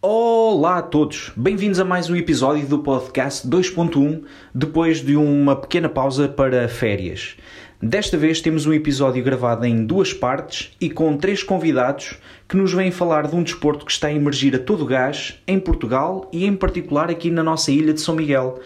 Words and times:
Olá 0.00 0.78
a 0.78 0.82
todos, 0.82 1.32
bem-vindos 1.36 1.80
a 1.80 1.84
mais 1.84 2.08
um 2.08 2.14
episódio 2.14 2.64
do 2.68 2.78
podcast 2.78 3.44
2.1 3.48 4.22
depois 4.54 5.00
de 5.04 5.16
uma 5.16 5.56
pequena 5.56 5.88
pausa 5.88 6.28
para 6.28 6.68
férias. 6.68 7.36
Desta 7.82 8.16
vez 8.16 8.40
temos 8.40 8.64
um 8.64 8.72
episódio 8.72 9.24
gravado 9.24 9.66
em 9.66 9.84
duas 9.84 10.12
partes 10.12 10.70
e 10.80 10.88
com 10.88 11.16
três 11.16 11.42
convidados 11.42 12.16
que 12.48 12.56
nos 12.56 12.72
vêm 12.72 12.92
falar 12.92 13.26
de 13.26 13.34
um 13.34 13.42
desporto 13.42 13.84
que 13.84 13.90
está 13.90 14.06
a 14.06 14.14
emergir 14.14 14.54
a 14.54 14.60
todo 14.60 14.86
gás 14.86 15.42
em 15.48 15.58
Portugal 15.58 16.30
e 16.32 16.46
em 16.46 16.54
particular 16.54 17.10
aqui 17.10 17.28
na 17.28 17.42
nossa 17.42 17.72
ilha 17.72 17.92
de 17.92 18.00
São 18.00 18.14
Miguel. 18.14 18.60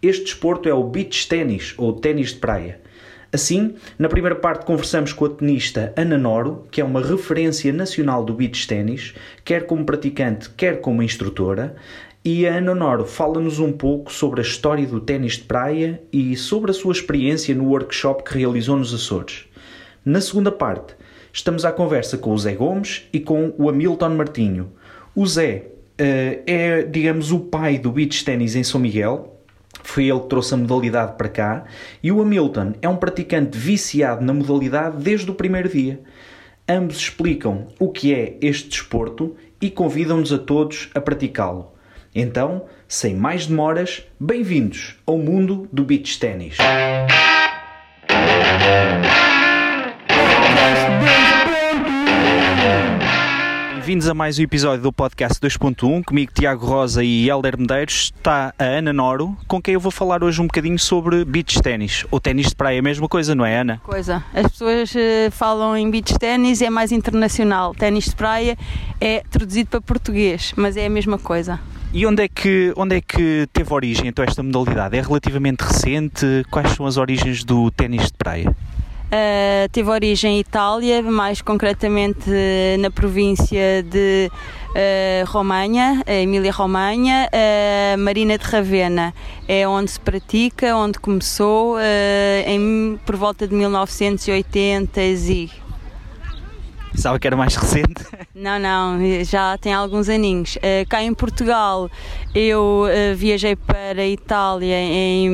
Este 0.00 0.24
desporto 0.24 0.70
é 0.70 0.72
o 0.72 0.84
beach 0.84 1.28
tennis 1.28 1.74
ou 1.76 1.92
ténis 1.92 2.30
de 2.30 2.36
praia. 2.36 2.80
Assim, 3.30 3.74
na 3.98 4.08
primeira 4.08 4.34
parte 4.34 4.64
conversamos 4.64 5.12
com 5.12 5.26
a 5.26 5.28
tenista 5.28 5.92
Ana 5.96 6.16
Noro, 6.16 6.66
que 6.70 6.80
é 6.80 6.84
uma 6.84 7.02
referência 7.02 7.70
nacional 7.72 8.24
do 8.24 8.32
beach 8.32 8.66
ténis, 8.66 9.14
quer 9.44 9.66
como 9.66 9.84
praticante, 9.84 10.48
quer 10.56 10.80
como 10.80 11.02
instrutora, 11.02 11.76
e 12.24 12.46
a 12.46 12.56
Ana 12.56 12.74
Noro 12.74 13.04
fala-nos 13.04 13.58
um 13.58 13.70
pouco 13.70 14.12
sobre 14.12 14.40
a 14.40 14.42
história 14.42 14.86
do 14.86 15.00
ténis 15.00 15.34
de 15.34 15.44
praia 15.44 16.02
e 16.10 16.36
sobre 16.36 16.70
a 16.70 16.74
sua 16.74 16.92
experiência 16.92 17.54
no 17.54 17.68
workshop 17.68 18.24
que 18.24 18.38
realizou 18.38 18.76
nos 18.76 18.94
Açores. 18.94 19.44
Na 20.04 20.20
segunda 20.22 20.50
parte, 20.50 20.94
estamos 21.30 21.66
à 21.66 21.72
conversa 21.72 22.16
com 22.16 22.32
o 22.32 22.38
Zé 22.38 22.54
Gomes 22.54 23.04
e 23.12 23.20
com 23.20 23.52
o 23.58 23.68
Hamilton 23.68 24.10
Martinho. 24.10 24.72
O 25.14 25.26
Zé 25.26 25.66
uh, 26.00 26.42
é, 26.46 26.82
digamos, 26.82 27.30
o 27.30 27.40
pai 27.40 27.78
do 27.78 27.92
beach 27.92 28.24
ténis 28.24 28.56
em 28.56 28.64
São 28.64 28.80
Miguel, 28.80 29.37
foi 29.82 30.08
ele 30.08 30.20
que 30.20 30.28
trouxe 30.28 30.54
a 30.54 30.56
modalidade 30.56 31.16
para 31.16 31.28
cá, 31.28 31.64
e 32.02 32.12
o 32.12 32.20
Hamilton 32.20 32.74
é 32.82 32.88
um 32.88 32.96
praticante 32.96 33.56
viciado 33.56 34.24
na 34.24 34.32
modalidade 34.32 35.02
desde 35.02 35.30
o 35.30 35.34
primeiro 35.34 35.68
dia. 35.68 36.00
Ambos 36.68 36.96
explicam 36.96 37.68
o 37.78 37.90
que 37.90 38.14
é 38.14 38.36
este 38.42 38.68
desporto 38.68 39.34
e 39.60 39.70
convidam-nos 39.70 40.32
a 40.32 40.38
todos 40.38 40.90
a 40.94 41.00
praticá-lo. 41.00 41.72
Então, 42.14 42.66
sem 42.86 43.14
mais 43.14 43.46
demoras, 43.46 44.02
bem-vindos 44.18 44.96
ao 45.06 45.18
mundo 45.18 45.68
do 45.72 45.84
beach 45.84 46.18
ténis. 46.18 46.56
Bem-vindos 53.88 54.06
a 54.06 54.12
mais 54.12 54.38
um 54.38 54.42
episódio 54.42 54.82
do 54.82 54.92
podcast 54.92 55.40
2.1. 55.40 56.04
Comigo, 56.04 56.30
Tiago 56.30 56.66
Rosa 56.66 57.02
e 57.02 57.26
Helder 57.26 57.58
Medeiros. 57.58 58.12
Está 58.14 58.52
a 58.58 58.62
Ana 58.62 58.92
Noro, 58.92 59.34
com 59.48 59.62
quem 59.62 59.72
eu 59.72 59.80
vou 59.80 59.90
falar 59.90 60.22
hoje 60.22 60.42
um 60.42 60.46
bocadinho 60.46 60.78
sobre 60.78 61.24
beach 61.24 61.58
ténis. 61.62 62.04
Ou 62.10 62.20
ténis 62.20 62.48
de 62.48 62.54
praia, 62.54 62.76
é 62.76 62.80
a 62.80 62.82
mesma 62.82 63.08
coisa, 63.08 63.34
não 63.34 63.46
é, 63.46 63.60
Ana? 63.60 63.80
Coisa. 63.82 64.22
As 64.34 64.52
pessoas 64.52 64.94
uh, 64.94 65.30
falam 65.30 65.74
em 65.74 65.90
beach 65.90 66.18
ténis, 66.18 66.60
é 66.60 66.68
mais 66.68 66.92
internacional. 66.92 67.74
Ténis 67.74 68.04
de 68.04 68.14
praia 68.14 68.58
é 69.00 69.22
traduzido 69.30 69.70
para 69.70 69.80
português, 69.80 70.52
mas 70.54 70.76
é 70.76 70.84
a 70.84 70.90
mesma 70.90 71.18
coisa. 71.18 71.58
E 71.90 72.04
onde 72.04 72.24
é, 72.24 72.28
que, 72.28 72.74
onde 72.76 72.96
é 72.96 73.00
que 73.00 73.48
teve 73.54 73.72
origem 73.72 74.08
então 74.08 74.22
esta 74.22 74.42
modalidade? 74.42 74.98
É 74.98 75.00
relativamente 75.00 75.62
recente? 75.62 76.44
Quais 76.50 76.72
são 76.72 76.84
as 76.84 76.98
origens 76.98 77.42
do 77.42 77.70
ténis 77.70 78.08
de 78.08 78.12
praia? 78.18 78.54
Uh, 79.08 79.66
teve 79.72 79.88
origem 79.88 80.36
em 80.36 80.40
Itália, 80.40 81.02
mais 81.02 81.40
concretamente 81.40 82.28
uh, 82.28 82.78
na 82.78 82.90
província 82.90 83.82
de 83.82 84.30
uh, 84.30 85.30
Romanha, 85.30 86.02
Emília-Romanha, 86.06 87.30
Marina 87.98 88.36
de 88.36 88.44
Ravenna. 88.44 89.14
É 89.48 89.66
onde 89.66 89.90
se 89.90 90.00
pratica, 90.00 90.76
onde 90.76 90.98
começou 90.98 91.78
em, 92.46 92.98
por 93.06 93.16
volta 93.16 93.48
de 93.48 93.54
1980 93.54 95.00
e 95.00 95.50
Pensava 96.92 97.18
que 97.18 97.26
era 97.26 97.36
mais 97.36 97.54
recente. 97.54 98.04
Não, 98.34 98.58
não, 98.58 98.98
já 99.24 99.56
tem 99.58 99.72
alguns 99.72 100.08
aninhos. 100.08 100.56
Uh, 100.56 100.88
cá 100.88 101.02
em 101.02 101.12
Portugal 101.14 101.90
eu 102.34 102.84
uh, 102.84 103.16
viajei 103.16 103.56
para 103.56 104.00
a 104.00 104.06
Itália 104.06 104.74
em 104.74 105.28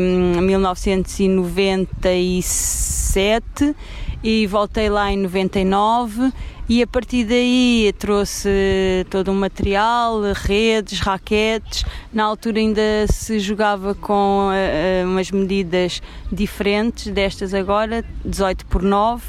1997 3.15 3.75
e 4.23 4.47
voltei 4.47 4.89
lá 4.89 5.13
em 5.13 5.19
99 5.19 6.33
e 6.69 6.83
a 6.83 6.87
partir 6.87 7.25
daí 7.25 7.93
trouxe 7.99 8.49
todo 9.11 9.31
o 9.31 9.35
material, 9.35 10.21
redes, 10.35 10.99
raquetes. 10.99 11.85
Na 12.13 12.25
altura 12.25 12.59
ainda 12.59 12.83
se 13.11 13.39
jogava 13.39 13.95
com 13.95 14.49
uh, 14.49 15.07
umas 15.07 15.31
medidas 15.31 16.03
diferentes 16.33 17.13
destas 17.13 17.53
agora, 17.53 18.05
18 18.25 18.67
por 18.67 18.83
9 18.83 19.23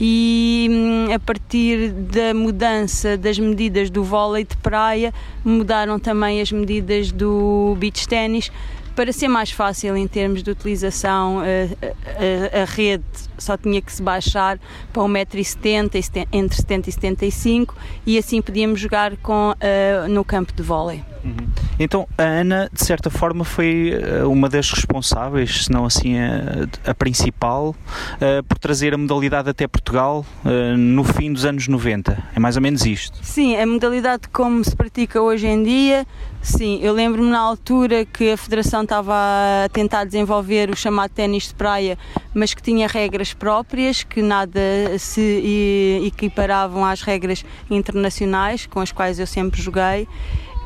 e 0.00 0.66
hum, 0.68 1.14
a 1.14 1.18
partir 1.20 1.92
da 1.92 2.34
mudança 2.34 3.16
das 3.16 3.38
medidas 3.38 3.88
do 3.88 4.02
vôlei 4.02 4.42
de 4.44 4.56
praia 4.56 5.14
mudaram 5.44 6.00
também 6.00 6.40
as 6.40 6.50
medidas 6.50 7.12
do 7.12 7.76
beach 7.78 8.08
ténis 8.08 8.50
para 8.94 9.12
ser 9.12 9.28
mais 9.28 9.50
fácil 9.50 9.96
em 9.96 10.06
termos 10.06 10.42
de 10.42 10.50
utilização, 10.50 11.40
a, 11.40 12.58
a, 12.58 12.62
a 12.62 12.64
rede 12.64 13.04
só 13.42 13.56
tinha 13.56 13.80
que 13.80 13.92
se 13.92 14.02
baixar 14.02 14.58
para 14.92 15.02
1,70m, 15.02 16.26
entre 16.32 16.56
70 16.56 16.88
e 16.88 16.92
75 16.92 17.76
e 18.06 18.18
assim 18.18 18.40
podíamos 18.40 18.80
jogar 18.80 19.16
com, 19.18 19.50
uh, 19.52 20.08
no 20.08 20.24
campo 20.24 20.52
de 20.52 20.62
vôlei. 20.62 21.02
Uhum. 21.24 21.48
Então 21.78 22.08
a 22.18 22.22
Ana, 22.22 22.68
de 22.72 22.84
certa 22.84 23.08
forma, 23.08 23.44
foi 23.44 23.92
eh, 23.92 24.24
uma 24.24 24.48
das 24.48 24.70
responsáveis, 24.70 25.64
se 25.64 25.72
não 25.72 25.84
assim 25.84 26.18
a, 26.18 26.90
a 26.90 26.94
principal, 26.94 27.74
uh, 28.16 28.42
por 28.44 28.58
trazer 28.58 28.92
a 28.94 28.98
modalidade 28.98 29.48
até 29.48 29.66
Portugal 29.66 30.26
uh, 30.44 30.76
no 30.76 31.04
fim 31.04 31.32
dos 31.32 31.44
anos 31.44 31.68
90. 31.68 32.22
É 32.34 32.40
mais 32.40 32.56
ou 32.56 32.62
menos 32.62 32.84
isto? 32.84 33.18
Sim, 33.22 33.56
a 33.56 33.66
modalidade 33.66 34.28
como 34.32 34.64
se 34.64 34.74
pratica 34.74 35.20
hoje 35.20 35.46
em 35.46 35.62
dia, 35.62 36.06
sim. 36.40 36.80
Eu 36.82 36.92
lembro-me 36.92 37.30
na 37.30 37.38
altura 37.38 38.04
que 38.04 38.32
a 38.32 38.36
Federação 38.36 38.82
estava 38.82 39.14
a 39.14 39.68
tentar 39.68 40.04
desenvolver 40.04 40.70
o 40.70 40.76
chamado 40.76 41.10
ténis 41.10 41.48
de 41.48 41.54
praia, 41.54 41.96
mas 42.34 42.52
que 42.52 42.62
tinha 42.62 42.88
regras 42.88 43.31
próprias 43.34 44.02
que 44.02 44.22
nada 44.22 44.60
se 44.98 46.02
equiparavam 46.04 46.84
às 46.84 47.02
regras 47.02 47.44
internacionais 47.70 48.66
com 48.66 48.80
as 48.80 48.92
quais 48.92 49.18
eu 49.18 49.26
sempre 49.26 49.60
joguei. 49.60 50.06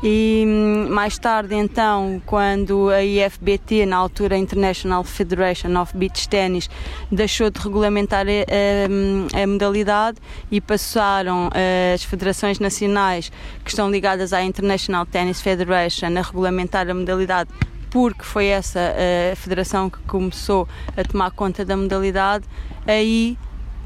E 0.03 0.43
hum, 0.45 0.89
mais 0.91 1.17
tarde 1.17 1.55
então 1.55 2.21
quando 2.23 2.89
a 2.91 3.03
IFBT 3.03 3.87
na 3.87 3.97
altura 3.97 4.37
International 4.37 5.03
Federation 5.03 5.75
of 5.81 5.97
Beach 5.97 6.29
Tennis 6.29 6.69
deixou 7.11 7.49
de 7.49 7.59
regulamentar 7.59 8.27
a, 8.27 9.39
a, 9.39 9.43
a, 9.43 9.47
modalidade 9.47 10.19
e 10.51 10.61
passaram 10.61 11.49
eh, 11.51 11.93
as 11.95 12.03
federações 12.03 12.59
nacionais 12.59 13.31
que 13.63 13.71
estão 13.71 13.89
ligadas 13.89 14.33
à 14.33 14.43
International 14.43 15.03
Tennis 15.03 15.41
Federation 15.41 16.15
a 16.15 16.21
regulamentar 16.21 16.87
a 16.87 16.93
modalidade 16.93 17.49
porque 17.97 18.23
foi 18.23 18.45
essa 18.45 18.93
a 19.31 19.35
federação 19.35 19.89
que 19.89 19.97
começou 20.01 20.69
a 20.95 21.03
tomar 21.03 21.31
conta 21.31 21.65
da 21.65 21.75
modalidade 21.75 22.45
aí 22.85 23.35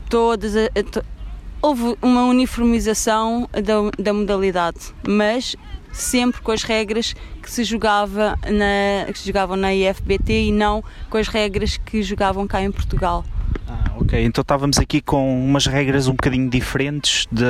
todas 0.10 0.54
houve 1.62 1.96
uma 2.02 2.26
uniformização 2.26 3.48
da, 3.54 4.04
da 4.04 4.12
modalidade 4.12 4.94
mas 5.08 5.56
sempre 5.94 6.42
com 6.42 6.52
as 6.52 6.64
regras 6.64 7.16
que 7.42 7.50
se 7.50 7.64
jogava 7.64 8.38
na, 8.44 9.10
que 9.10 9.18
se 9.18 9.28
jogavam 9.28 9.56
na 9.56 9.74
IFBT 9.74 10.48
e 10.48 10.52
não 10.52 10.84
com 11.10 11.18
as 11.18 11.30
regras 11.30 11.78
que 11.78 12.04
jogavam 12.04 12.46
cá 12.46 12.62
em 12.62 12.72
Portugal. 12.72 13.24
Ok, 14.02 14.20
então 14.26 14.42
estávamos 14.42 14.80
aqui 14.80 15.00
com 15.00 15.46
umas 15.46 15.68
regras 15.68 16.08
um 16.08 16.14
bocadinho 16.14 16.50
diferentes 16.50 17.28
de, 17.32 17.46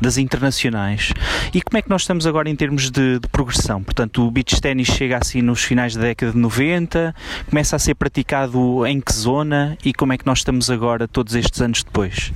das 0.00 0.16
internacionais. 0.16 1.12
E 1.52 1.60
como 1.60 1.76
é 1.76 1.82
que 1.82 1.90
nós 1.90 2.00
estamos 2.00 2.26
agora 2.26 2.48
em 2.48 2.56
termos 2.56 2.90
de, 2.90 3.18
de 3.18 3.28
progressão? 3.28 3.82
Portanto, 3.82 4.26
o 4.26 4.30
beach 4.30 4.58
tennis 4.58 4.88
chega 4.88 5.18
assim 5.18 5.42
nos 5.42 5.62
finais 5.62 5.94
da 5.94 6.00
década 6.00 6.32
de 6.32 6.38
90, 6.38 7.14
começa 7.50 7.76
a 7.76 7.78
ser 7.78 7.94
praticado 7.94 8.86
em 8.86 9.02
que 9.02 9.12
zona 9.12 9.76
e 9.84 9.92
como 9.92 10.14
é 10.14 10.18
que 10.18 10.24
nós 10.24 10.38
estamos 10.38 10.70
agora 10.70 11.06
todos 11.06 11.34
estes 11.34 11.60
anos 11.60 11.82
depois? 11.84 12.32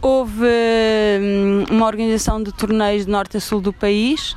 Houve 0.00 0.46
hum, 0.46 1.64
uma 1.68 1.86
organização 1.86 2.40
de 2.40 2.52
torneios 2.52 3.06
de 3.06 3.10
norte 3.10 3.38
a 3.38 3.40
sul 3.40 3.60
do 3.60 3.72
país. 3.72 4.36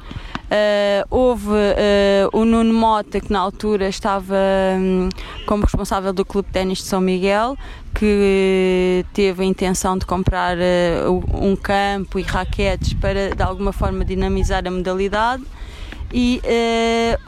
Uh, 0.50 1.06
houve 1.12 1.52
uh, 1.52 2.30
o 2.34 2.44
Nuno 2.44 2.74
Mota, 2.74 3.20
que 3.20 3.32
na 3.32 3.40
altura 3.40 3.88
estava 3.88 4.36
um, 4.80 5.08
como 5.46 5.62
responsável 5.62 6.12
do 6.12 6.26
Clube 6.26 6.48
de 6.48 6.54
Ténis 6.54 6.80
de 6.80 6.86
São 6.86 7.00
Miguel, 7.00 7.56
que 7.94 9.06
teve 9.14 9.44
a 9.44 9.46
intenção 9.46 9.98
de 9.98 10.06
comprar 10.06 10.58
uh, 10.58 11.24
um 11.34 11.56
campo 11.56 12.20
e 12.20 12.22
raquetes 12.22 12.94
para 12.94 13.36
de 13.36 13.44
alguma 13.44 13.72
forma 13.72 14.06
dinamizar 14.06 14.66
a 14.66 14.72
modalidade. 14.72 15.44
E 16.12 16.42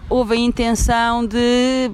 houve 0.09 0.33
a 0.33 0.37
intenção 0.37 1.23
de 1.23 1.91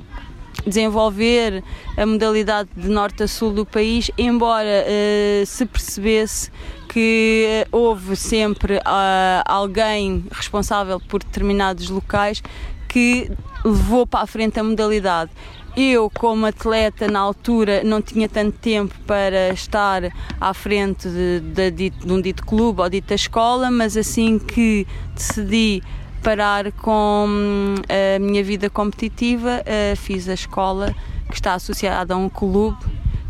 desenvolver 0.66 1.64
a 1.98 2.06
modalidade 2.06 2.70
de 2.76 2.90
norte 2.90 3.24
a 3.24 3.28
sul 3.28 3.52
do 3.52 3.66
país, 3.66 4.12
embora 4.18 4.86
uh, 4.86 5.46
se 5.46 5.66
percebesse 5.66 6.52
que 6.88 7.66
houve 7.72 8.16
sempre 8.16 8.78
uh, 8.78 9.44
alguém 9.46 10.26
responsável 10.32 11.00
por 11.00 11.24
determinados 11.24 11.90
locais 11.90 12.42
que 12.88 13.30
levou 13.64 14.06
para 14.08 14.22
a 14.22 14.28
frente 14.28 14.60
a 14.60 14.64
modalidade. 14.64 15.32
Eu, 15.80 16.10
como 16.10 16.48
atleta 16.48 17.08
na 17.08 17.20
altura, 17.20 17.84
não 17.84 18.02
tinha 18.02 18.28
tanto 18.28 18.58
tempo 18.58 18.96
para 19.06 19.50
estar 19.50 20.12
à 20.42 20.52
frente 20.52 21.08
de, 21.08 21.70
de, 21.70 21.90
de 21.92 22.12
um 22.12 22.20
dito 22.20 22.44
clube 22.44 22.82
ou 22.82 22.90
dita 22.90 23.14
escola, 23.14 23.70
mas 23.70 23.96
assim 23.96 24.40
que 24.40 24.88
decidi 25.14 25.84
parar 26.24 26.72
com 26.72 27.28
hum, 27.30 27.76
a 27.88 28.18
minha 28.18 28.44
vida 28.44 28.72
competitiva, 28.72 29.62
eh, 29.68 29.94
fiz 29.96 30.28
a 30.28 30.34
escola 30.34 30.96
que 31.30 31.36
está 31.36 31.54
associada 31.54 32.16
a 32.16 32.18
um 32.18 32.28
clube 32.28 32.84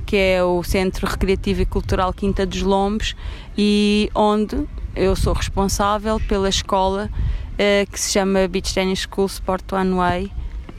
que 0.06 0.16
é 0.16 0.42
o 0.42 0.64
Centro 0.64 1.06
Recreativo 1.06 1.64
e 1.64 1.66
Cultural 1.66 2.14
Quinta 2.14 2.46
dos 2.46 2.62
Lombos 2.62 3.14
e 3.58 4.10
onde 4.16 4.66
eu 4.96 5.18
sou 5.18 5.34
responsável 5.34 6.18
pela 6.30 6.48
escola 6.48 7.10
eh, 7.58 7.86
que 7.92 8.00
se 8.00 8.14
chama 8.14 8.48
Beach 8.48 8.74
Tennis 8.74 9.06
School 9.06 9.26
Sport 9.26 9.74
One 9.74 9.96
Way 9.96 10.32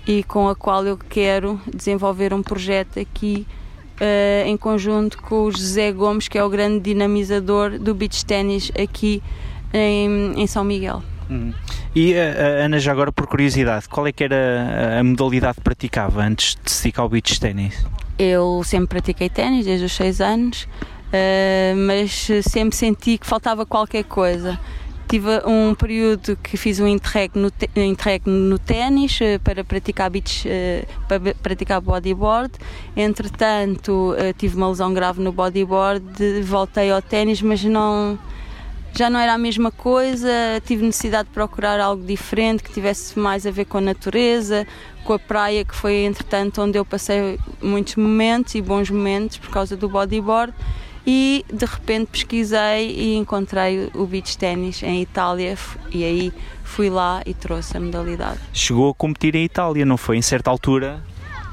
e 0.08 0.22
com 0.22 0.48
a 0.48 0.56
qual 0.56 0.86
eu 0.86 0.96
quero 0.96 1.60
desenvolver 1.72 2.32
um 2.32 2.42
projeto 2.42 2.98
aqui 2.98 3.46
uh, 4.00 4.48
em 4.48 4.56
conjunto 4.56 5.20
com 5.20 5.42
o 5.42 5.50
José 5.50 5.92
Gomes, 5.92 6.28
que 6.28 6.38
é 6.38 6.42
o 6.42 6.48
grande 6.48 6.80
dinamizador 6.80 7.78
do 7.78 7.94
beach 7.94 8.24
tennis 8.24 8.72
aqui 8.74 9.22
em, 9.70 10.32
em 10.34 10.46
São 10.46 10.64
Miguel. 10.64 11.02
Uhum. 11.28 11.52
E 11.94 12.14
uh, 12.14 12.64
Ana, 12.64 12.78
já 12.78 12.90
agora 12.90 13.12
por 13.12 13.26
curiosidade, 13.26 13.86
qual 13.86 14.06
é 14.06 14.12
que 14.12 14.24
era 14.24 14.98
a 14.98 15.04
modalidade 15.04 15.56
que 15.56 15.60
praticava 15.60 16.22
antes 16.22 16.56
de 16.64 16.70
se 16.70 16.84
dedicar 16.84 17.02
ao 17.02 17.10
beach 17.10 17.38
tennis? 17.38 17.84
Eu 18.18 18.62
sempre 18.64 18.88
pratiquei 18.88 19.28
ténis 19.28 19.66
desde 19.66 19.84
os 19.84 19.92
6 19.92 20.22
anos, 20.22 20.62
uh, 20.62 21.76
mas 21.86 22.30
sempre 22.48 22.74
senti 22.74 23.18
que 23.18 23.26
faltava 23.26 23.66
qualquer 23.66 24.04
coisa. 24.04 24.58
Tive 25.08 25.40
um 25.46 25.74
período 25.74 26.36
que 26.36 26.58
fiz 26.58 26.78
um 26.80 26.86
interreg 26.86 27.30
no, 27.34 27.50
interreg 27.74 28.28
no 28.28 28.58
ténis 28.58 29.18
eh, 29.22 29.38
para 29.38 29.64
praticar 29.64 30.10
beach, 30.10 30.46
eh, 30.46 30.84
para 31.08 31.34
praticar 31.34 31.80
bodyboard. 31.80 32.52
Entretanto, 32.94 34.14
eh, 34.18 34.34
tive 34.34 34.56
uma 34.56 34.68
lesão 34.68 34.92
grave 34.92 35.22
no 35.22 35.32
bodyboard, 35.32 36.42
voltei 36.42 36.90
ao 36.90 37.00
ténis, 37.00 37.40
mas 37.40 37.64
não 37.64 38.18
já 38.94 39.08
não 39.08 39.18
era 39.18 39.32
a 39.32 39.38
mesma 39.38 39.70
coisa, 39.70 40.28
tive 40.66 40.84
necessidade 40.84 41.28
de 41.28 41.34
procurar 41.34 41.78
algo 41.80 42.04
diferente 42.04 42.62
que 42.62 42.72
tivesse 42.72 43.18
mais 43.18 43.46
a 43.46 43.50
ver 43.50 43.64
com 43.64 43.78
a 43.78 43.80
natureza, 43.80 44.66
com 45.04 45.14
a 45.14 45.18
praia, 45.18 45.64
que 45.64 45.74
foi 45.74 46.04
entretanto 46.04 46.60
onde 46.60 46.78
eu 46.78 46.84
passei 46.84 47.38
muitos 47.62 47.96
momentos 47.96 48.54
e 48.54 48.60
bons 48.60 48.90
momentos 48.90 49.38
por 49.38 49.50
causa 49.50 49.76
do 49.76 49.88
bodyboard 49.88 50.52
e 51.06 51.44
de 51.52 51.64
repente 51.64 52.10
pesquisei 52.10 52.90
e 52.90 53.16
encontrei 53.16 53.90
o 53.94 54.06
beach 54.06 54.36
ténis 54.36 54.82
em 54.82 55.02
Itália 55.02 55.56
e 55.90 56.04
aí 56.04 56.32
fui 56.64 56.90
lá 56.90 57.22
e 57.24 57.34
trouxe 57.34 57.76
a 57.76 57.80
modalidade. 57.80 58.38
Chegou 58.52 58.90
a 58.90 58.94
competir 58.94 59.34
em 59.34 59.44
Itália, 59.44 59.84
não 59.84 59.96
foi? 59.96 60.16
Em 60.16 60.22
certa 60.22 60.50
altura? 60.50 61.02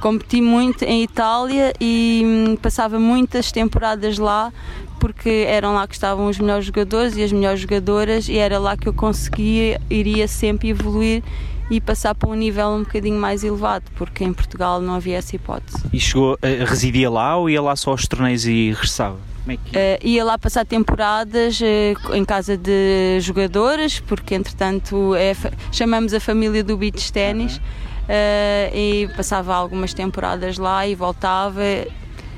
Competi 0.02 0.42
muito 0.42 0.84
em 0.84 1.04
Itália 1.04 1.74
e 1.80 2.22
hum, 2.24 2.56
passava 2.58 3.00
muitas 3.00 3.52
temporadas 3.52 4.18
lá 4.18 4.52
porque 5.00 5.46
eram 5.48 5.74
lá 5.74 5.88
que 5.88 5.94
estavam 5.94 6.28
os 6.28 6.38
melhores 6.38 6.66
jogadores 6.66 7.16
e 7.16 7.24
as 7.24 7.32
melhores 7.32 7.60
jogadoras 7.60 8.28
e 8.28 8.38
era 8.38 8.60
lá 8.60 8.76
que 8.76 8.88
eu 8.88 8.94
conseguia, 8.94 9.80
iria 9.90 10.28
sempre 10.28 10.70
evoluir 10.70 11.24
e 11.70 11.82
passar 11.82 12.14
para 12.14 12.30
um 12.30 12.36
nível 12.36 12.68
um 12.70 12.80
bocadinho 12.80 13.20
mais 13.20 13.44
elevado, 13.44 13.86
porque 13.96 14.24
em 14.24 14.34
Portugal 14.34 14.82
não 14.82 14.96
havia 14.96 15.18
essa 15.18 15.36
hipótese. 15.36 15.78
E 15.92 16.00
chegou, 16.00 16.38
residia 16.42 17.10
lá 17.10 17.38
ou 17.38 17.50
ia 17.50 17.62
lá 17.62 17.76
só 17.76 17.92
aos 17.92 18.08
torneios 18.08 18.46
e 18.46 18.72
regressava? 18.72 19.18
É 19.48 19.58
que... 19.58 20.06
uh, 20.06 20.08
ia 20.08 20.24
lá 20.24 20.38
passar 20.38 20.66
temporadas 20.66 21.60
uh, 21.62 22.16
em 22.16 22.26
casa 22.26 22.58
de 22.58 23.20
jogadoras, 23.22 24.00
porque 24.00 24.36
entretanto 24.36 25.14
é, 25.16 25.34
chamamos 25.72 26.14
a 26.14 26.20
família 26.20 26.64
do 26.64 26.76
beach 26.78 27.12
ténis. 27.12 27.58
Uh, 27.58 28.70
e 28.72 29.10
passava 29.18 29.56
algumas 29.56 29.92
temporadas 29.92 30.60
lá 30.60 30.86
e 30.86 30.94
voltava, 30.94 31.62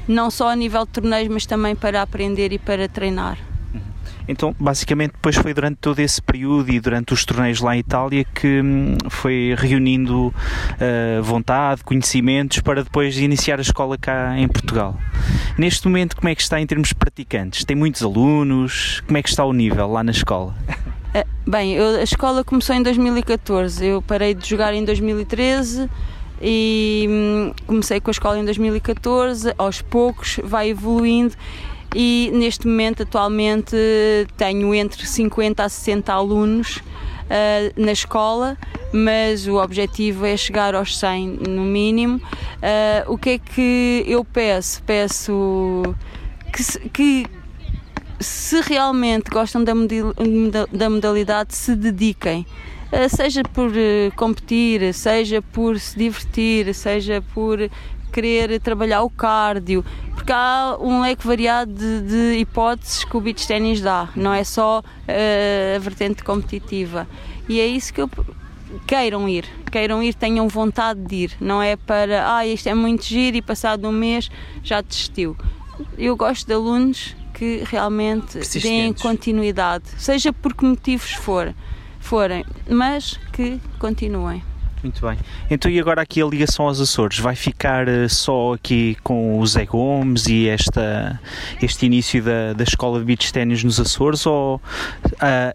não 0.07 0.31
só 0.31 0.50
a 0.50 0.56
nível 0.56 0.86
de 0.86 0.92
torneios, 0.92 1.27
mas 1.27 1.45
também 1.45 1.75
para 1.75 2.01
aprender 2.01 2.54
e 2.54 2.57
para 2.57 2.88
treinar. 2.88 3.38
Então, 4.27 4.56
basicamente, 4.59 5.13
depois 5.13 5.35
foi 5.35 5.53
durante 5.53 5.77
todo 5.77 6.00
esse 6.00 6.21
período 6.21 6.71
e 6.71 6.79
durante 6.79 7.13
os 7.13 7.24
torneios 7.24 7.62
lá 7.62 7.75
em 7.75 7.79
Itália 7.79 8.25
que 8.25 8.62
hum, 8.62 8.97
foi 9.09 9.56
reunindo 9.57 10.27
uh, 10.27 11.24
vontade, 11.24 11.83
conhecimentos 11.83 12.59
para 12.59 12.83
depois 12.83 13.18
iniciar 13.18 13.59
a 13.59 13.62
escola 13.62 13.97
cá 13.97 14.38
em 14.38 14.47
Portugal. 14.47 15.00
Neste 15.57 15.88
momento, 15.88 16.15
como 16.15 16.29
é 16.29 16.35
que 16.35 16.41
está 16.41 16.59
em 16.59 16.65
termos 16.68 16.89
de 16.89 16.95
praticantes? 16.95 17.63
Tem 17.63 17.75
muitos 17.75 18.03
alunos? 18.03 19.01
Como 19.07 19.18
é 19.18 19.24
que 19.24 19.29
está 19.29 19.45
o 19.45 19.53
nível 19.53 19.88
lá 19.88 20.03
na 20.03 20.12
escola? 20.12 20.56
Eh, 21.13 21.25
bem, 21.47 21.74
eu, 21.74 21.95
a 22.00 22.03
escola 22.03 22.44
começou 22.44 22.75
em 22.75 22.83
2014, 22.83 23.85
eu 23.85 24.01
parei 24.01 24.33
de 24.33 24.47
jogar 24.47 24.74
em 24.74 24.83
2013 24.83 25.89
e 26.41 27.07
hum, 27.09 27.53
comecei 27.65 28.00
com 28.00 28.09
a 28.09 28.12
escola 28.12 28.38
em 28.38 28.45
2014, 28.45 29.53
aos 29.57 29.81
poucos 29.81 30.39
vai 30.44 30.69
evoluindo 30.69 31.33
e 31.95 32.31
neste 32.34 32.68
momento, 32.68 33.04
atualmente, 33.04 33.75
tenho 34.36 34.74
entre 34.75 35.06
50 35.06 35.63
a 35.63 35.69
60 35.69 36.13
alunos 36.13 36.78
uh, 36.78 37.81
na 37.81 37.92
escola, 37.92 38.57
mas 38.92 39.48
o 39.48 39.56
objetivo 39.56 40.25
é 40.25 40.36
chegar 40.36 40.75
aos 40.75 40.98
100 40.98 41.39
no 41.50 41.63
mínimo. 41.63 42.18
Uh, 42.18 43.12
o 43.12 43.18
que 43.18 43.31
é 43.31 43.39
que 43.39 44.04
eu 44.07 44.24
peço? 44.25 44.84
Peço 44.84 45.95
que, 46.54 46.89
que 46.89 47.25
se 48.19 48.62
realmente 48.62 49.30
gostam 49.30 49.63
da, 49.63 49.74
da 50.72 50.89
modalidade, 50.89 51.56
se 51.56 51.75
dediquem. 51.75 52.45
Uh, 52.92 53.13
seja 53.13 53.44
por 53.44 53.72
competir, 54.16 54.94
seja 54.94 55.42
por 55.42 55.80
se 55.80 55.98
divertir, 55.98 56.74
seja 56.74 57.22
por 57.34 57.60
querer 58.17 58.59
trabalhar 58.59 59.03
o 59.03 59.11
cardio, 59.11 59.85
porque 60.15 60.31
há 60.33 60.75
um 60.79 61.01
leque 61.01 61.25
variado 61.25 61.71
de, 61.71 62.01
de 62.01 62.39
hipóteses 62.39 63.03
que 63.03 63.15
o 63.15 63.21
beach 63.21 63.45
ténis 63.47 63.79
dá, 63.79 64.09
não 64.15 64.33
é 64.33 64.43
só 64.43 64.79
uh, 64.79 65.75
a 65.75 65.79
vertente 65.79 66.23
competitiva. 66.23 67.07
E 67.47 67.59
é 67.59 67.67
isso 67.67 67.93
que 67.93 68.01
eu 68.01 68.09
queiram 68.87 69.29
ir, 69.29 69.45
queiram 69.71 70.01
ir, 70.01 70.15
tenham 70.15 70.47
vontade 70.47 70.99
de 70.99 71.15
ir, 71.15 71.31
não 71.39 71.61
é 71.61 71.75
para, 71.75 72.35
ah, 72.35 72.47
isto 72.47 72.67
é 72.67 72.73
muito 72.73 73.05
giro 73.05 73.37
e 73.37 73.41
passado 73.41 73.87
um 73.87 73.91
mês 73.91 74.31
já 74.63 74.81
desistiu. 74.81 75.37
Eu 75.95 76.17
gosto 76.17 76.47
de 76.47 76.53
alunos 76.53 77.15
que 77.35 77.61
realmente 77.65 78.39
deem 78.59 78.93
continuidade, 78.93 79.85
seja 79.99 80.33
por 80.33 80.55
que 80.55 80.65
motivos 80.65 81.13
for, 81.13 81.53
forem, 81.99 82.43
mas 82.67 83.19
que 83.31 83.59
continuem. 83.77 84.41
Muito 84.88 85.06
bem. 85.06 85.18
Então, 85.51 85.69
e 85.69 85.78
agora 85.81 86.01
aqui 86.01 86.22
a 86.22 86.25
ligação 86.25 86.66
aos 86.66 86.80
Açores? 86.80 87.19
Vai 87.19 87.36
ficar 87.36 87.89
uh, 87.89 88.07
só 88.07 88.54
aqui 88.54 88.95
com 89.04 89.38
o 89.38 89.45
Zé 89.45 89.66
Gomes 89.66 90.28
e 90.28 90.48
esta, 90.48 91.19
este 91.62 91.86
início 91.86 92.24
da, 92.24 92.54
da 92.54 92.63
escola 92.63 92.98
de 93.00 93.04
beach 93.04 93.34
ténis 93.34 93.62
nos 93.66 93.81
Açores 93.81 94.25
ou 94.25 94.56
uh, 94.56 94.62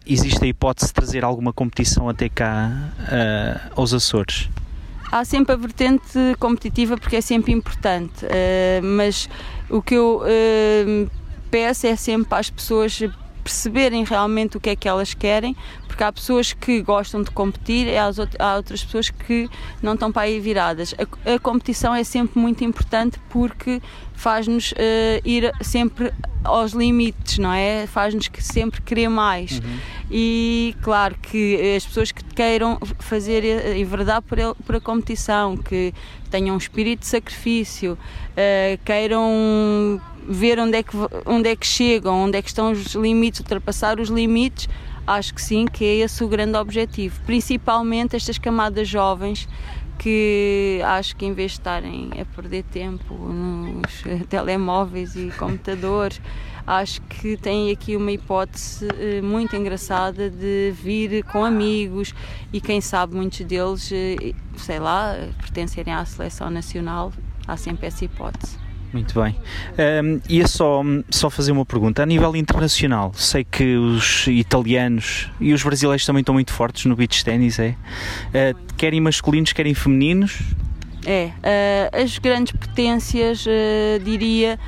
existe 0.06 0.44
a 0.44 0.46
hipótese 0.46 0.88
de 0.88 0.92
trazer 0.92 1.24
alguma 1.24 1.50
competição 1.50 2.10
até 2.10 2.28
cá 2.28 2.70
uh, 3.00 3.70
aos 3.74 3.94
Açores? 3.94 4.50
Há 5.10 5.24
sempre 5.24 5.54
a 5.54 5.56
vertente 5.56 6.18
competitiva 6.38 6.98
porque 6.98 7.16
é 7.16 7.20
sempre 7.22 7.52
importante, 7.52 8.24
mas 8.82 9.28
o 9.68 9.82
que 9.82 9.94
eu 9.94 10.22
peço 11.50 11.86
é 11.86 11.96
sempre 11.96 12.28
para 12.30 12.38
as 12.38 12.48
pessoas 12.48 12.98
perceberem 13.42 14.04
realmente 14.04 14.56
o 14.56 14.60
que 14.60 14.70
é 14.70 14.76
que 14.76 14.88
elas 14.88 15.14
querem, 15.14 15.56
porque 15.86 16.02
há 16.02 16.12
pessoas 16.12 16.52
que 16.52 16.80
gostam 16.80 17.22
de 17.22 17.30
competir 17.30 17.86
e 17.86 17.96
há 17.96 18.06
outras 18.56 18.84
pessoas 18.84 19.10
que 19.10 19.48
não 19.82 19.94
estão 19.94 20.10
para 20.10 20.22
aí 20.22 20.40
viradas. 20.40 20.94
A, 20.98 21.34
a 21.34 21.38
competição 21.38 21.94
é 21.94 22.04
sempre 22.04 22.38
muito 22.38 22.64
importante 22.64 23.18
porque 23.28 23.80
faz-nos 24.14 24.72
uh, 24.72 24.74
ir 25.24 25.52
sempre 25.60 26.12
aos 26.44 26.72
limites, 26.72 27.38
não 27.38 27.52
é? 27.52 27.86
Faz-nos 27.86 28.28
que 28.28 28.42
sempre 28.42 28.80
querer 28.80 29.08
mais. 29.08 29.58
Uhum. 29.58 29.78
E 30.10 30.76
claro 30.82 31.16
que 31.20 31.74
as 31.76 31.84
pessoas 31.84 32.12
que 32.12 32.22
queiram 32.34 32.78
fazer 32.98 33.44
e 33.76 33.84
verdade 33.84 34.24
por, 34.26 34.38
ele, 34.38 34.54
por 34.64 34.76
a 34.76 34.80
competição, 34.80 35.56
que 35.56 35.92
tenham 36.30 36.54
um 36.54 36.58
espírito 36.58 37.00
de 37.00 37.06
sacrifício, 37.06 37.92
uh, 37.92 38.78
queiram 38.84 40.00
ver 40.28 40.58
onde 40.58 40.78
é, 40.78 40.82
que, 40.82 40.96
onde 41.26 41.48
é 41.48 41.56
que 41.56 41.66
chegam, 41.66 42.24
onde 42.24 42.38
é 42.38 42.42
que 42.42 42.48
estão 42.48 42.72
os 42.72 42.94
limites, 42.94 43.40
ultrapassar 43.40 43.98
os 44.00 44.08
limites, 44.08 44.68
acho 45.06 45.34
que 45.34 45.42
sim, 45.42 45.66
que 45.66 45.84
é 45.84 45.96
esse 45.96 46.22
o 46.22 46.28
grande 46.28 46.56
objetivo. 46.56 47.20
Principalmente 47.26 48.16
estas 48.16 48.38
camadas 48.38 48.88
jovens 48.88 49.48
que 49.98 50.80
acho 50.84 51.14
que 51.14 51.24
em 51.24 51.32
vez 51.32 51.52
de 51.52 51.58
estarem 51.58 52.10
a 52.20 52.24
perder 52.24 52.64
tempo 52.64 53.14
nos 53.14 54.02
telemóveis 54.28 55.14
e 55.14 55.30
computadores, 55.38 56.20
acho 56.66 57.00
que 57.02 57.36
têm 57.36 57.70
aqui 57.70 57.96
uma 57.96 58.10
hipótese 58.10 58.88
eh, 58.98 59.20
muito 59.20 59.54
engraçada 59.54 60.28
de 60.28 60.72
vir 60.72 61.24
com 61.24 61.44
amigos 61.44 62.14
e 62.52 62.60
quem 62.60 62.80
sabe 62.80 63.14
muitos 63.14 63.40
deles, 63.40 63.90
eh, 63.92 64.32
sei 64.56 64.78
lá, 64.78 65.14
pertencerem 65.38 65.94
à 65.94 66.04
seleção 66.04 66.50
nacional, 66.50 67.12
há 67.46 67.56
sempre 67.56 67.86
essa 67.86 68.04
hipótese. 68.04 68.61
Muito 68.92 69.18
bem. 69.20 69.34
Um, 70.04 70.20
ia 70.28 70.46
só, 70.46 70.82
só 71.08 71.30
fazer 71.30 71.50
uma 71.50 71.64
pergunta. 71.64 72.02
A 72.02 72.06
nível 72.06 72.36
internacional, 72.36 73.12
sei 73.14 73.42
que 73.42 73.74
os 73.76 74.26
italianos 74.26 75.30
e 75.40 75.52
os 75.54 75.62
brasileiros 75.62 76.04
também 76.04 76.20
estão 76.20 76.34
muito 76.34 76.52
fortes 76.52 76.84
no 76.84 76.94
beach 76.94 77.24
ténis, 77.24 77.58
é? 77.58 77.70
Uh, 78.28 78.74
querem 78.76 79.00
masculinos, 79.00 79.52
querem 79.52 79.72
femininos? 79.72 80.40
É. 81.06 81.30
Uh, 81.38 82.02
as 82.04 82.18
grandes 82.18 82.52
potências, 82.52 83.46
uh, 83.46 83.98
diria, 84.04 84.58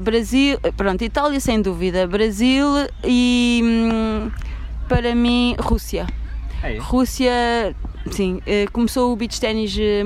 Brasil, 0.00 0.58
pronto, 0.76 1.02
Itália 1.02 1.40
sem 1.40 1.62
dúvida, 1.62 2.06
Brasil 2.06 2.66
e 3.02 3.62
hum, 3.64 4.30
para 4.88 5.14
mim 5.14 5.56
Rússia. 5.58 6.06
É 6.62 6.78
Rússia 6.78 7.74
Sim, 8.10 8.42
eh, 8.46 8.66
começou 8.72 9.12
o 9.12 9.16
beach 9.16 9.40
ténis 9.40 9.76
eh, 9.78 10.02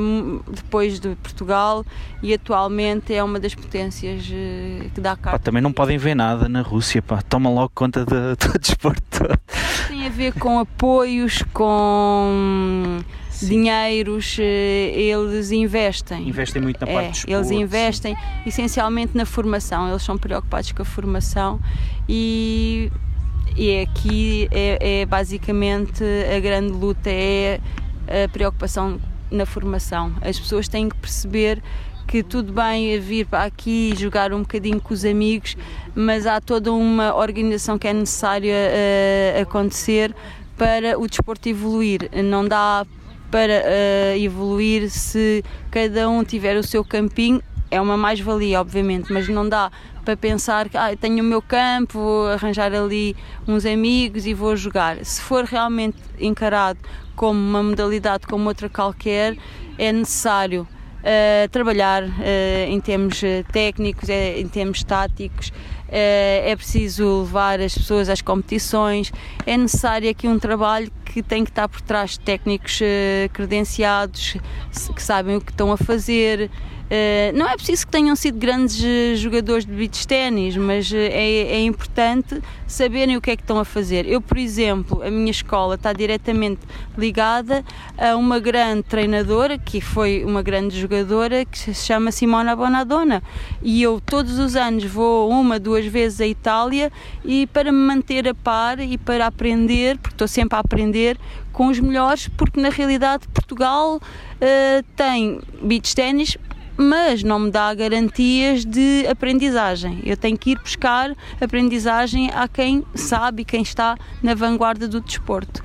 depois 0.50 1.00
de 1.00 1.14
Portugal 1.16 1.84
e 2.22 2.34
atualmente 2.34 3.14
é 3.14 3.22
uma 3.22 3.40
das 3.40 3.54
potências 3.54 4.28
eh, 4.30 4.88
que 4.94 5.00
dá 5.00 5.16
cá. 5.16 5.38
também 5.38 5.62
não 5.62 5.72
podem 5.72 5.96
ver 5.96 6.14
nada 6.14 6.48
na 6.48 6.60
Rússia, 6.60 7.00
pá. 7.00 7.22
toma 7.22 7.48
logo 7.48 7.72
conta 7.74 8.04
do, 8.04 8.36
do 8.36 8.58
desporto. 8.58 9.20
Tem 9.88 10.06
a 10.06 10.10
ver 10.10 10.34
com 10.34 10.58
apoios, 10.58 11.42
com 11.54 12.98
sim. 13.30 13.48
dinheiros, 13.48 14.36
eles 14.38 15.50
investem. 15.50 16.28
Investem 16.28 16.60
muito 16.60 16.84
na 16.84 16.90
é, 16.90 16.94
parte 16.94 17.26
do 17.26 17.32
Eles 17.32 17.50
investem 17.50 18.14
sim. 18.14 18.20
essencialmente 18.44 19.16
na 19.16 19.24
formação, 19.24 19.88
eles 19.88 20.02
são 20.02 20.18
preocupados 20.18 20.70
com 20.72 20.82
a 20.82 20.84
formação 20.84 21.58
e 22.06 22.90
e 23.56 23.80
aqui 23.80 24.48
é, 24.50 25.00
é, 25.00 25.06
basicamente 25.06 26.04
a 26.04 26.38
grande 26.38 26.72
luta 26.72 27.10
é 27.10 27.58
a 28.06 28.28
preocupação 28.28 29.00
na 29.30 29.46
formação. 29.46 30.12
As 30.20 30.38
pessoas 30.38 30.68
têm 30.68 30.88
que 30.88 30.96
perceber 30.96 31.62
que 32.06 32.22
tudo 32.22 32.52
bem 32.52 32.98
vir 33.00 33.26
para 33.26 33.44
aqui 33.44 33.92
jogar 33.96 34.32
um 34.32 34.40
bocadinho 34.40 34.80
com 34.80 34.94
os 34.94 35.04
amigos, 35.04 35.56
mas 35.94 36.26
há 36.26 36.40
toda 36.40 36.72
uma 36.72 37.14
organização 37.16 37.78
que 37.78 37.88
é 37.88 37.92
necessária 37.92 38.54
uh, 38.54 39.42
acontecer 39.42 40.14
para 40.56 40.98
o 40.98 41.06
desporto 41.06 41.48
evoluir. 41.48 42.08
Não 42.24 42.46
dá 42.46 42.86
para 43.30 43.62
uh, 43.62 44.18
evoluir 44.18 44.88
se 44.88 45.42
cada 45.70 46.08
um 46.08 46.22
tiver 46.22 46.56
o 46.56 46.62
seu 46.62 46.84
campinho. 46.84 47.42
É 47.70 47.80
uma 47.80 47.96
mais-valia, 47.96 48.60
obviamente, 48.60 49.12
mas 49.12 49.28
não 49.28 49.48
dá 49.48 49.70
para 50.04 50.16
pensar 50.16 50.68
que 50.68 50.76
ah, 50.76 50.96
tenho 50.96 51.22
o 51.22 51.26
meu 51.26 51.42
campo, 51.42 51.98
vou 51.98 52.28
arranjar 52.28 52.72
ali 52.72 53.16
uns 53.46 53.66
amigos 53.66 54.24
e 54.24 54.32
vou 54.32 54.56
jogar. 54.56 55.04
Se 55.04 55.20
for 55.20 55.44
realmente 55.44 55.98
encarado 56.18 56.78
como 57.16 57.40
uma 57.40 57.62
modalidade 57.62 58.26
como 58.26 58.46
outra 58.48 58.68
qualquer, 58.68 59.36
é 59.78 59.92
necessário 59.92 60.66
uh, 61.06 61.48
trabalhar 61.50 62.02
uh, 62.04 62.10
em 62.68 62.80
termos 62.80 63.22
eh, 63.22 63.44
técnicos, 63.52 64.08
é, 64.08 64.38
em 64.38 64.48
termos 64.48 64.82
táticos, 64.82 65.52
é 65.88 66.54
preciso 66.56 67.20
levar 67.20 67.60
as 67.60 67.72
pessoas 67.72 68.08
às 68.08 68.20
competições, 68.20 69.12
é 69.46 69.56
necessário 69.56 70.10
aqui 70.10 70.26
um 70.26 70.36
trabalho 70.36 70.90
que 71.04 71.22
tem 71.22 71.44
que 71.44 71.50
estar 71.50 71.68
por 71.68 71.80
trás 71.80 72.12
de 72.12 72.20
técnicos 72.20 72.80
credenciados, 73.32 74.36
que 74.92 75.00
sabem 75.00 75.36
o 75.36 75.40
que 75.40 75.52
estão 75.52 75.70
a 75.70 75.76
fazer, 75.76 76.50
Uh, 76.86 77.36
não 77.36 77.48
é 77.48 77.56
preciso 77.56 77.84
que 77.84 77.90
tenham 77.90 78.14
sido 78.14 78.38
grandes 78.38 78.78
uh, 78.78 79.16
jogadores 79.16 79.66
de 79.66 79.72
beach 79.72 80.06
ténis, 80.06 80.56
mas 80.56 80.88
uh, 80.92 80.96
é, 80.96 81.54
é, 81.54 81.60
importante 81.62 82.40
saberem 82.64 83.16
o 83.16 83.20
que 83.20 83.32
é 83.32 83.36
que 83.36 83.42
estão 83.42 83.58
a 83.58 83.64
fazer. 83.64 84.06
Eu, 84.06 84.20
por 84.20 84.38
exemplo, 84.38 85.02
a 85.02 85.10
minha 85.10 85.32
escola 85.32 85.74
está 85.74 85.92
diretamente 85.92 86.60
ligada 86.96 87.64
a 87.98 88.14
uma 88.14 88.38
grande 88.38 88.84
treinadora, 88.84 89.58
que 89.58 89.80
foi 89.80 90.24
uma 90.24 90.42
grande 90.42 90.80
jogadora, 90.80 91.44
que 91.44 91.58
se 91.58 91.74
chama 91.74 92.12
Simona 92.12 92.54
Bonadonna. 92.54 93.20
E 93.60 93.82
eu 93.82 94.00
todos 94.00 94.38
os 94.38 94.54
anos 94.54 94.84
vou 94.84 95.28
uma, 95.28 95.58
duas 95.58 95.84
vezes 95.86 96.20
à 96.20 96.26
Itália 96.26 96.92
e 97.24 97.48
para 97.48 97.72
me 97.72 97.78
manter 97.78 98.28
a 98.28 98.34
par 98.34 98.78
e 98.78 98.96
para 98.96 99.26
aprender, 99.26 99.98
porque 99.98 100.14
estou 100.14 100.28
sempre 100.28 100.56
a 100.56 100.60
aprender 100.60 101.18
com 101.52 101.66
os 101.66 101.80
melhores, 101.80 102.28
porque 102.28 102.60
na 102.60 102.68
realidade 102.68 103.26
Portugal 103.28 103.98
tem 104.94 105.40
beach 105.62 105.94
ténis 105.94 106.36
mas 106.76 107.22
não 107.22 107.38
me 107.38 107.50
dá 107.50 107.72
garantias 107.74 108.64
de 108.64 109.06
aprendizagem. 109.08 110.00
Eu 110.04 110.16
tenho 110.16 110.36
que 110.36 110.50
ir 110.50 110.58
buscar 110.58 111.14
aprendizagem 111.40 112.30
a 112.32 112.46
quem 112.46 112.84
sabe 112.94 113.44
quem 113.44 113.62
está 113.62 113.96
na 114.22 114.34
vanguarda 114.34 114.86
do 114.86 115.00
desporto. 115.00 115.62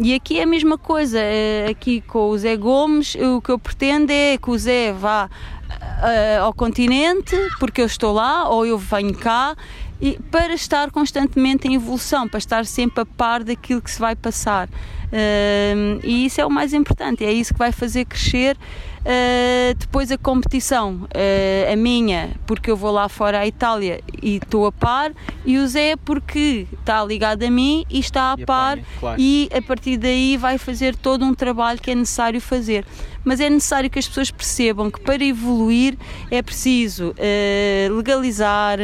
E 0.00 0.14
aqui 0.14 0.38
é 0.38 0.44
a 0.44 0.46
mesma 0.46 0.78
coisa, 0.78 1.18
é, 1.18 1.66
aqui 1.68 2.00
com 2.00 2.28
o 2.28 2.38
Zé 2.38 2.56
Gomes, 2.56 3.16
o 3.16 3.40
que 3.40 3.50
eu 3.50 3.58
pretendo 3.58 4.12
é 4.12 4.38
que 4.38 4.48
o 4.48 4.56
Zé 4.56 4.92
vá 4.92 5.28
uh, 5.68 6.44
ao 6.44 6.54
continente, 6.54 7.36
porque 7.58 7.80
eu 7.80 7.86
estou 7.86 8.12
lá, 8.12 8.48
ou 8.48 8.64
eu 8.64 8.78
venho 8.78 9.12
cá, 9.12 9.56
e 10.00 10.16
para 10.30 10.54
estar 10.54 10.92
constantemente 10.92 11.66
em 11.66 11.74
evolução, 11.74 12.28
para 12.28 12.38
estar 12.38 12.64
sempre 12.64 13.00
a 13.00 13.06
par 13.06 13.42
daquilo 13.42 13.82
que 13.82 13.90
se 13.90 13.98
vai 13.98 14.14
passar. 14.14 14.68
Uh, 14.68 15.98
e 16.04 16.26
isso 16.26 16.40
é 16.40 16.46
o 16.46 16.50
mais 16.50 16.72
importante, 16.72 17.24
é 17.24 17.32
isso 17.32 17.52
que 17.52 17.58
vai 17.58 17.72
fazer 17.72 18.04
crescer 18.04 18.56
Uh, 19.00 19.74
depois 19.78 20.10
a 20.10 20.18
competição, 20.18 21.02
uh, 21.04 21.72
a 21.72 21.76
minha, 21.76 22.30
porque 22.46 22.70
eu 22.70 22.76
vou 22.76 22.90
lá 22.90 23.08
fora 23.08 23.40
à 23.40 23.46
Itália 23.46 24.00
e 24.22 24.36
estou 24.36 24.66
a 24.66 24.72
par, 24.72 25.12
e 25.44 25.58
o 25.58 25.66
Zé 25.66 25.96
porque 25.96 26.66
está 26.78 27.04
ligado 27.04 27.42
a 27.42 27.50
mim 27.50 27.84
e 27.88 28.00
está 28.00 28.32
a 28.32 28.36
e 28.38 28.44
par, 28.44 28.72
apanha, 28.72 28.86
claro. 29.00 29.20
e 29.20 29.48
a 29.54 29.62
partir 29.62 29.96
daí 29.96 30.36
vai 30.36 30.58
fazer 30.58 30.96
todo 30.96 31.24
um 31.24 31.34
trabalho 31.34 31.80
que 31.80 31.90
é 31.90 31.94
necessário 31.94 32.40
fazer. 32.40 32.84
Mas 33.24 33.40
é 33.40 33.50
necessário 33.50 33.90
que 33.90 33.98
as 33.98 34.08
pessoas 34.08 34.30
percebam 34.30 34.90
que 34.90 35.00
para 35.00 35.22
evoluir 35.22 35.96
é 36.30 36.40
preciso 36.40 37.10
uh, 37.10 37.94
legalizar, 37.94 38.78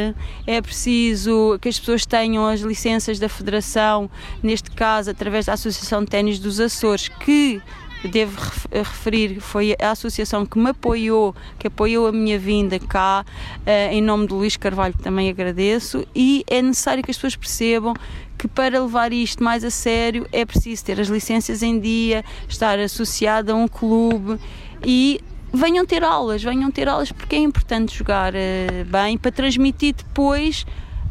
é 0.45 0.61
preciso 0.61 1.57
que 1.61 1.69
as 1.69 1.79
pessoas 1.79 2.05
tenham 2.05 2.45
as 2.47 2.61
licenças 2.61 3.19
da 3.19 3.27
Federação, 3.27 4.09
neste 4.41 4.71
caso 4.71 5.09
através 5.09 5.45
da 5.45 5.53
Associação 5.53 6.01
de 6.01 6.07
Ténis 6.07 6.39
dos 6.39 6.59
Açores, 6.59 7.07
que 7.07 7.61
devo 8.07 8.39
referir, 8.71 9.39
foi 9.39 9.75
a 9.81 9.91
associação 9.91 10.45
que 10.45 10.57
me 10.57 10.69
apoiou, 10.69 11.35
que 11.57 11.67
apoiou 11.67 12.07
a 12.07 12.11
minha 12.11 12.37
vinda 12.37 12.79
cá, 12.79 13.25
eh, 13.65 13.93
em 13.93 14.01
nome 14.01 14.27
de 14.27 14.33
Luís 14.33 14.57
Carvalho, 14.57 14.93
que 14.93 15.03
também 15.03 15.29
agradeço, 15.29 16.05
e 16.15 16.43
é 16.47 16.61
necessário 16.61 17.03
que 17.03 17.11
as 17.11 17.17
pessoas 17.17 17.35
percebam 17.35 17.93
que 18.37 18.47
para 18.47 18.81
levar 18.81 19.13
isto 19.13 19.43
mais 19.43 19.63
a 19.63 19.69
sério 19.69 20.27
é 20.31 20.45
preciso 20.45 20.83
ter 20.83 20.99
as 20.99 21.07
licenças 21.07 21.63
em 21.63 21.79
dia, 21.79 22.23
estar 22.47 22.77
associado 22.79 23.51
a 23.51 23.55
um 23.55 23.67
clube 23.67 24.39
e 24.83 25.21
venham 25.53 25.85
ter 25.85 26.03
aulas, 26.03 26.43
venham 26.43 26.69
ter 26.69 26.87
aulas 26.87 27.11
porque 27.11 27.35
é 27.35 27.39
importante 27.39 27.97
jogar 27.97 28.33
uh, 28.33 28.85
bem 28.85 29.17
para 29.17 29.31
transmitir 29.31 29.95
depois 29.95 30.65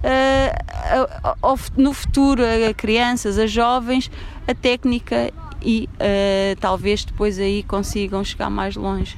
uh, 0.05 1.59
no 1.77 1.93
futuro 1.93 2.43
a 2.45 2.75
crianças, 2.75 3.39
a 3.39 3.47
jovens, 3.47 4.11
a 4.47 4.55
técnica 4.55 5.33
e 5.65 5.89
uh, 5.95 6.57
talvez 6.61 7.05
depois 7.05 7.39
aí 7.39 7.63
consigam 7.63 8.23
chegar 8.23 8.51
mais 8.51 8.77
longe. 8.77 9.17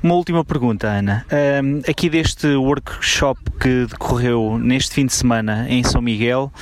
Uma 0.00 0.14
última 0.14 0.44
pergunta, 0.44 0.86
Ana. 0.86 1.26
Um, 1.60 1.80
aqui 1.90 2.08
deste 2.08 2.46
workshop 2.54 3.40
que 3.58 3.86
decorreu 3.86 4.56
neste 4.56 4.94
fim 4.94 5.06
de 5.06 5.12
semana 5.12 5.66
em 5.68 5.82
São 5.82 6.00
Miguel, 6.00 6.52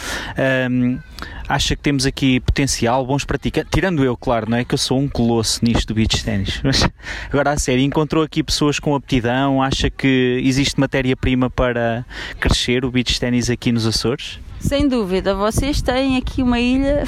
um, 0.70 0.98
acha 1.46 1.76
que 1.76 1.82
temos 1.82 2.06
aqui 2.06 2.40
potencial, 2.40 3.04
bons 3.04 3.26
praticantes? 3.26 3.70
Tirando 3.70 4.02
eu, 4.02 4.16
claro, 4.16 4.48
não 4.48 4.56
é 4.56 4.64
que 4.64 4.72
eu 4.72 4.78
sou 4.78 4.98
um 4.98 5.06
colosso 5.06 5.62
nisto 5.62 5.88
do 5.88 5.94
beach 5.94 6.24
ténis, 6.24 6.60
mas 6.64 6.88
agora 7.30 7.50
a 7.50 7.58
sério, 7.58 7.84
encontrou 7.84 8.24
aqui 8.24 8.42
pessoas 8.42 8.78
com 8.78 8.94
aptidão? 8.94 9.62
Acha 9.62 9.90
que 9.90 10.40
existe 10.42 10.80
matéria-prima 10.80 11.50
para 11.50 12.06
crescer 12.40 12.86
o 12.86 12.90
beach 12.90 13.20
ténis 13.20 13.50
aqui 13.50 13.70
nos 13.70 13.86
Açores? 13.86 14.40
Sem 14.58 14.88
dúvida, 14.88 15.34
vocês 15.34 15.82
têm 15.82 16.16
aqui 16.16 16.42
uma 16.42 16.58
ilha 16.58 17.04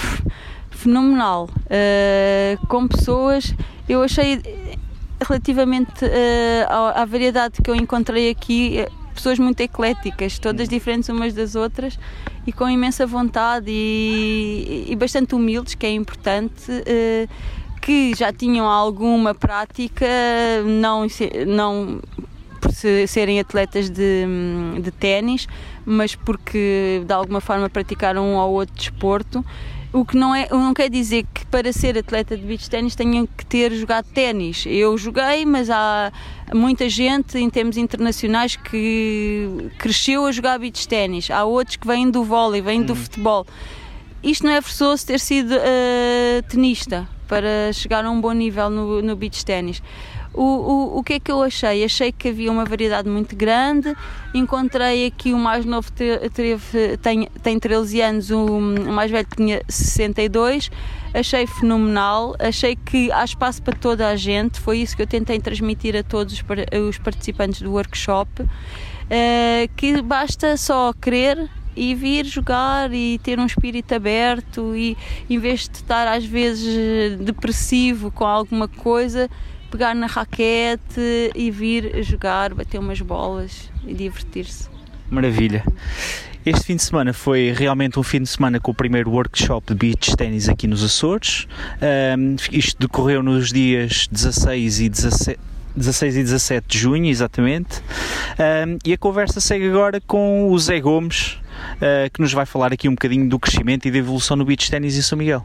fenomenal, 0.78 1.50
uh, 1.50 2.66
com 2.68 2.87
pessoas, 2.87 3.52
eu 3.88 4.00
achei 4.00 4.40
relativamente 5.20 6.04
uh, 6.04 6.94
à, 6.94 7.04
variedade 7.04 7.61
que 7.61 7.68
eu 7.68 7.75
encontrei 7.75 8.30
aqui, 8.30 8.78
eh, 8.78 8.88
pessoas 9.12 9.40
muito 9.40 9.61
ecléticas, 9.61 10.38
todas 10.38 10.68
diferentes 10.68 11.08
umas 11.08 11.35
das 11.35 11.56
outras 11.56 11.99
e 12.47 12.52
com 12.52 12.68
imensa 12.68 13.04
vontade 13.04 13.66
e, 13.68 14.87
e 14.88 14.94
bastante 14.94 15.35
humildes, 15.35 15.75
que 15.75 15.85
é 15.85 15.90
importante. 15.90 16.70
Uh, 16.70 17.28
que 17.80 18.12
já 18.14 18.30
tinham 18.30 18.66
alguma 18.66 19.35
prática, 19.35 20.04
não, 20.66 21.06
não 21.47 22.00
por 22.61 22.70
serem 23.06 23.40
atletas 23.40 23.88
de, 23.88 24.26
de 24.82 24.90
ténis, 24.90 25.47
mas 25.87 26.14
porque 26.14 27.02
de 27.06 27.12
alguma 27.14 27.40
forma 27.40 27.70
praticaram 27.70 28.25
um 28.25 28.37
ou 28.37 28.52
outro 28.52 28.75
desporto 28.75 29.42
o 29.92 30.04
que 30.04 30.16
não, 30.16 30.35
é, 30.35 30.49
não 30.50 30.75
quer 30.75 30.90
dizer 30.90 31.25
que 31.33 31.47
para 31.47 31.73
ser 31.73 31.97
atleta 31.97 32.37
de 32.37 32.45
beach 32.45 32.68
ténis 32.68 32.95
tenham 32.95 33.26
que 33.26 33.47
ter 33.47 33.73
jogado 33.73 34.07
ténis. 34.12 34.64
Eu 34.66 34.99
joguei, 34.99 35.47
mas 35.47 35.71
há 35.71 36.12
muita 36.54 36.88
gente 36.88 37.38
em 37.38 37.49
termos 37.49 37.76
internacionais 37.76 38.57
que 38.57 39.71
cresceu 39.78 40.26
a 40.26 40.33
jogar 40.33 40.59
beach 40.59 40.87
ténis. 40.87 41.30
Há 41.30 41.45
outros 41.45 41.76
que 41.76 41.87
vêm 41.87 42.11
do 42.11 42.23
vôlei, 42.23 42.61
vêm 42.61 42.80
hum. 42.80 42.87
do 42.87 42.95
futebol. 42.95 43.47
Isto 44.23 44.45
não 44.45 44.52
é 44.52 44.61
forçoso 44.61 45.07
ter 45.07 45.21
sido 45.21 45.54
uh, 45.54 46.42
tenista 46.49 47.09
para 47.26 47.73
chegar 47.73 48.04
a 48.04 48.11
um 48.11 48.21
bom 48.21 48.33
nível 48.33 48.68
no, 48.68 49.00
no 49.00 49.16
beach 49.16 49.45
ténis. 49.45 49.83
O, 50.38 50.45
o, 50.45 50.99
o 50.99 51.02
que 51.02 51.14
é 51.14 51.21
que 51.21 51.33
eu 51.33 51.42
achei? 51.42 51.83
Achei 51.83 52.12
que 52.12 52.28
havia 52.28 52.52
uma 52.52 52.64
variedade 52.64 53.09
muito 53.09 53.35
grande. 53.35 53.92
Encontrei 54.33 55.07
aqui 55.07 55.33
o 55.33 55.38
mais 55.38 55.64
novo 55.64 55.90
teve, 55.90 56.97
tem, 57.02 57.28
tem 57.42 57.59
13 57.59 58.00
anos, 58.00 58.30
o 58.30 58.61
mais 58.61 59.11
velho 59.11 59.26
tinha 59.37 59.61
62. 59.68 60.71
Achei 61.12 61.45
fenomenal, 61.45 62.37
achei 62.38 62.76
que 62.76 63.11
há 63.11 63.25
espaço 63.25 63.61
para 63.61 63.76
toda 63.76 64.07
a 64.09 64.14
gente. 64.14 64.61
Foi 64.61 64.78
isso 64.78 64.95
que 64.95 65.02
eu 65.02 65.09
tentei 65.09 65.40
transmitir 65.40 65.97
a 65.97 66.04
todos 66.04 66.33
os, 66.88 66.99
participantes 66.99 67.61
do 67.61 67.73
workshop. 67.73 68.42
Uh, 68.42 69.68
que 69.75 70.00
basta 70.02 70.57
só 70.57 70.92
querer 70.92 71.50
e 71.75 71.97
vir 71.97 72.26
jogar 72.26 72.92
e 72.92 73.18
ter 73.25 73.40
um 73.40 73.47
espírito 73.47 73.92
aberto 73.92 74.76
e 74.76 74.97
em 75.28 75.38
vez 75.38 75.68
de 75.68 75.76
estar 75.76 76.07
às 76.07 76.25
vezes 76.25 77.16
depressivo 77.18 78.11
com 78.11 78.25
alguma 78.25 78.68
coisa, 78.68 79.28
pegar 79.70 79.94
na 79.94 80.06
raquete 80.06 81.30
e 81.34 81.50
vir 81.50 82.02
jogar, 82.02 82.54
bater 82.54 82.78
umas 82.78 83.00
bolas 83.00 83.70
e 83.87 83.94
divertir-se. 83.94 84.68
Maravilha. 85.10 85.64
Este 86.44 86.64
fim 86.64 86.76
de 86.76 86.82
semana 86.82 87.12
foi 87.12 87.52
realmente 87.54 87.98
um 87.98 88.02
fim 88.02 88.22
de 88.22 88.28
semana 88.28 88.58
com 88.58 88.70
o 88.70 88.75
primeiro 88.75 89.10
workshop 89.10 89.75
de 89.75 89.75
beach 89.75 90.16
ténis 90.16 90.48
aqui 90.48 90.66
nos 90.66 90.82
Açores. 90.82 91.46
Um, 92.16 92.37
isto 92.50 92.78
decorreu 92.80 93.22
nos 93.22 93.52
dias 93.52 94.08
16 94.10 94.80
e 94.80 94.88
17. 94.88 95.40
16 95.76 96.16
e 96.16 96.22
17 96.22 96.66
de 96.66 96.78
junho, 96.78 97.06
exatamente. 97.06 97.80
Um, 98.38 98.78
e 98.84 98.92
a 98.92 98.98
conversa 98.98 99.40
segue 99.40 99.68
agora 99.68 100.00
com 100.00 100.50
o 100.50 100.58
Zé 100.58 100.80
Gomes, 100.80 101.38
uh, 101.76 102.10
que 102.12 102.20
nos 102.20 102.32
vai 102.32 102.46
falar 102.46 102.72
aqui 102.72 102.88
um 102.88 102.92
bocadinho 102.92 103.28
do 103.28 103.38
crescimento 103.38 103.87
e 103.87 103.90
da 103.90 103.98
evolução 103.98 104.37
no 104.37 104.44
beach 104.44 104.70
ténis 104.70 104.96
em 104.96 105.02
São 105.02 105.18
Miguel. 105.18 105.42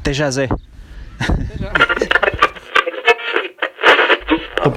Até 0.00 0.12
já, 0.12 0.30
Zé. 0.30 0.48
Até 1.20 1.58
já. 1.58 2.21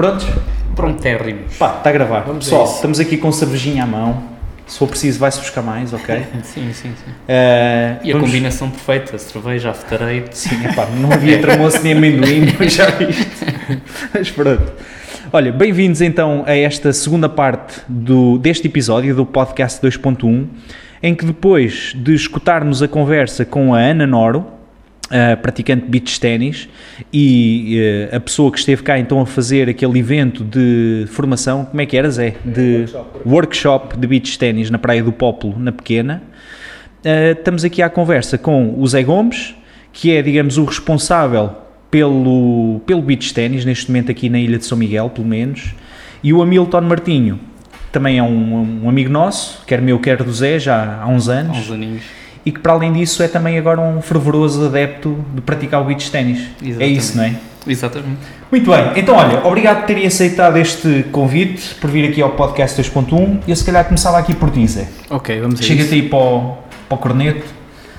Prontos? 0.06 0.28
Prontérrimos. 0.76 1.58
Pá, 1.58 1.78
está 1.78 1.90
a 1.90 1.94
gravar. 1.94 2.20
Vamos 2.20 2.46
Pessoal, 2.46 2.66
estamos 2.66 3.00
aqui 3.00 3.18
com 3.18 3.32
cervejinha 3.32 3.84
à 3.84 3.88
mão. 3.88 4.24
Se 4.68 4.78
for 4.78 4.88
preciso, 4.88 5.18
vai-se 5.18 5.40
buscar 5.40 5.64
mais, 5.64 5.94
ok? 5.94 6.24
sim, 6.44 6.72
sim, 6.74 6.94
sim. 6.94 7.12
Uh, 7.12 8.04
e 8.04 8.12
vamos... 8.12 8.16
a 8.16 8.28
combinação 8.28 8.70
perfeita, 8.70 9.18
cerveja, 9.18 9.72
after 9.72 10.02
eight. 10.04 10.38
Sim, 10.38 10.64
epá, 10.64 10.86
não 10.96 11.12
havia 11.12 11.40
tramoço 11.42 11.82
nem 11.82 11.94
amendoim, 11.94 12.54
mas 12.60 12.74
já 12.74 12.86
viste. 12.92 13.26
mas 14.14 14.30
pronto. 14.30 14.74
Olha, 15.34 15.52
bem-vindos 15.52 16.02
então 16.02 16.44
a 16.46 16.56
esta 16.56 16.94
segunda 16.94 17.28
parte 17.28 17.82
do, 17.88 18.38
deste 18.38 18.68
episódio 18.68 19.16
do 19.16 19.26
podcast 19.26 19.82
2.1, 19.82 20.46
em 21.02 21.16
que 21.16 21.26
depois 21.26 21.94
de 21.96 22.14
escutarmos 22.14 22.84
a 22.84 22.88
conversa 22.88 23.44
com 23.44 23.74
a 23.74 23.80
Ana 23.80 24.06
Noro, 24.06 24.55
Uh, 25.06 25.38
praticante 25.40 25.86
de 25.86 25.92
beach 25.92 26.20
ténis 26.20 26.68
e 27.14 28.10
uh, 28.12 28.16
a 28.16 28.20
pessoa 28.20 28.52
que 28.52 28.58
esteve 28.58 28.82
cá 28.82 28.98
então 28.98 29.22
a 29.22 29.26
fazer 29.28 29.70
aquele 29.70 30.00
evento 30.00 30.44
de 30.44 31.06
formação, 31.10 31.64
como 31.64 31.80
é 31.80 31.86
que 31.86 31.96
era 31.96 32.10
Zé? 32.10 32.34
De 32.44 32.88
workshop, 32.88 33.30
workshop 33.30 33.98
de 33.98 34.08
beach 34.08 34.40
ténis 34.40 34.72
na 34.72 34.80
Praia 34.80 35.04
do 35.04 35.12
Pópulo, 35.12 35.60
na 35.60 35.72
Pequena. 35.72 36.24
Uh, 37.06 37.38
estamos 37.38 37.64
aqui 37.64 37.84
à 37.84 37.90
conversa 37.90 38.36
com 38.36 38.74
o 38.80 38.88
Zé 38.88 39.04
Gomes, 39.04 39.54
que 39.94 40.12
é, 40.12 40.24
digamos, 40.24 40.58
o 40.58 40.66
responsável 40.66 41.52
pelo, 41.92 42.82
pelo 42.88 43.04
beach 43.04 43.32
ténis, 43.32 43.64
neste 43.64 43.92
momento 43.92 44.10
aqui 44.10 44.28
na 44.28 44.40
Ilha 44.40 44.58
de 44.58 44.66
São 44.66 44.76
Miguel, 44.76 45.12
pelo 45.12 45.28
menos, 45.28 45.76
e 46.24 46.34
o 46.34 46.42
Hamilton 46.42 46.82
Martinho, 46.82 47.40
também 47.92 48.18
é 48.18 48.24
um, 48.24 48.86
um 48.86 48.90
amigo 48.90 49.12
nosso, 49.12 49.64
quer 49.68 49.84
meu, 49.84 50.00
quer 50.00 50.24
do 50.24 50.34
Zé, 50.34 50.58
já 50.58 51.00
há 51.00 51.08
uns 51.08 51.30
anos. 51.30 51.56
Há 51.56 51.60
uns 51.60 51.72
aninhos 51.72 52.25
e 52.46 52.52
que 52.52 52.60
para 52.60 52.74
além 52.74 52.94
disso 52.94 53.24
é 53.24 53.28
também 53.28 53.58
agora 53.58 53.82
um 53.82 54.02
fervoroso 54.02 54.66
adepto 54.66 55.18
de 55.34 55.42
praticar 55.42 55.82
o 55.82 55.86
beach 55.86 56.12
ténis. 56.12 56.48
É 56.80 56.86
isso, 56.86 57.18
não 57.18 57.24
é? 57.24 57.36
Exatamente. 57.68 58.20
Muito 58.52 58.70
bem, 58.70 58.92
então 58.96 59.16
olha, 59.16 59.44
obrigado 59.44 59.80
por 59.80 59.88
terem 59.88 60.06
aceitado 60.06 60.56
este 60.58 61.04
convite, 61.12 61.74
por 61.76 61.90
vir 61.90 62.08
aqui 62.08 62.22
ao 62.22 62.30
podcast 62.32 62.80
2.1. 62.80 63.40
Eu 63.48 63.56
se 63.56 63.66
calhar 63.66 63.84
começava 63.86 64.20
aqui 64.20 64.36
por 64.36 64.52
ti, 64.52 64.68
Zé. 64.68 64.88
Ok, 65.10 65.40
vamos 65.40 65.60
a 65.60 65.64
Chega-te 65.64 65.96
aí 65.96 66.04
para 66.04 66.20
o, 66.20 66.58
para 66.88 66.96
o 66.96 66.98
corneto. 67.00 67.46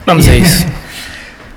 Vamos 0.04 0.28
a 0.28 0.36
isso. 0.36 0.66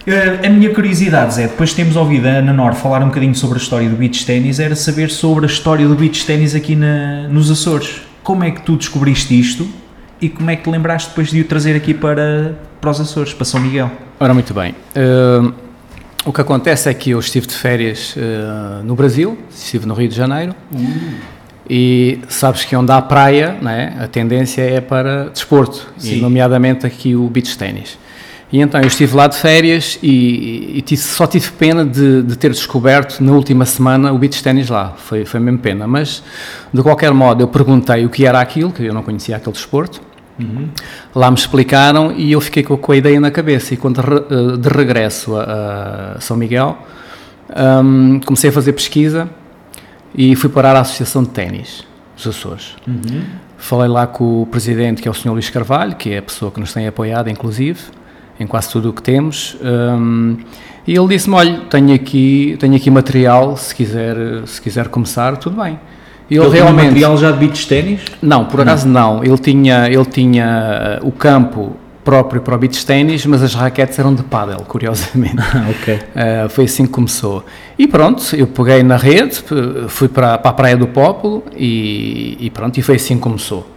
Eh, 0.07 0.47
a 0.47 0.49
minha 0.49 0.73
curiosidade, 0.73 1.35
Zé, 1.35 1.43
depois 1.43 1.69
de 1.69 1.75
termos 1.75 1.95
ouvido 1.95 2.25
a 2.25 2.31
Ana 2.31 2.51
Nor 2.51 2.73
falar 2.73 3.03
um 3.03 3.09
bocadinho 3.09 3.35
sobre 3.35 3.59
a 3.59 3.61
história 3.61 3.87
do 3.87 3.95
beach 3.95 4.25
ténis, 4.25 4.59
era 4.59 4.75
saber 4.75 5.11
sobre 5.11 5.45
a 5.45 5.47
história 5.47 5.87
do 5.87 5.93
beach 5.93 6.25
ténis 6.25 6.55
aqui 6.55 6.75
na, 6.75 7.27
nos 7.27 7.51
Açores. 7.51 8.01
Como 8.23 8.43
é 8.43 8.49
que 8.49 8.61
tu 8.61 8.75
descobriste 8.75 9.39
isto 9.39 9.69
e 10.21 10.29
como 10.29 10.49
é 10.49 10.55
que 10.55 10.63
te 10.63 10.69
lembraste 10.69 11.09
depois 11.09 11.29
de 11.29 11.41
o 11.41 11.45
trazer 11.45 11.75
aqui 11.75 11.93
para, 11.93 12.55
para 12.79 12.89
os 12.89 12.99
Açores, 12.99 13.33
para 13.33 13.45
São 13.45 13.59
Miguel? 13.59 13.89
Ora, 14.19 14.33
muito 14.33 14.53
bem. 14.53 14.75
Uh, 14.95 15.53
o 16.25 16.33
que 16.33 16.41
acontece 16.41 16.89
é 16.89 16.93
que 16.93 17.11
eu 17.11 17.19
estive 17.19 17.47
de 17.47 17.53
férias 17.53 18.15
uh, 18.15 18.83
no 18.83 18.95
Brasil, 18.95 19.37
estive 19.49 19.85
no 19.85 19.93
Rio 19.93 20.09
de 20.09 20.15
Janeiro, 20.15 20.53
uh. 20.73 21.15
e 21.69 22.19
sabes 22.27 22.65
que 22.65 22.75
onde 22.75 22.91
há 22.91 23.01
praia, 23.01 23.57
né, 23.61 23.97
a 23.99 24.07
tendência 24.07 24.61
é 24.61 24.81
para 24.81 25.29
desporto, 25.29 25.87
Sim. 25.97 26.17
e 26.17 26.21
nomeadamente 26.21 26.85
aqui 26.85 27.15
o 27.15 27.27
beach 27.29 27.57
ténis. 27.57 27.97
E 28.51 28.59
então 28.59 28.81
eu 28.81 28.87
estive 28.87 29.15
lá 29.15 29.27
de 29.27 29.37
férias 29.37 29.99
e, 30.01 30.83
e, 30.83 30.97
só 30.97 31.27
tive 31.27 31.51
pena 31.51 31.85
de, 31.85 32.23
de, 32.23 32.35
ter 32.35 32.49
descoberto 32.49 33.23
na 33.23 33.31
última 33.31 33.63
semana 33.63 34.11
o 34.11 34.17
beach 34.17 34.41
ténis 34.41 34.69
lá, 34.69 34.95
foi, 34.97 35.23
foi 35.23 35.39
mesmo 35.39 35.59
pena. 35.59 35.87
Mas 35.87 36.23
de 36.73 36.81
qualquer 36.81 37.13
modo 37.13 37.43
eu 37.43 37.47
perguntei 37.47 38.05
o 38.05 38.09
que 38.09 38.25
era 38.25 38.41
aquilo, 38.41 38.71
que 38.71 38.83
eu 38.83 38.93
não 38.93 39.03
conhecia 39.03 39.35
aquele 39.35 39.53
desporto, 39.53 40.01
Uhum. 40.39 40.69
Lá 41.13 41.29
me 41.29 41.37
explicaram 41.37 42.11
e 42.11 42.31
eu 42.31 42.41
fiquei 42.41 42.63
com, 42.63 42.91
a 42.91 42.95
ideia 42.95 43.19
na 43.19 43.31
cabeça. 43.31 43.73
E 43.73 43.77
quando 43.77 43.99
re, 43.99 44.57
de 44.57 44.69
regresso 44.69 45.35
a, 45.35 46.13
a 46.15 46.21
São 46.21 46.37
Miguel, 46.37 46.77
um, 47.83 48.19
comecei 48.19 48.49
a 48.49 48.53
fazer 48.53 48.73
pesquisa 48.73 49.29
e 50.15 50.35
fui 50.35 50.49
parar 50.49 50.75
à 50.75 50.81
Associação 50.81 51.23
de 51.23 51.29
Ténis 51.29 51.83
dos 52.15 52.27
Açores. 52.27 52.75
Uhum. 52.87 53.23
Falei 53.57 53.89
lá 53.89 54.07
com 54.07 54.43
o 54.43 54.45
presidente, 54.45 55.01
que 55.01 55.07
é 55.07 55.11
o 55.11 55.13
Sr. 55.13 55.31
Luís 55.31 55.49
Carvalho, 55.49 55.95
que 55.95 56.11
é 56.11 56.19
a 56.19 56.21
pessoa 56.21 56.51
que 56.51 56.59
nos 56.59 56.73
tem 56.73 56.87
apoiado, 56.87 57.29
inclusive, 57.29 57.79
em 58.39 58.47
quase 58.47 58.71
tudo 58.71 58.89
o 58.89 58.93
que 58.93 59.01
temos. 59.01 59.57
Um, 59.61 60.37
e 60.87 60.95
ele 60.95 61.07
disse-me: 61.07 61.35
Olha, 61.35 61.59
tenho 61.69 61.93
aqui, 61.93 62.55
tenho 62.59 62.75
aqui 62.75 62.89
material, 62.89 63.57
se 63.57 63.75
quiser, 63.75 64.15
se 64.45 64.61
quiser 64.61 64.87
começar, 64.87 65.35
tudo 65.37 65.61
bem. 65.61 65.79
Ele, 66.29 66.39
ele 66.39 66.49
realmente 66.49 66.85
material 66.85 67.17
já 67.17 67.31
de 67.31 67.37
beach 67.39 67.67
ténis? 67.67 68.01
Não, 68.21 68.45
por 68.45 68.61
acaso 68.61 68.87
não. 68.87 69.15
não. 69.15 69.23
Ele 69.23 69.37
tinha, 69.37 69.87
ele 69.87 70.05
tinha 70.05 70.99
uh, 71.01 71.07
o 71.07 71.11
campo 71.11 71.75
próprio 72.03 72.41
para 72.41 72.55
o 72.55 72.57
beach 72.57 72.85
ténis, 72.85 73.25
mas 73.25 73.43
as 73.43 73.53
raquetes 73.53 73.97
eram 73.99 74.13
de 74.13 74.23
paddle, 74.23 74.63
curiosamente. 74.65 75.37
Ah, 75.37 75.65
ok. 75.69 75.93
Uh, 75.95 76.49
foi 76.49 76.65
assim 76.65 76.85
que 76.85 76.91
começou. 76.91 77.43
E 77.77 77.87
pronto, 77.87 78.35
eu 78.35 78.47
peguei 78.47 78.83
na 78.83 78.97
rede, 78.97 79.43
fui 79.87 80.07
para, 80.07 80.37
para 80.37 80.51
a 80.51 80.53
Praia 80.53 80.77
do 80.77 80.87
Pópulo 80.87 81.43
e, 81.55 82.37
e 82.39 82.49
pronto, 82.49 82.77
e 82.77 82.81
foi 82.81 82.95
assim 82.95 83.15
que 83.15 83.21
começou. 83.21 83.67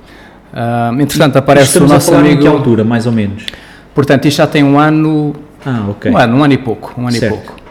Uh, 0.53 1.01
entretanto, 1.01 1.37
aparece 1.37 1.79
o 1.79 1.87
nosso 1.87 2.15
a 2.15 2.19
amigo. 2.19 2.35
Em 2.35 2.39
que 2.43 2.47
altura, 2.47 2.85
mais 2.85 3.07
ou 3.07 3.13
menos? 3.13 3.47
Portanto, 3.95 4.27
isto 4.27 4.39
já 4.39 4.47
tem 4.47 4.63
um 4.63 4.79
ano. 4.79 5.35
Ah, 5.65 5.87
ok. 5.89 6.11
Um 6.11 6.17
ano, 6.17 6.37
um 6.37 6.45
ano 6.45 6.53
e 6.53 6.59
pouco. 6.59 6.95
Um 6.99 7.09
ano 7.09 7.17
certo. 7.17 7.35
e 7.35 7.37
pouco. 7.37 7.62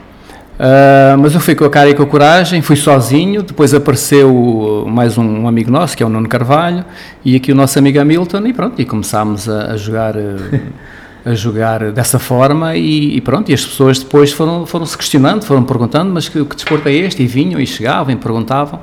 Uh, 0.62 1.18
mas 1.18 1.34
eu 1.34 1.40
fui 1.40 1.56
com 1.56 1.66
a 1.66 1.70
cara 1.72 1.90
e 1.90 1.96
com 1.96 2.04
a 2.04 2.06
coragem, 2.06 2.62
fui 2.62 2.76
sozinho, 2.76 3.42
depois 3.42 3.74
apareceu 3.74 4.86
mais 4.88 5.18
um, 5.18 5.24
um, 5.24 5.48
amigo 5.48 5.72
nosso, 5.72 5.98
que 5.98 6.04
é 6.04 6.06
o 6.06 6.10
Nuno 6.10 6.30
Carvalho, 6.30 6.86
e 7.26 7.36
aqui 7.36 7.52
o 7.52 7.56
nosso 7.56 7.80
amigo 7.80 8.00
Hamilton, 8.00 8.46
e 8.46 8.54
pronto, 8.54 8.80
e 8.80 8.86
começámos 8.86 9.50
a, 9.50 9.72
a 9.72 9.78
jogar 9.78 10.14
a 11.26 11.34
jogar 11.34 11.92
dessa 11.92 12.18
forma 12.18 12.76
e, 12.76 13.16
e, 13.16 13.22
pronto, 13.22 13.50
e 13.50 13.54
as 13.54 13.64
pessoas 13.64 14.00
depois 14.00 14.32
foram, 14.32 14.66
foram 14.66 14.86
se 14.86 14.98
questionando, 14.98 15.44
foram 15.44 15.64
perguntando, 15.64 16.12
mas 16.12 16.28
que, 16.28 16.44
que 16.44 16.56
desporto 16.56 16.88
é 16.90 16.94
este? 16.94 17.24
E 17.24 17.28
vinham 17.28 17.60
e 17.60 17.66
chegavam 17.66 18.14
e 18.14 18.16
perguntavam, 18.16 18.80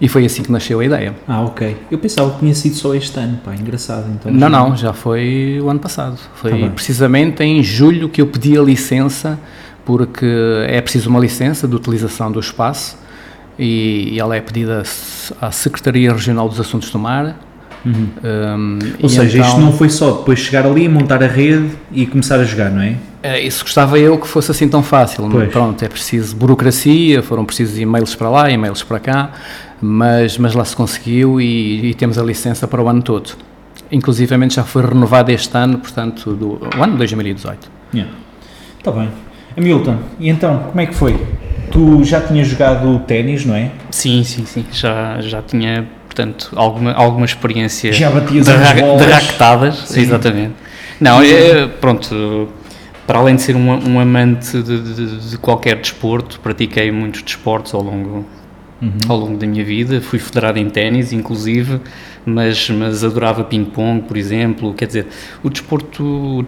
e 0.00 0.08
foi 0.08 0.24
assim 0.24 0.42
que 0.42 0.52
nasceu 0.52 0.80
a 0.80 0.84
ideia. 0.84 1.14
Ah, 1.26 1.42
ok. 1.42 1.76
Eu 1.90 1.98
pensava 1.98 2.30
que 2.30 2.40
tinha 2.40 2.54
sido 2.54 2.74
só 2.74 2.94
este 2.94 3.18
ano, 3.18 3.38
pá, 3.44 3.54
engraçado. 3.54 4.06
Então, 4.10 4.32
não, 4.32 4.48
não, 4.48 4.76
já 4.76 4.92
foi 4.92 5.58
o 5.62 5.68
ano 5.68 5.80
passado. 5.80 6.18
Foi 6.34 6.58
tá 6.58 6.68
precisamente 6.70 7.42
em 7.42 7.62
julho 7.62 8.08
que 8.08 8.20
eu 8.20 8.26
pedi 8.26 8.56
a 8.56 8.62
licença 8.62 9.38
porque 9.88 10.26
é 10.66 10.82
preciso 10.82 11.08
uma 11.08 11.18
licença 11.18 11.66
de 11.66 11.74
utilização 11.74 12.30
do 12.30 12.38
espaço 12.38 12.98
e, 13.58 14.10
e 14.12 14.20
ela 14.20 14.36
é 14.36 14.40
pedida 14.42 14.82
à 15.40 15.50
Secretaria 15.50 16.12
Regional 16.12 16.46
dos 16.46 16.60
Assuntos 16.60 16.90
do 16.90 16.98
Mar. 16.98 17.40
Uhum. 17.86 18.08
Um, 18.22 18.78
Ou 19.02 19.08
seja, 19.08 19.38
então, 19.38 19.48
isto 19.48 19.60
não 19.62 19.72
foi 19.72 19.88
só 19.88 20.10
depois 20.18 20.40
chegar 20.40 20.66
ali, 20.66 20.86
montar 20.90 21.22
a 21.22 21.26
rede 21.26 21.70
e 21.90 22.04
começar 22.04 22.38
a 22.38 22.44
jogar, 22.44 22.70
não 22.70 22.82
é? 22.82 22.96
é 23.22 23.40
isso 23.40 23.64
gostava 23.64 23.98
eu 23.98 24.18
que 24.18 24.28
fosse 24.28 24.50
assim 24.50 24.68
tão 24.68 24.82
fácil. 24.82 25.26
Pois. 25.30 25.50
Pronto, 25.50 25.82
é 25.82 25.88
preciso 25.88 26.36
burocracia, 26.36 27.22
foram 27.22 27.46
precisos 27.46 27.78
e-mails 27.78 28.14
para 28.14 28.28
lá, 28.28 28.50
e-mails 28.50 28.82
para 28.82 29.00
cá, 29.00 29.30
mas, 29.80 30.36
mas 30.36 30.52
lá 30.52 30.66
se 30.66 30.76
conseguiu 30.76 31.40
e, 31.40 31.92
e 31.92 31.94
temos 31.94 32.18
a 32.18 32.22
licença 32.22 32.68
para 32.68 32.82
o 32.82 32.88
ano 32.90 33.00
todo. 33.00 33.30
Inclusivamente 33.90 34.56
já 34.56 34.64
foi 34.64 34.84
renovada 34.84 35.32
este 35.32 35.56
ano, 35.56 35.78
portanto, 35.78 36.34
do 36.34 36.60
ano 36.78 36.98
2018. 36.98 37.70
Está 37.94 37.96
yeah. 37.96 38.12
bem. 38.84 39.27
Hamilton, 39.58 39.98
e 40.20 40.28
então, 40.28 40.58
como 40.68 40.80
é 40.80 40.86
que 40.86 40.94
foi? 40.94 41.20
Tu 41.70 42.04
já 42.04 42.20
tinhas 42.20 42.48
jogado 42.48 43.00
ténis, 43.00 43.44
não 43.44 43.54
é? 43.54 43.70
Sim, 43.90 44.24
sim, 44.24 44.46
sim. 44.46 44.64
Já, 44.72 45.20
já 45.20 45.42
tinha, 45.42 45.86
portanto, 46.06 46.50
alguma, 46.56 46.92
alguma 46.92 47.26
experiência 47.26 47.92
já 47.92 48.10
batias 48.10 48.46
de, 48.46 48.52
ra 48.52 48.72
de 48.72 49.04
raquetadas. 49.04 49.76
Sim. 49.86 50.00
Exatamente. 50.00 50.54
Não, 51.00 51.22
é, 51.22 51.66
pronto, 51.66 52.48
para 53.06 53.18
além 53.18 53.36
de 53.36 53.42
ser 53.42 53.56
um, 53.56 53.90
um 53.90 54.00
amante 54.00 54.62
de, 54.62 54.80
de, 54.80 55.30
de, 55.30 55.38
qualquer 55.38 55.76
desporto, 55.76 56.40
pratiquei 56.40 56.90
muitos 56.90 57.22
desportos 57.22 57.74
ao 57.74 57.82
longo, 57.82 58.24
uhum. 58.80 58.98
ao 59.08 59.16
longo 59.16 59.38
da 59.38 59.46
minha 59.46 59.64
vida. 59.64 60.00
Fui 60.00 60.18
federado 60.18 60.58
em 60.58 60.68
ténis, 60.68 61.12
inclusive, 61.12 61.80
mas, 62.28 62.68
mas 62.70 63.02
adorava 63.02 63.42
ping-pong, 63.44 64.02
por 64.02 64.16
exemplo. 64.16 64.74
Quer 64.74 64.86
dizer, 64.86 65.06
o 65.42 65.50
desporto, 65.50 66.44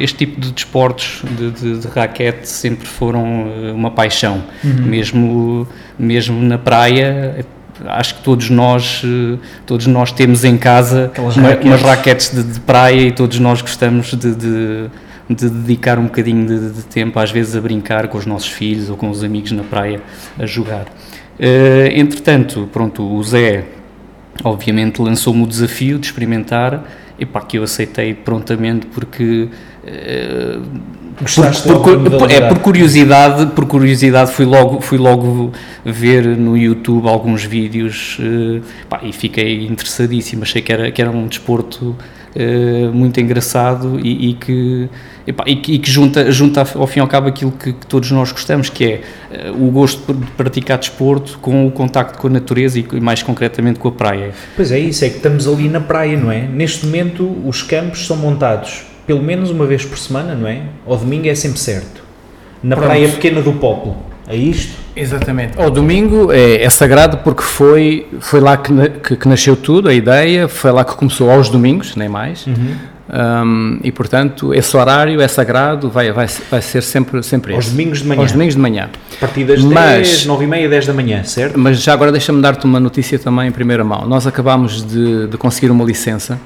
este 0.00 0.18
tipo 0.18 0.40
de 0.40 0.52
desportos 0.52 1.22
de, 1.36 1.50
de, 1.50 1.78
de 1.78 1.88
raquete 1.88 2.48
sempre 2.48 2.86
foram 2.86 3.46
eh, 3.48 3.72
uma 3.72 3.90
paixão. 3.90 4.42
Uhum. 4.62 4.82
Mesmo, 4.82 5.68
mesmo 5.98 6.42
na 6.42 6.58
praia, 6.58 7.44
acho 7.86 8.16
que 8.16 8.22
todos 8.22 8.50
nós, 8.50 9.02
eh, 9.04 9.38
todos 9.66 9.86
nós 9.86 10.12
temos 10.12 10.44
em 10.44 10.56
casa 10.56 11.10
uma, 11.18 11.30
raquetes. 11.30 11.66
umas 11.66 11.82
raquetes 11.82 12.30
de, 12.34 12.42
de, 12.42 12.60
praia 12.60 13.00
e 13.00 13.12
todos 13.12 13.38
nós 13.38 13.62
gostamos 13.62 14.14
de, 14.14 14.34
de, 14.34 14.90
de 15.28 15.48
dedicar 15.48 15.98
um 15.98 16.04
bocadinho 16.04 16.46
de, 16.46 16.82
tempo, 16.84 17.18
às 17.18 17.30
vezes, 17.30 17.56
a 17.56 17.60
brincar 17.60 18.08
com 18.08 18.18
os 18.18 18.26
nossos 18.26 18.48
filhos 18.48 18.90
ou 18.90 18.96
com 18.96 19.08
os 19.08 19.22
amigos 19.22 19.52
na 19.52 19.62
praia 19.62 20.00
a 20.38 20.46
jogar. 20.46 20.86
Uh, 21.38 21.88
entretanto, 21.94 22.68
pronto, 22.70 23.02
o 23.02 23.22
Zé 23.22 23.64
obviamente 24.44 25.00
lançou-me 25.00 25.42
o 25.42 25.46
desafio 25.46 25.98
de 25.98 26.06
experimentar 26.06 26.84
e 27.18 27.26
pá, 27.26 27.42
que 27.42 27.58
eu 27.58 27.62
aceitei 27.62 28.14
prontamente 28.14 28.86
porque 28.86 29.48
uh, 29.84 30.62
por, 31.82 32.18
por, 32.18 32.30
é, 32.30 32.48
por 32.48 32.58
curiosidade, 32.60 33.46
por 33.52 33.66
curiosidade 33.66 34.32
fui 34.32 34.46
logo, 34.46 34.80
fui 34.80 34.96
logo 34.96 35.52
ver 35.84 36.24
no 36.24 36.56
YouTube 36.56 37.06
alguns 37.06 37.44
vídeos 37.44 38.18
uh, 38.20 38.62
pá, 38.88 39.00
e 39.02 39.12
fiquei 39.12 39.66
interessadíssimo, 39.66 40.42
achei 40.42 40.62
que 40.62 40.72
era, 40.72 40.90
que 40.90 41.02
era 41.02 41.10
um 41.10 41.26
desporto 41.26 41.94
uh, 42.36 42.92
muito 42.92 43.20
engraçado 43.20 43.98
e, 44.02 44.30
e 44.30 44.34
que, 44.34 44.88
epá, 45.26 45.44
e, 45.46 45.56
que, 45.56 45.72
e 45.72 45.78
que 45.78 45.90
junta, 45.90 46.30
junta 46.30 46.60
ao 46.74 46.86
fim 46.86 47.00
e 47.00 47.02
ao 47.02 47.08
cabo 47.08 47.28
aquilo 47.28 47.52
que, 47.52 47.72
que 47.72 47.86
todos 47.86 48.10
nós 48.10 48.32
gostamos, 48.32 48.68
que 48.68 48.84
é 48.84 49.00
uh, 49.50 49.66
o 49.66 49.70
gosto 49.70 50.12
de 50.12 50.26
praticar 50.32 50.78
desporto 50.78 51.38
com 51.40 51.66
o 51.66 51.70
contacto 51.70 52.18
com 52.18 52.26
a 52.26 52.30
natureza 52.30 52.78
e, 52.78 52.86
e 52.92 53.00
mais 53.00 53.22
concretamente 53.22 53.78
com 53.78 53.88
a 53.88 53.92
praia. 53.92 54.32
Pois 54.56 54.70
é, 54.72 54.78
isso 54.78 55.04
é 55.04 55.08
que 55.08 55.16
estamos 55.16 55.46
ali 55.46 55.68
na 55.68 55.80
praia, 55.80 56.16
não 56.16 56.30
é? 56.30 56.42
Neste 56.42 56.86
momento 56.86 57.24
os 57.44 57.62
campos 57.62 58.06
são 58.06 58.16
montados 58.16 58.90
pelo 59.10 59.24
menos 59.24 59.50
uma 59.50 59.66
vez 59.66 59.84
por 59.84 59.98
semana, 59.98 60.36
não 60.36 60.46
é? 60.46 60.62
Ao 60.86 60.96
domingo 60.96 61.26
é 61.26 61.34
sempre 61.34 61.58
certo. 61.58 62.00
Na 62.62 62.76
Pronto. 62.76 62.88
praia 62.88 63.08
pequena 63.08 63.42
do 63.42 63.54
Poplo. 63.54 63.96
É 64.28 64.36
isto? 64.36 64.72
Exatamente. 64.94 65.58
Ao 65.58 65.70
domingo 65.70 66.32
é, 66.32 66.62
é, 66.62 66.70
sagrado 66.70 67.18
porque 67.18 67.42
foi, 67.42 68.06
foi 68.20 68.40
lá 68.40 68.56
que, 68.56 68.72
que, 69.02 69.16
que, 69.16 69.28
nasceu 69.28 69.56
tudo, 69.56 69.88
a 69.88 69.94
ideia, 69.94 70.48
foi 70.48 70.72
lá 70.72 70.84
que 70.84 70.94
começou 70.94 71.30
aos 71.30 71.48
domingos, 71.48 71.96
nem 71.96 72.08
mais. 72.08 72.46
Uhum. 72.46 72.74
Um, 73.12 73.80
e 73.82 73.90
portanto, 73.90 74.54
esse 74.54 74.76
horário 74.76 75.20
é 75.20 75.26
sagrado, 75.26 75.90
vai, 75.90 76.12
vai, 76.12 76.28
vai 76.48 76.62
ser 76.62 76.80
sempre, 76.80 77.20
sempre 77.24 77.54
Aos 77.54 77.64
esse. 77.66 77.74
domingos 77.74 78.02
de 78.02 78.06
manhã. 78.06 78.20
Aos 78.20 78.32
domingos 78.32 78.54
de 78.54 78.60
manhã. 78.60 78.88
A 79.16 79.20
partir 79.20 79.44
das 79.44 79.62
mas, 79.62 80.08
10, 80.08 80.26
9 80.26 80.44
e 80.44 80.46
meia, 80.46 80.68
10 80.68 80.86
da 80.86 80.92
manhã, 80.92 81.24
certo? 81.24 81.58
Mas 81.58 81.82
já 81.82 81.92
agora 81.92 82.12
deixa-me 82.12 82.40
dar-te 82.40 82.64
uma 82.64 82.78
notícia 82.78 83.18
também 83.18 83.48
em 83.48 83.52
primeira 83.52 83.82
mão. 83.82 84.06
Nós 84.06 84.26
acabámos 84.26 84.86
de, 84.86 85.26
de 85.26 85.36
conseguir 85.36 85.70
uma 85.72 85.84
licença 85.84 86.38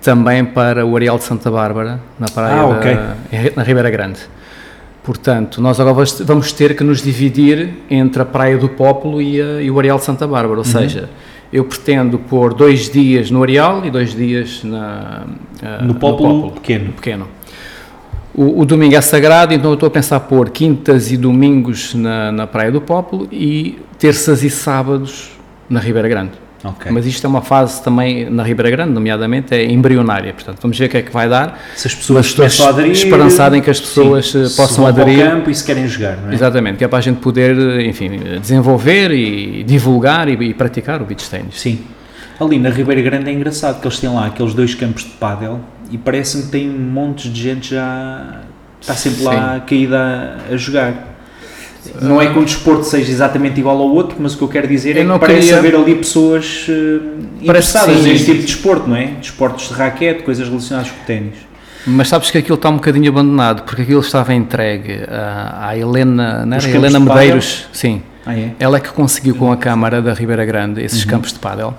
também 0.00 0.44
para 0.44 0.86
o 0.86 0.96
Areal 0.96 1.18
de 1.18 1.24
Santa 1.24 1.50
Bárbara, 1.50 2.00
na 2.18 2.28
praia 2.28 2.60
ah, 2.60 2.66
okay. 2.66 2.94
da, 2.94 3.16
na 3.56 3.62
Ribeira 3.62 3.90
Grande. 3.90 4.20
Portanto, 5.06 5.62
nós 5.62 5.78
agora 5.78 6.04
vamos 6.24 6.52
ter 6.52 6.74
que 6.74 6.82
nos 6.82 7.00
dividir 7.00 7.74
entre 7.88 8.20
a 8.20 8.24
Praia 8.24 8.58
do 8.58 8.68
Pópulo 8.68 9.22
e, 9.22 9.40
a, 9.40 9.62
e 9.62 9.70
o 9.70 9.78
Areal 9.78 9.98
de 9.98 10.04
Santa 10.04 10.26
Bárbara, 10.26 10.58
ou 10.58 10.66
uhum. 10.66 10.72
seja, 10.72 11.08
eu 11.52 11.64
pretendo 11.64 12.18
pôr 12.18 12.52
dois 12.52 12.90
dias 12.90 13.30
no 13.30 13.40
Areal 13.40 13.86
e 13.86 13.90
dois 13.92 14.12
dias 14.12 14.64
na, 14.64 15.24
uh, 15.62 15.84
no, 15.84 15.94
Pópulo 15.94 16.28
no 16.28 16.34
Pópulo 16.34 16.52
pequeno. 16.60 16.92
pequeno. 16.92 17.28
O, 18.34 18.62
o, 18.62 18.64
domingo 18.64 18.96
é 18.96 19.00
sagrado, 19.00 19.54
então 19.54 19.70
eu 19.70 19.74
estou 19.74 19.86
a 19.86 19.90
pensar 19.90 20.18
pôr 20.18 20.50
quintas 20.50 21.12
e 21.12 21.16
domingos 21.16 21.94
na, 21.94 22.32
na 22.32 22.46
Praia 22.48 22.72
do 22.72 22.80
Pópulo 22.80 23.28
e 23.30 23.78
terças 24.00 24.42
e 24.42 24.50
sábados 24.50 25.30
na 25.70 25.78
Ribeira 25.78 26.08
Grande. 26.08 26.32
Okay. 26.70 26.92
Mas 26.92 27.06
isto 27.06 27.24
é 27.26 27.28
uma 27.28 27.42
fase 27.42 27.82
também 27.82 28.28
na 28.30 28.42
Ribeira 28.42 28.70
Grande, 28.70 28.92
nomeadamente, 28.92 29.54
é 29.54 29.64
embrionária. 29.64 30.32
Portanto, 30.32 30.58
vamos 30.60 30.78
ver 30.78 30.86
o 30.86 30.88
que 30.88 30.96
é 30.96 31.02
que 31.02 31.12
vai 31.12 31.28
dar. 31.28 31.60
Se 31.74 31.86
as 31.86 31.94
pessoas 31.94 32.32
começam 32.32 32.66
a 32.66 32.68
aderir. 32.70 32.92
Esperançado 32.92 33.56
em 33.56 33.60
que 33.60 33.70
as 33.70 33.80
pessoas 33.80 34.30
sim, 34.30 34.40
eh, 34.40 34.48
possam 34.56 34.84
se 34.84 34.90
aderir. 34.90 35.24
Ao 35.24 35.32
campo 35.32 35.50
e 35.50 35.54
se 35.54 35.64
querem 35.64 35.86
jogar, 35.86 36.16
não 36.16 36.30
é? 36.30 36.34
Exatamente, 36.34 36.78
que 36.78 36.84
é 36.84 36.88
para 36.88 36.98
a 36.98 37.02
gente 37.02 37.20
poder, 37.20 37.80
enfim, 37.80 38.10
desenvolver 38.40 39.10
e 39.10 39.62
divulgar 39.64 40.28
e, 40.28 40.32
e 40.32 40.54
praticar 40.54 41.00
o 41.00 41.04
beach 41.04 41.28
tennis. 41.28 41.60
Sim. 41.60 41.80
Ali 42.38 42.58
na 42.58 42.68
Ribeira 42.68 43.00
Grande 43.00 43.30
é 43.30 43.32
engraçado 43.32 43.80
que 43.80 43.86
eles 43.86 43.98
têm 43.98 44.10
lá 44.12 44.26
aqueles 44.26 44.52
dois 44.52 44.74
campos 44.74 45.04
de 45.04 45.10
pádel 45.10 45.60
e 45.90 45.96
parece-me 45.96 46.44
que 46.44 46.50
tem 46.50 46.68
um 46.68 46.78
monte 46.78 47.30
de 47.30 47.42
gente 47.42 47.70
já 47.70 48.42
está 48.80 48.94
sempre 48.94 49.22
lá 49.22 49.54
sim. 49.54 49.60
caída 49.66 50.38
a, 50.50 50.54
a 50.54 50.56
jogar. 50.56 51.15
Não 52.00 52.20
é 52.20 52.32
que 52.32 52.38
um 52.38 52.44
desporto 52.44 52.84
seja 52.84 53.10
exatamente 53.10 53.58
igual 53.58 53.76
ao 53.78 53.88
outro, 53.88 54.16
mas 54.20 54.34
o 54.34 54.38
que 54.38 54.44
eu 54.44 54.48
quero 54.48 54.68
dizer 54.68 54.96
eu 54.96 55.02
é 55.02 55.12
que 55.12 55.18
parece 55.18 55.40
queria... 55.40 55.58
haver 55.58 55.74
ali 55.76 55.94
pessoas 55.94 56.66
uh, 56.68 57.42
interessadas 57.42 58.02
neste 58.02 58.26
tipo 58.26 58.40
de 58.40 58.46
desporto, 58.46 58.88
não 58.88 58.96
é? 58.96 59.06
Desportos 59.20 59.68
de 59.68 59.74
raquete, 59.74 60.22
coisas 60.22 60.48
relacionadas 60.48 60.90
com 60.90 61.02
o 61.02 61.06
ténis. 61.06 61.34
Mas 61.86 62.08
sabes 62.08 62.30
que 62.30 62.38
aquilo 62.38 62.56
está 62.56 62.68
um 62.68 62.76
bocadinho 62.76 63.08
abandonado, 63.10 63.62
porque 63.62 63.82
aquilo 63.82 64.00
estava 64.00 64.34
entregue 64.34 65.04
à, 65.08 65.68
à 65.68 65.78
Helena, 65.78 66.44
não 66.44 66.56
era? 66.56 66.68
Helena 66.68 66.98
Medeiros, 66.98 67.68
sim. 67.72 68.02
Ah, 68.26 68.36
é? 68.36 68.50
Ela 68.58 68.78
é 68.78 68.80
que 68.80 68.88
conseguiu 68.88 69.36
com 69.36 69.52
a 69.52 69.56
Câmara 69.56 70.02
da 70.02 70.12
Ribeira 70.12 70.44
Grande 70.44 70.82
esses 70.82 71.04
uhum. 71.04 71.10
campos 71.10 71.32
de 71.32 71.38
pádel. 71.38 71.74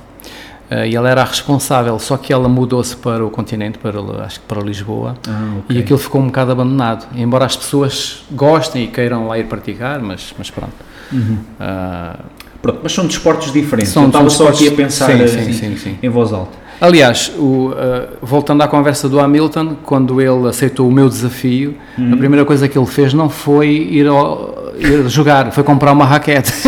Uh, 0.70 0.86
e 0.86 0.96
ela 0.96 1.10
era 1.10 1.22
a 1.22 1.26
responsável, 1.26 1.98
só 1.98 2.18
que 2.18 2.34
ela 2.34 2.50
mudou-se 2.50 2.96
para 2.98 3.26
o 3.26 3.30
continente, 3.30 3.78
para, 3.78 4.00
acho 4.26 4.42
que 4.42 4.46
para 4.46 4.62
Lisboa, 4.62 5.16
ah, 5.26 5.60
okay. 5.60 5.78
e 5.78 5.80
aquilo 5.80 5.98
ficou 5.98 6.20
um 6.20 6.26
bocado 6.26 6.52
abandonado. 6.52 7.08
Embora 7.16 7.46
as 7.46 7.56
pessoas 7.56 8.26
gostem 8.32 8.84
e 8.84 8.88
queiram 8.88 9.28
lá 9.28 9.40
ir 9.40 9.46
praticar, 9.46 10.02
mas, 10.02 10.34
mas 10.38 10.50
pronto. 10.50 10.74
Uhum. 11.12 11.38
Uh, 11.58 12.24
pronto. 12.62 12.80
Mas 12.84 12.92
são 12.92 13.08
desportos 13.08 13.54
diferentes. 13.54 13.94
São, 13.94 14.04
Eu 14.04 14.08
estava 14.08 14.30
só 14.30 14.50
aqui 14.50 14.68
a 14.68 14.72
pensar 14.72 15.06
sim, 15.06 15.24
assim, 15.24 15.54
sim, 15.54 15.78
sim, 15.78 15.98
em 16.04 16.10
voz 16.10 16.34
alta. 16.34 16.68
Aliás, 16.80 17.32
o, 17.38 17.70
uh, 17.70 17.74
voltando 18.22 18.62
à 18.62 18.68
conversa 18.68 19.08
do 19.10 19.20
Hamilton, 19.20 19.78
quando 19.84 20.22
ele 20.22 20.48
aceitou 20.48 20.88
o 20.88 20.92
meu 20.92 21.08
desafio, 21.08 21.76
uhum. 21.98 22.14
a 22.14 22.18
primeira 22.18 22.46
coisa 22.46 22.68
que 22.68 22.78
ele 22.78 22.86
fez 22.86 23.14
não 23.14 23.30
foi 23.30 23.70
ir 23.70 24.06
ao, 24.06 24.67
ir 24.80 25.08
jogar, 25.10 25.52
foi 25.52 25.64
comprar 25.64 25.92
uma 25.92 26.06
raquete. 26.06 26.54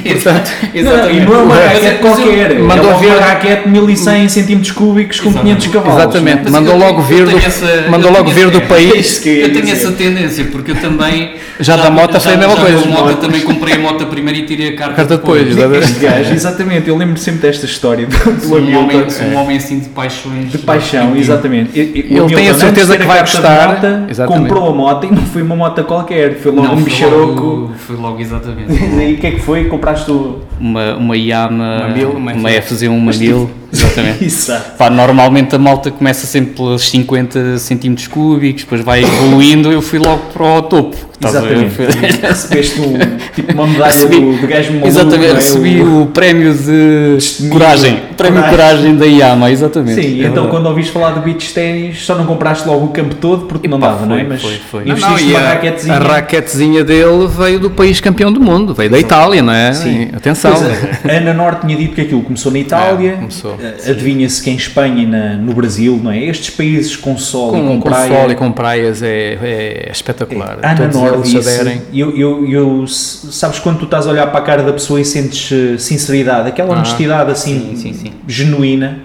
Portanto, 0.00 0.50
Exato. 0.74 1.10
E 1.10 1.20
não 1.20 1.34
é 1.34 1.42
uma 1.42 1.54
raquete 1.54 1.98
qualquer, 1.98 2.58
mandou 2.58 2.92
é 2.92 2.98
vir 2.98 3.06
uma 3.08 3.20
raquete 3.20 3.68
1100 3.68 4.28
cm 4.28 4.72
cúbicos 4.74 5.20
com 5.20 5.32
500 5.32 5.66
cavalos. 5.68 6.00
Exatamente, 6.00 6.50
mandou 6.50 6.76
logo 6.76 7.02
vir 7.02 7.26
do, 7.26 7.38
essa, 7.38 7.86
mandou 7.88 8.10
logo 8.10 8.30
vir 8.30 8.50
do 8.50 8.60
país. 8.62 9.24
Eu 9.24 9.52
tenho 9.52 9.70
essa 9.70 9.92
tendência, 9.92 10.44
porque 10.46 10.72
eu 10.72 10.76
também. 10.76 11.34
Já, 11.58 11.76
já 11.76 11.84
da 11.84 11.90
moto 11.90 12.18
foi 12.18 12.34
a 12.34 12.36
mesma 12.36 12.56
coisa. 12.56 12.86
Moto, 12.86 13.16
também 13.16 13.40
comprei 13.42 13.74
a 13.74 13.78
moto 13.78 14.06
primeiro 14.06 14.38
e 14.40 14.46
tirei 14.46 14.68
a 14.68 14.76
carta, 14.76 14.94
carta 14.94 15.16
depois. 15.16 15.54
depois. 15.54 15.84
Este 15.84 16.00
gajo, 16.00 16.32
exatamente, 16.32 16.88
eu 16.88 16.96
lembro 16.96 17.18
sempre 17.18 17.40
desta 17.42 17.66
história 17.66 18.06
do 18.06 18.56
um 18.56 18.78
homem, 18.78 19.06
um 19.32 19.36
homem 19.36 19.56
assim 19.56 19.78
de 19.78 19.88
paixões. 19.90 20.50
De 20.50 20.58
paixão, 20.58 21.16
exatamente. 21.16 21.78
Ele 21.78 22.34
tem 22.34 22.48
a 22.48 22.54
certeza 22.54 22.96
que 22.96 23.04
vai 23.04 23.20
gostar. 23.20 23.80
Comprou 24.26 24.68
a 24.68 24.74
moto 24.74 25.06
e 25.06 25.10
não 25.10 25.22
foi 25.22 25.42
uma 25.42 25.56
moto 25.56 25.84
qualquer, 25.84 26.36
foi 26.38 26.52
logo 26.52 26.69
um 26.72 26.82
bicharoco. 26.82 27.70
Foi 27.78 27.96
logo, 27.96 28.20
exatamente. 28.20 28.72
E 29.00 29.14
o 29.14 29.18
que 29.18 29.26
é 29.26 29.30
que 29.32 29.40
foi? 29.40 29.64
Compraste 29.64 30.10
o 30.10 30.40
uma, 30.60 30.94
uma 30.96 31.16
Yama, 31.16 31.78
uma, 31.78 31.88
mil, 31.88 32.10
uma, 32.10 32.32
uma 32.32 32.50
FZ1 32.50 33.18
1000. 33.18 33.50
Exatamente. 33.72 34.24
Exato. 34.24 34.76
Pá, 34.76 34.90
normalmente 34.90 35.54
a 35.54 35.58
malta 35.58 35.90
começa 35.90 36.26
sempre 36.26 36.54
pelos 36.54 36.88
50 36.90 37.58
centímetros 37.58 38.06
cúbicos, 38.06 38.62
depois 38.62 38.82
vai 38.82 39.02
evoluindo. 39.02 39.72
Eu 39.72 39.80
fui 39.80 39.98
logo 39.98 40.22
para 40.32 40.44
o 40.44 40.62
topo. 40.62 41.09
Exatamente. 41.22 41.76
Recebeste 42.26 42.80
um, 42.80 42.98
tipo 43.34 43.52
uma 43.52 43.66
medalha 43.66 43.92
recebi, 43.92 44.20
do, 44.20 44.40
do 44.40 44.46
gajo 44.46 44.68
maluco, 44.70 44.88
Exatamente, 44.88 45.30
é? 45.30 45.34
recebi 45.34 45.80
o, 45.82 46.02
o 46.02 46.06
prémio 46.06 46.54
de 46.54 47.48
coragem. 47.48 48.00
Prémio 48.16 48.42
coragem. 48.42 48.56
coragem 48.56 48.96
da 48.96 49.04
Yama, 49.04 49.50
exatamente. 49.50 50.02
Sim, 50.02 50.22
é 50.22 50.26
então 50.26 50.48
quando 50.48 50.66
ouviste 50.66 50.92
falar 50.92 51.12
de 51.12 51.20
beach 51.20 51.52
ténis, 51.52 52.02
só 52.02 52.14
não 52.16 52.24
compraste 52.26 52.66
logo 52.66 52.86
o 52.86 52.88
campo 52.88 53.14
todo 53.16 53.46
porque 53.46 53.66
e 53.66 53.70
não 53.70 53.78
dava, 53.78 54.06
não 54.06 54.16
é? 54.16 54.24
Mas 54.24 54.40
foi, 54.40 54.54
foi. 54.70 54.84
Não, 54.84 54.96
não, 54.96 55.18
e 55.18 55.36
a, 55.36 55.40
raquetezinha. 55.40 55.94
a 55.94 55.98
raquetezinha 55.98 56.84
dele 56.84 57.28
veio 57.28 57.60
do 57.60 57.70
país 57.70 58.00
campeão 58.00 58.32
do 58.32 58.40
mundo, 58.40 58.74
veio 58.74 58.90
da 58.90 58.98
Itália, 58.98 59.42
não 59.42 59.52
é? 59.52 59.72
Sim. 59.72 60.08
Atenção. 60.14 60.52
Pois, 60.52 61.12
a 61.12 61.16
Ana 61.18 61.34
Norte 61.34 61.66
tinha 61.66 61.76
dito 61.76 61.94
que 61.94 62.00
aquilo 62.00 62.22
começou 62.22 62.50
na 62.50 62.58
Itália. 62.58 63.10
É, 63.10 63.16
começou. 63.16 63.58
Eh, 63.60 63.90
adivinha-se 63.90 64.42
que 64.42 64.50
em 64.50 64.56
Espanha 64.56 65.02
e 65.02 65.06
na, 65.06 65.34
no 65.34 65.52
Brasil, 65.52 66.00
não 66.02 66.10
é? 66.10 66.24
Estes 66.24 66.50
países 66.50 66.96
com 66.96 67.16
sol 67.18 67.50
com, 67.50 67.58
e 67.58 67.62
com, 67.62 67.80
com 67.80 67.90
praia. 67.90 68.08
sol 68.08 68.30
e 68.30 68.34
com 68.34 68.52
praias 68.52 69.02
é, 69.02 69.38
é 69.42 69.88
espetacular. 69.92 70.58
É, 70.62 70.66
Ana 70.66 70.86
Norte 70.88 71.09
disse, 71.18 71.82
eu, 71.92 72.16
eu, 72.16 72.46
eu, 72.46 72.86
sabes 72.86 73.58
quando 73.58 73.78
tu 73.78 73.84
estás 73.84 74.06
a 74.06 74.10
olhar 74.10 74.26
para 74.28 74.38
a 74.38 74.42
cara 74.42 74.62
da 74.62 74.72
pessoa 74.72 75.00
e 75.00 75.04
sentes 75.04 75.50
eh, 75.52 75.78
sinceridade, 75.78 76.48
aquela 76.48 76.74
ah, 76.74 76.78
honestidade 76.78 77.30
assim 77.30 77.74
sim, 77.74 77.76
sim, 77.76 77.92
sim. 77.92 78.12
genuína. 78.26 79.00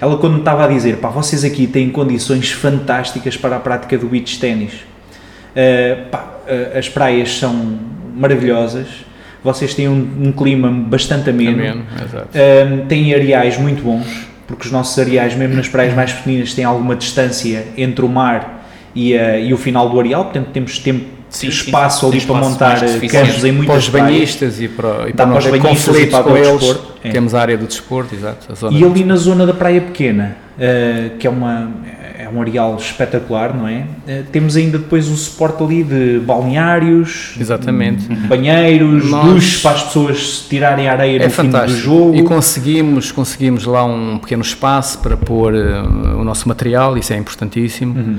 Ela 0.00 0.16
quando 0.18 0.38
estava 0.38 0.64
a 0.64 0.68
dizer, 0.68 0.96
pá, 0.96 1.08
vocês 1.08 1.44
aqui 1.44 1.66
têm 1.66 1.88
condições 1.90 2.50
fantásticas 2.50 3.36
para 3.36 3.56
a 3.56 3.60
prática 3.60 3.96
do 3.96 4.06
beach 4.06 4.38
ténis. 4.38 4.72
Uh, 5.54 6.16
uh, 6.16 6.78
as 6.78 6.88
praias 6.88 7.38
são 7.38 7.78
maravilhosas 8.14 8.86
vocês 9.44 9.74
têm 9.74 9.90
um, 9.90 10.08
um 10.22 10.32
clima 10.32 10.70
bastante 10.70 11.28
ameno, 11.28 11.58
ameno 11.60 11.84
um, 11.84 12.86
têm 12.86 13.14
areais 13.14 13.58
muito 13.58 13.82
bons, 13.82 14.26
porque 14.46 14.64
os 14.64 14.72
nossos 14.72 14.98
areais, 14.98 15.34
mesmo 15.34 15.54
nas 15.54 15.68
praias 15.68 15.94
mais 15.94 16.14
pequeninas, 16.14 16.54
têm 16.54 16.64
alguma 16.64 16.96
distância 16.96 17.66
entre 17.76 18.02
o 18.06 18.08
mar 18.08 18.66
e, 18.94 19.14
uh, 19.14 19.38
e 19.38 19.52
o 19.52 19.58
final 19.58 19.90
do 19.90 20.00
areal, 20.00 20.24
portanto 20.24 20.48
temos 20.50 20.78
tempo 20.78 21.04
Sim, 21.36 21.48
espaço 21.48 22.00
sim, 22.00 22.06
ali 22.06 22.20
para 22.24 22.34
espaço 22.36 22.50
montar 22.50 22.78
suficiente. 22.78 23.08
canjos 23.08 23.44
em 23.44 23.48
para 23.48 23.52
muitas 23.56 23.76
os 23.84 23.88
banhistas 23.88 24.60
e 24.60 24.68
para, 24.68 25.08
e 25.08 25.12
Dá 25.12 25.26
para 25.26 25.26
para 25.26 25.38
os 25.38 25.46
banhistas 25.60 25.96
e 25.98 26.06
para 26.06 26.22
com 26.24 26.30
o 26.32 26.36
eles. 26.36 26.50
desporto, 26.60 26.92
é. 27.02 27.10
Temos 27.10 27.34
a 27.34 27.40
área 27.40 27.58
do 27.58 27.66
desporto, 27.66 28.14
exato. 28.14 28.50
A 28.50 28.54
zona 28.54 28.78
E 28.78 28.84
ali 28.84 29.04
na 29.04 29.16
zona 29.16 29.46
da 29.46 29.52
Praia 29.54 29.80
Pequena, 29.80 30.36
eh, 30.58 31.10
que 31.18 31.26
é, 31.26 31.30
uma, 31.30 31.70
é 32.18 32.28
um 32.32 32.40
areal 32.40 32.76
espetacular, 32.76 33.54
não 33.54 33.66
é? 33.68 33.84
Eh, 34.06 34.22
temos 34.32 34.56
ainda 34.56 34.78
depois 34.78 35.08
o 35.08 35.16
suporte 35.16 35.62
ali 35.62 35.82
de 35.84 36.20
balneários, 36.20 37.34
Exatamente. 37.38 38.06
banheiros, 38.26 39.10
Nós- 39.10 39.26
duches 39.26 39.60
para 39.62 39.72
as 39.72 39.82
pessoas 39.82 40.36
se 40.38 40.48
tirarem 40.48 40.88
areia 40.88 41.16
É 41.18 41.24
no 41.24 41.30
fim 41.30 41.42
do 41.42 41.52
fantástico. 41.52 41.80
jogo. 41.82 42.14
E 42.16 42.22
conseguimos, 42.22 43.12
conseguimos 43.12 43.64
lá 43.66 43.84
um 43.84 44.18
pequeno 44.18 44.42
espaço 44.42 44.98
para 45.00 45.16
pôr 45.16 45.54
eh, 45.54 45.82
o 46.16 46.24
nosso 46.24 46.48
material, 46.48 46.96
isso 46.96 47.12
é 47.12 47.16
importantíssimo. 47.16 47.94
Uhum. 47.98 48.18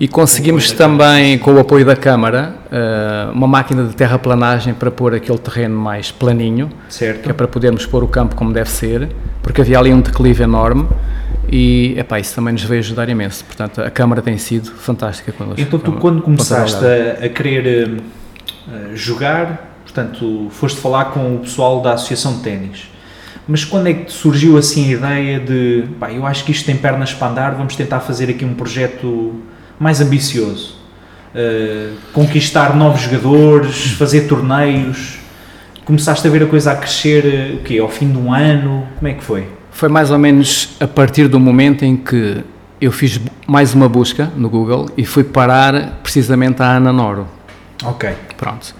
E 0.00 0.06
conseguimos 0.06 0.70
também, 0.70 1.38
com 1.38 1.52
o 1.54 1.58
apoio 1.58 1.84
da 1.84 1.96
Câmara, 1.96 2.54
eh, 2.70 3.28
uma 3.32 3.48
máquina 3.48 3.84
de 3.84 3.96
terraplanagem 3.96 4.72
para 4.72 4.92
pôr 4.92 5.12
aquele 5.12 5.38
terreno 5.38 5.76
mais 5.76 6.12
planinho, 6.12 6.70
Certo. 6.88 7.22
que 7.22 7.30
é 7.30 7.32
para 7.32 7.48
podermos 7.48 7.84
pôr 7.84 8.04
o 8.04 8.08
campo 8.08 8.36
como 8.36 8.52
deve 8.52 8.70
ser, 8.70 9.08
porque 9.42 9.60
havia 9.60 9.76
ali 9.76 9.92
um 9.92 10.00
declive 10.00 10.44
enorme 10.44 10.86
e 11.50 11.94
epá, 11.98 12.20
isso 12.20 12.32
também 12.34 12.52
nos 12.52 12.62
veio 12.62 12.78
ajudar 12.78 13.08
imenso. 13.08 13.44
Portanto, 13.44 13.80
a 13.80 13.90
Câmara 13.90 14.22
tem 14.22 14.38
sido 14.38 14.70
fantástica 14.70 15.32
connosco. 15.32 15.60
Então 15.60 15.80
tu 15.80 15.90
quando 15.92 16.22
começaste 16.22 16.84
a, 16.84 17.24
a 17.24 17.28
querer 17.28 17.66
eh, 17.66 18.02
eh, 18.72 18.90
jogar, 18.94 19.80
portanto, 19.82 20.46
foste 20.50 20.80
falar 20.80 21.06
com 21.06 21.34
o 21.34 21.38
pessoal 21.40 21.80
da 21.82 21.94
Associação 21.94 22.34
de 22.36 22.42
Ténis. 22.42 22.88
Mas 23.48 23.64
quando 23.64 23.88
é 23.88 23.94
que 23.94 24.12
surgiu 24.12 24.58
assim 24.58 24.94
a 24.94 24.96
ideia 24.96 25.40
de, 25.40 25.84
pá, 25.98 26.12
eu 26.12 26.24
acho 26.24 26.44
que 26.44 26.52
isto 26.52 26.66
tem 26.66 26.76
pernas 26.76 27.12
para 27.14 27.28
andar, 27.32 27.54
vamos 27.56 27.74
tentar 27.74 27.98
fazer 27.98 28.30
aqui 28.30 28.44
um 28.44 28.54
projeto 28.54 29.42
mais 29.78 30.00
ambicioso? 30.00 30.78
Eh, 31.34 31.90
conquistar 32.12 32.74
novos 32.74 33.02
jogadores, 33.02 33.92
fazer 33.92 34.22
torneios. 34.22 35.18
Começaste 35.84 36.26
a 36.26 36.30
ver 36.30 36.42
a 36.42 36.46
coisa 36.46 36.72
a 36.72 36.76
crescer, 36.76 37.24
eh, 37.24 37.54
o 37.54 37.58
quê? 37.62 37.78
Ao 37.78 37.88
fim 37.88 38.10
de 38.10 38.18
um 38.18 38.32
ano? 38.32 38.86
Como 38.98 39.08
é 39.08 39.14
que 39.14 39.22
foi? 39.22 39.46
Foi 39.70 39.88
mais 39.88 40.10
ou 40.10 40.18
menos 40.18 40.70
a 40.80 40.86
partir 40.86 41.28
do 41.28 41.38
momento 41.38 41.84
em 41.84 41.96
que 41.96 42.42
eu 42.80 42.90
fiz 42.90 43.20
mais 43.46 43.74
uma 43.74 43.88
busca 43.88 44.30
no 44.36 44.48
Google 44.48 44.88
e 44.96 45.04
fui 45.04 45.22
parar 45.22 46.00
precisamente 46.02 46.62
à 46.62 46.76
Ana 46.76 46.92
Noro. 46.92 47.26
Ok. 47.84 48.10
Pronto. 48.36 48.74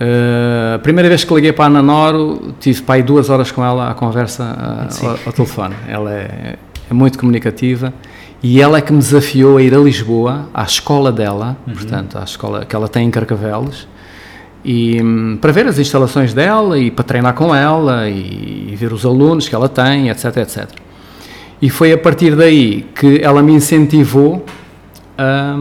Uh, 0.00 0.76
a 0.76 0.78
primeira 0.78 1.08
vez 1.08 1.24
que 1.24 1.34
liguei 1.34 1.52
para 1.52 1.64
a 1.64 1.68
Ana 1.68 1.82
Noro, 1.82 2.54
tive 2.60 2.82
para 2.82 2.96
aí 2.96 3.02
duas 3.02 3.28
horas 3.28 3.50
com 3.50 3.64
ela 3.64 3.90
à 3.90 3.94
conversa 3.94 4.86
uh, 4.88 4.92
Sim. 4.92 5.06
ao, 5.06 5.18
ao 5.26 5.32
telefone. 5.32 5.74
Ela 5.88 6.12
é, 6.12 6.56
é 6.90 6.94
muito 6.94 7.18
comunicativa 7.18 7.92
e 8.42 8.60
ela 8.60 8.78
é 8.78 8.80
que 8.80 8.92
me 8.92 8.98
desafiou 8.98 9.58
a 9.58 9.62
ir 9.62 9.74
a 9.74 9.78
Lisboa, 9.78 10.48
à 10.54 10.62
escola 10.62 11.12
dela, 11.12 11.56
portanto, 11.66 12.18
à 12.18 12.24
escola 12.24 12.64
que 12.64 12.74
ela 12.74 12.88
tem 12.88 13.06
em 13.06 13.10
Carcavelos, 13.10 13.86
e 14.64 15.00
hum, 15.02 15.38
para 15.40 15.52
ver 15.52 15.66
as 15.66 15.78
instalações 15.78 16.34
dela 16.34 16.78
e 16.78 16.90
para 16.90 17.04
treinar 17.04 17.34
com 17.34 17.54
ela 17.54 18.08
e, 18.08 18.68
e 18.70 18.76
ver 18.76 18.92
os 18.92 19.04
alunos 19.04 19.48
que 19.48 19.54
ela 19.54 19.68
tem, 19.68 20.08
etc, 20.08 20.36
etc. 20.38 20.68
E 21.62 21.68
foi 21.68 21.92
a 21.92 21.98
partir 21.98 22.34
daí 22.34 22.86
que 22.94 23.20
ela 23.22 23.42
me 23.42 23.52
incentivou 23.52 24.44
a. 25.18 25.56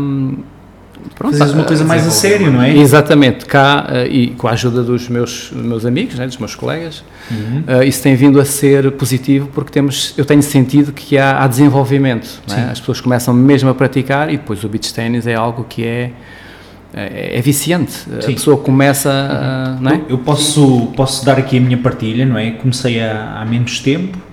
pronto, 1.15 1.37
Fazes 1.37 1.53
uma 1.53 1.63
coisa 1.63 1.83
mais 1.83 2.05
a 2.07 2.11
sério, 2.11 2.51
não 2.51 2.61
é? 2.61 2.75
Exatamente, 2.77 3.45
cá 3.45 3.85
eh, 3.89 4.07
e 4.07 4.27
com 4.31 4.47
a 4.47 4.51
ajuda 4.51 4.83
dos 4.83 5.07
meus, 5.09 5.51
meus 5.53 5.85
amigos, 5.85 6.15
né, 6.15 6.25
dos 6.27 6.37
meus 6.37 6.55
colegas, 6.55 7.03
Uhum. 7.31 7.63
eh, 7.67 7.85
isso 7.85 8.01
tem 8.01 8.15
vindo 8.15 8.39
a 8.39 8.45
ser 8.45 8.91
positivo 8.93 9.49
porque 9.53 9.71
temos, 9.71 10.13
eu 10.17 10.25
tenho 10.25 10.41
sentido 10.41 10.91
que 10.91 11.17
há, 11.17 11.43
há 11.43 11.47
desenvolvimento, 11.47 12.41
é? 12.51 12.71
As 12.71 12.79
pessoas 12.79 12.99
começam 13.01 13.33
mesmo 13.33 13.69
a 13.69 13.75
praticar 13.75 14.29
e 14.33 14.37
depois 14.37 14.63
o 14.63 14.69
beach 14.69 14.93
tennis 14.93 15.27
é 15.27 15.35
algo 15.35 15.65
que 15.69 15.85
é, 15.85 16.11
é, 16.93 17.37
é 17.37 17.41
viciante, 17.41 17.91
Sim. 17.91 18.17
a 18.17 18.33
pessoa 18.33 18.57
começa 18.57 19.11
a, 19.11 19.77
não 19.81 19.91
é? 19.91 20.01
Eu 20.09 20.17
posso, 20.17 20.91
posso 20.95 21.23
dar 21.25 21.37
aqui 21.37 21.57
a 21.57 21.61
minha 21.61 21.77
partilha, 21.77 22.25
não 22.25 22.37
é? 22.37 22.51
Comecei 22.51 22.99
há, 23.01 23.37
há 23.39 23.45
menos 23.45 23.79
tempo, 23.79 24.17
eh, 24.17 24.28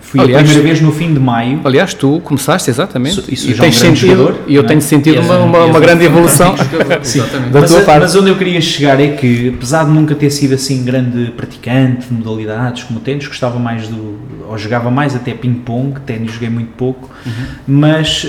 fui 0.00 0.20
Aliás, 0.20 0.42
a 0.42 0.44
primeira 0.44 0.62
vez 0.68 0.80
no 0.80 0.92
fim 0.92 1.12
de 1.14 1.20
maio. 1.20 1.60
Aliás, 1.64 1.94
tu 1.94 2.20
começaste 2.24 2.68
exatamente 2.70 3.20
Isso- 3.20 3.32
isso 3.34 3.50
e 3.50 3.54
já 3.54 3.64
é 3.64 3.66
um 3.66 3.70
tens 3.70 3.82
grande 3.82 4.00
sentido, 4.00 4.16
jogador, 4.18 4.40
e 4.46 4.54
eu 4.54 4.62
é? 4.62 4.66
tenho 4.66 4.80
sentido 4.80 5.20
uma, 5.20 5.38
um- 5.38 5.44
uma, 5.46 5.58
uma 5.64 5.78
um 5.78 5.80
grande 5.80 6.04
evolução. 6.04 6.54
Exatamente. 7.02 7.50
Da 7.50 7.60
mas, 7.60 7.70
tua 7.70 7.80
a- 7.80 7.84
parte. 7.84 8.00
mas 8.00 8.14
onde 8.16 8.30
eu 8.30 8.36
queria 8.36 8.60
chegar 8.60 9.00
é 9.00 9.08
que, 9.08 9.48
apesar 9.56 9.84
de 9.84 9.90
nunca 9.90 10.14
ter 10.14 10.30
sido 10.30 10.54
assim 10.54 10.84
grande 10.84 11.32
praticante 11.36 12.06
de 12.06 12.14
modalidades 12.14 12.82
como 12.84 12.98
o 12.98 13.02
ténis, 13.02 13.26
gostava 13.26 13.58
mais 13.58 13.88
do. 13.88 14.18
ou 14.48 14.58
jogava 14.58 14.90
mais 14.90 15.14
até 15.16 15.32
ping-pong, 15.32 15.98
ténis 16.00 16.32
joguei 16.32 16.50
muito 16.50 16.72
pouco, 16.76 17.08
Uhum. 17.24 17.32
mas 17.66 18.26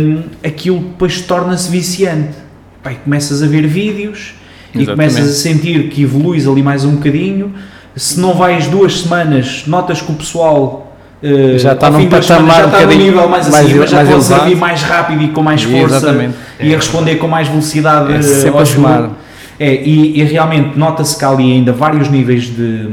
hum, 0.00 0.22
aquilo 0.42 0.78
depois 0.80 1.20
torna-se 1.20 1.70
viciante. 1.70 2.36
Pai, 2.82 2.98
começas 3.04 3.42
a 3.42 3.46
ver 3.46 3.66
vídeos 3.66 4.34
e 4.74 4.78
Exatamente. 4.82 4.86
começas 5.14 5.30
a 5.30 5.42
sentir 5.42 5.88
que 5.88 6.02
evoluís 6.02 6.46
ali 6.46 6.62
mais 6.62 6.84
um 6.84 6.92
bocadinho. 6.96 7.52
Se 7.98 8.18
não 8.20 8.34
vais 8.34 8.66
duas 8.68 9.00
semanas, 9.00 9.64
notas 9.66 10.00
que 10.00 10.10
o 10.12 10.14
pessoal. 10.14 10.96
eh, 11.22 11.58
Já 11.58 11.72
está 11.72 11.90
num 11.90 12.08
patamar 12.08 12.22
já 12.28 12.38
um 12.38 12.46
está 12.46 12.62
num 12.62 12.70
bocadinho 12.70 13.04
nível 13.04 13.28
mais 13.28 13.48
mais- 13.50 13.66
acima, 13.66 13.86
já 13.86 13.96
mais 13.96 14.08
pode 14.08 14.24
servir 14.24 14.56
mais 14.56 14.82
rápido 14.82 15.22
e 15.24 15.28
com 15.28 15.42
mais 15.42 15.62
força 15.64 15.96
Exatamente. 15.96 16.34
e 16.60 16.72
a 16.72 16.76
responder 16.76 17.16
com 17.16 17.26
mais 17.28 17.48
velocidade 17.48 18.12
É 18.12 18.16
eh, 18.18 18.22
sempre 18.22 18.60
a. 18.60 19.10
É, 19.60 19.74
e, 19.74 20.20
e 20.20 20.22
realmente 20.22 20.78
nota-se 20.78 21.18
que 21.18 21.24
há 21.24 21.30
ali 21.30 21.52
ainda 21.52 21.72
vários 21.72 22.08
níveis 22.08 22.44
de, 22.44 22.86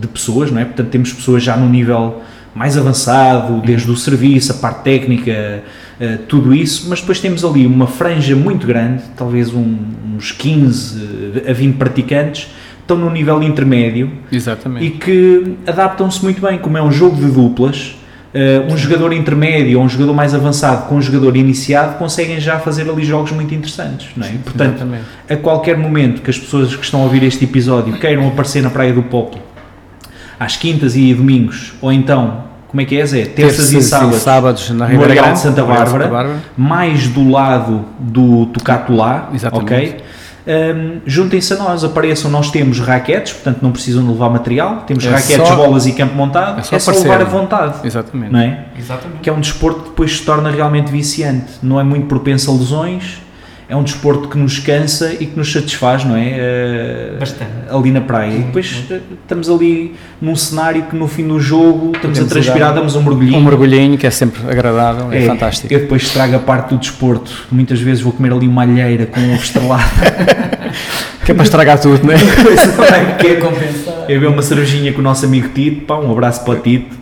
de 0.00 0.08
pessoas, 0.08 0.50
não 0.50 0.60
é? 0.60 0.64
Portanto, 0.64 0.88
temos 0.88 1.12
pessoas 1.12 1.40
já 1.44 1.56
no 1.56 1.68
nível 1.68 2.20
mais 2.52 2.76
avançado, 2.76 3.62
desde 3.64 3.88
o 3.88 3.96
serviço, 3.96 4.50
a 4.50 4.54
parte 4.56 4.82
técnica, 4.82 5.62
eh, 6.00 6.18
tudo 6.26 6.52
isso, 6.52 6.86
mas 6.88 6.98
depois 7.00 7.20
temos 7.20 7.44
ali 7.44 7.64
uma 7.64 7.86
franja 7.86 8.34
muito 8.34 8.66
grande, 8.66 9.02
talvez 9.16 9.54
um- 9.54 9.76
uns 10.16 10.32
15 10.32 11.00
a 11.48 11.52
20 11.52 11.76
praticantes, 11.76 12.48
estão 12.90 12.96
no 12.98 13.10
nível 13.10 13.42
intermédio 13.42 14.10
Exatamente. 14.32 14.84
e 14.84 14.90
que 14.90 15.56
adaptam-se 15.66 16.22
muito 16.22 16.40
bem, 16.40 16.58
como 16.58 16.76
é 16.76 16.82
um 16.82 16.90
jogo 16.90 17.16
de 17.16 17.30
duplas. 17.30 17.96
eh, 18.32 18.62
um 18.70 18.76
jogador 18.76 19.12
intermédio 19.12 19.80
ou 19.80 19.84
um 19.84 19.88
jogador 19.88 20.14
mais 20.14 20.32
avançado 20.34 20.88
com 20.88 20.94
um 20.94 21.02
jogador 21.02 21.36
iniciado 21.36 21.98
conseguem 21.98 22.38
já 22.38 22.60
fazer 22.60 22.88
ali 22.88 23.04
jogos 23.04 23.32
muito 23.32 23.52
interessantes, 23.52 24.10
não 24.16 24.24
é? 24.24 24.30
Portanto, 24.44 24.76
Exatamente. 24.76 25.04
a 25.28 25.36
qualquer 25.36 25.76
momento 25.76 26.22
que 26.22 26.30
as 26.30 26.38
pessoas 26.38 26.76
que 26.76 26.84
estão 26.84 27.00
a 27.00 27.04
ouvir 27.04 27.24
este 27.24 27.44
episódio 27.44 27.92
queiram 27.98 28.28
aparecer 28.28 28.62
na 28.62 28.70
Praia 28.70 28.92
do 28.92 29.02
Poplo 29.02 29.40
às 30.38 30.56
quintas 30.56 30.94
e 30.94 31.12
domingos, 31.12 31.72
ou 31.82 31.92
então, 31.92 32.44
como 32.68 32.80
é 32.80 32.84
que 32.84 32.96
é, 33.00 33.04
Zé? 33.04 33.24
Terças, 33.26 33.72
e 33.72 33.82
sábados, 33.82 34.70
na 34.70 34.86
no 34.86 34.92
Ribeira 34.92 35.10
Areal 35.10 35.24
Grande, 35.24 35.38
de 35.38 35.42
Santa 35.42 35.62
de 35.62 35.68
Bárbara, 35.68 36.36
mais 36.56 37.08
do 37.08 37.28
lado 37.28 37.84
do 37.98 38.46
Tocatulá, 38.46 39.28
ok? 39.50 39.96
Hum, 40.46 41.00
Juntem-se 41.06 41.52
a 41.52 41.56
nós, 41.56 41.84
apareçam, 41.84 42.30
nós 42.30 42.50
temos 42.50 42.80
raquetes, 42.80 43.32
portanto 43.34 43.58
não 43.62 43.70
precisam 43.72 44.02
de 44.04 44.10
levar 44.10 44.30
material, 44.30 44.84
temos 44.86 45.04
É 45.04 45.10
raquetes, 45.10 45.46
só- 45.48 45.54
bolas 45.56 45.86
e 45.86 45.92
campo 45.92 46.14
montado, 46.14 46.56
é 46.58 46.60
é 46.60 46.62
só 46.62 46.78
só, 46.78 46.90
aparecer. 46.90 47.08
levar 47.08 47.20
à 47.22 47.24
vontade, 47.28 47.74
Exatamente. 47.86 48.32
não 48.32 48.40
é? 48.40 48.64
Exatamente. 48.78 49.20
que 49.20 49.28
é 49.28 49.32
um 49.32 49.40
desporto 49.40 49.80
que 49.82 49.88
depois 49.90 50.16
se 50.18 50.22
torna 50.24 50.50
realmente 50.50 50.90
viciante. 50.90 51.46
Não 51.62 51.78
é 51.78 51.84
muito 51.84 52.06
propenso 52.06 52.50
a 52.50 52.54
lesões, 52.54 53.20
é 53.70 53.76
um 53.76 53.84
desporto 53.84 54.28
que 54.28 54.36
nos 54.36 54.58
cansa 54.58 55.14
e 55.14 55.26
que 55.26 55.38
nos 55.38 55.52
satisfaz, 55.52 56.04
não 56.04 56.16
é? 56.16 56.30
Eh, 56.32 57.16
Bastante. 57.20 57.52
Ali 57.70 57.92
na 57.92 58.00
praia. 58.00 58.34
E 58.34 58.38
depois 58.40 58.84
eh, 58.90 58.98
estamos 59.22 59.48
ali 59.48 59.94
num 60.20 60.34
cenário 60.34 60.82
que 60.82 60.96
no 60.96 61.06
fim 61.06 61.28
do 61.28 61.38
jogo 61.38 61.92
estamos 61.94 62.18
Podemos 62.18 62.32
a 62.32 62.34
transpirar, 62.34 62.68
dar 62.70 62.80
damos 62.80 62.96
um 62.96 63.02
mergulhinho. 63.04 63.38
Um 63.38 63.44
mergulhinho 63.44 63.96
que 63.96 64.08
é 64.08 64.10
sempre 64.10 64.42
agradável, 64.50 65.12
é, 65.12 65.24
fantástico. 65.24 65.72
Eu 65.72 65.78
depois 65.78 66.02
estrago 66.02 66.34
a 66.34 66.40
parte 66.40 66.70
do 66.70 66.78
desporto. 66.78 67.46
Muitas 67.52 67.80
vezes 67.80 68.02
vou 68.02 68.12
comer 68.12 68.32
ali 68.32 68.48
uma 68.48 68.62
alheira 68.62 69.06
com 69.06 69.20
um 69.20 69.34
ovo 69.34 69.42
estrelado. 69.42 69.84
Que 71.24 71.32
é 71.32 71.34
para 71.34 71.44
estragar 71.44 71.78
tudo, 71.78 72.04
não 72.04 72.14
é? 72.14 72.18
Coisa 72.42 72.72
também 72.72 73.16
que 73.18 73.26
é 73.26 73.34
compensar. 73.36 74.06
Eu 74.08 74.18
ver 74.18 74.26
uma 74.26 74.42
cervejinha 74.42 74.92
com 74.92 75.00
o 75.00 75.02
nosso 75.02 75.26
amigo 75.26 75.50
Tito, 75.50 75.84
pá, 75.84 75.96
um 75.96 76.10
abraço 76.10 76.42
para 76.44 76.54
o 76.54 76.56
Tito. 76.56 76.96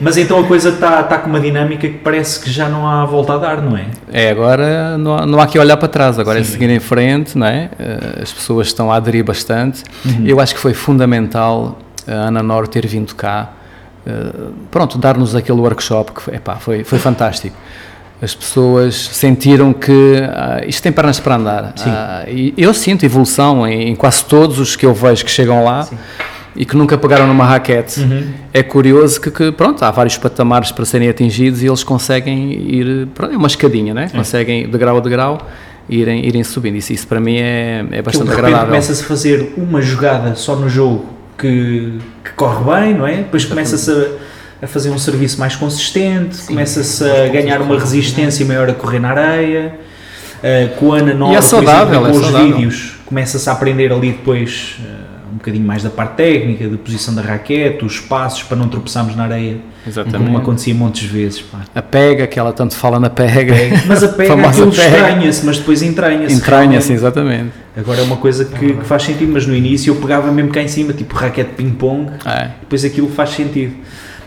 Mas 0.00 0.16
então 0.16 0.38
a 0.40 0.44
coisa 0.44 0.70
está 0.70 1.02
tá 1.02 1.18
com 1.18 1.28
uma 1.28 1.40
dinâmica 1.40 1.88
que 1.88 1.98
parece 1.98 2.40
que 2.40 2.50
já 2.50 2.68
não 2.68 2.86
há 2.86 3.04
volta 3.04 3.34
a 3.34 3.38
dar, 3.38 3.62
não 3.62 3.76
é? 3.76 3.86
É, 4.12 4.30
agora 4.30 4.96
não 4.98 5.16
há, 5.16 5.26
não 5.26 5.40
há 5.40 5.46
que 5.46 5.58
olhar 5.58 5.76
para 5.76 5.88
trás, 5.88 6.18
agora 6.18 6.40
é 6.40 6.44
Sim. 6.44 6.52
seguir 6.52 6.70
em 6.70 6.80
frente, 6.80 7.36
não 7.36 7.46
é? 7.46 7.70
Eh, 7.78 8.20
As 8.22 8.32
pessoas 8.32 8.68
estão 8.68 8.90
a 8.90 8.96
aderir 8.96 9.24
bastante. 9.24 9.82
Uhum. 10.04 10.24
Eu 10.26 10.40
acho 10.40 10.54
que 10.54 10.60
foi 10.60 10.74
fundamental 10.74 11.78
a 12.06 12.12
Ana 12.12 12.42
Nor 12.42 12.66
ter 12.68 12.86
vindo 12.86 13.14
cá, 13.14 13.50
eh, 14.06 14.10
pronto, 14.70 14.98
dar-nos 14.98 15.34
aquele 15.34 15.60
workshop 15.60 16.12
que 16.12 16.22
foi, 16.22 16.34
epá, 16.34 16.56
foi, 16.56 16.84
foi 16.84 16.98
fantástico. 16.98 17.56
As 18.20 18.34
pessoas 18.34 18.96
sentiram 18.96 19.72
que 19.72 20.16
ah, 20.32 20.62
isto 20.66 20.82
tem 20.82 20.90
pernas 20.90 21.20
para 21.20 21.36
andar. 21.36 21.72
Sim. 21.76 21.88
Ah, 21.88 22.24
eu 22.56 22.74
sinto 22.74 23.04
evolução 23.04 23.64
em, 23.64 23.90
em 23.90 23.94
quase 23.94 24.24
todos 24.24 24.58
os 24.58 24.74
que 24.74 24.84
eu 24.84 24.92
vejo 24.92 25.24
que 25.24 25.30
chegam 25.30 25.62
lá 25.62 25.86
e 26.58 26.64
que 26.64 26.76
nunca 26.76 26.98
pegaram 26.98 27.28
numa 27.28 27.46
raquete. 27.46 28.00
Uhum. 28.00 28.32
É 28.52 28.64
curioso 28.64 29.20
que, 29.20 29.30
que, 29.30 29.52
pronto, 29.52 29.80
há 29.84 29.92
vários 29.92 30.18
patamares 30.18 30.72
para 30.72 30.84
serem 30.84 31.08
atingidos 31.08 31.62
e 31.62 31.66
eles 31.66 31.84
conseguem 31.84 32.52
ir, 32.52 33.06
pronto, 33.14 33.32
é 33.32 33.36
uma 33.36 33.46
escadinha, 33.46 33.94
né? 33.94 34.10
Conseguem 34.12 34.68
de 34.68 34.76
grau 34.76 34.96
a 34.96 35.00
degrau 35.00 35.46
irem, 35.88 36.26
irem 36.26 36.42
subindo. 36.42 36.74
Isso, 36.74 36.92
isso 36.92 37.06
para 37.06 37.20
mim 37.20 37.36
é, 37.36 37.86
é 37.92 38.02
bastante 38.02 38.24
repente 38.24 38.44
agradável. 38.44 38.66
começa-se 38.66 39.04
a 39.04 39.06
fazer 39.06 39.52
uma 39.56 39.80
jogada 39.80 40.34
só 40.34 40.56
no 40.56 40.68
jogo 40.68 41.06
que, 41.38 41.92
que 42.24 42.32
corre 42.32 42.64
bem, 42.64 42.94
não 42.94 43.06
é? 43.06 43.18
Depois 43.18 43.44
começa-se 43.44 43.92
a, 43.92 44.64
a 44.64 44.66
fazer 44.66 44.90
um 44.90 44.98
serviço 44.98 45.38
mais 45.38 45.54
consistente, 45.54 46.38
começa-se 46.38 47.08
a 47.08 47.28
ganhar 47.28 47.62
uma 47.62 47.78
resistência 47.78 48.44
maior 48.44 48.68
a 48.68 48.74
correr 48.74 48.98
na 48.98 49.10
areia. 49.10 49.78
Uh, 50.38 50.76
com 50.76 50.92
a 50.92 50.98
Ana 50.98 51.14
Nova, 51.14 51.32
E 51.32 51.36
é 51.36 51.40
saudável, 51.40 52.00
exemplo, 52.00 52.06
é 52.06 52.10
com 52.10 52.16
os 52.16 52.22
saudável. 52.24 52.56
vídeos, 52.56 52.92
começa-se 53.04 53.48
a 53.48 53.52
aprender 53.52 53.92
ali 53.92 54.12
depois 54.12 54.76
um 54.80 54.97
bocadinho 55.38 55.64
mais 55.66 55.82
da 55.82 55.90
parte 55.90 56.16
técnica, 56.16 56.68
de 56.68 56.76
posição 56.76 57.14
da 57.14 57.22
raquete, 57.22 57.84
os 57.84 57.98
passos 57.98 58.42
para 58.42 58.56
não 58.56 58.68
tropeçarmos 58.68 59.16
na 59.16 59.24
areia, 59.24 59.56
Exatamente. 59.86 60.24
como 60.24 60.38
acontecia 60.38 60.74
montes 60.74 61.02
de 61.02 61.08
vezes. 61.08 61.40
pá. 61.40 61.60
A 61.74 61.80
pega, 61.82 62.26
que 62.26 62.38
ela 62.38 62.52
tanto 62.52 62.76
fala 62.76 63.00
na 63.00 63.08
pega. 63.10 63.54
Mas 63.86 64.02
a 64.02 64.08
pega, 64.12 64.34
aquilo 64.48 64.68
estranha-se, 64.70 65.46
mas 65.46 65.58
depois 65.58 65.82
entranha-se. 65.82 66.34
Entranha-se, 66.36 66.92
exatamente. 66.92 67.50
Agora 67.76 68.00
é 68.00 68.02
uma 68.02 68.16
coisa 68.16 68.44
que, 68.44 68.74
que 68.74 68.84
faz 68.84 69.04
sentido, 69.04 69.32
mas 69.32 69.46
no 69.46 69.54
início 69.54 69.92
eu 69.92 69.96
pegava 69.96 70.30
mesmo 70.30 70.50
cá 70.50 70.62
em 70.62 70.68
cima, 70.68 70.92
tipo 70.92 71.14
raquete 71.14 71.50
de 71.50 71.56
ping-pong, 71.56 72.10
É. 72.26 72.50
depois 72.60 72.84
aquilo 72.84 73.08
faz 73.08 73.30
sentido. 73.30 73.74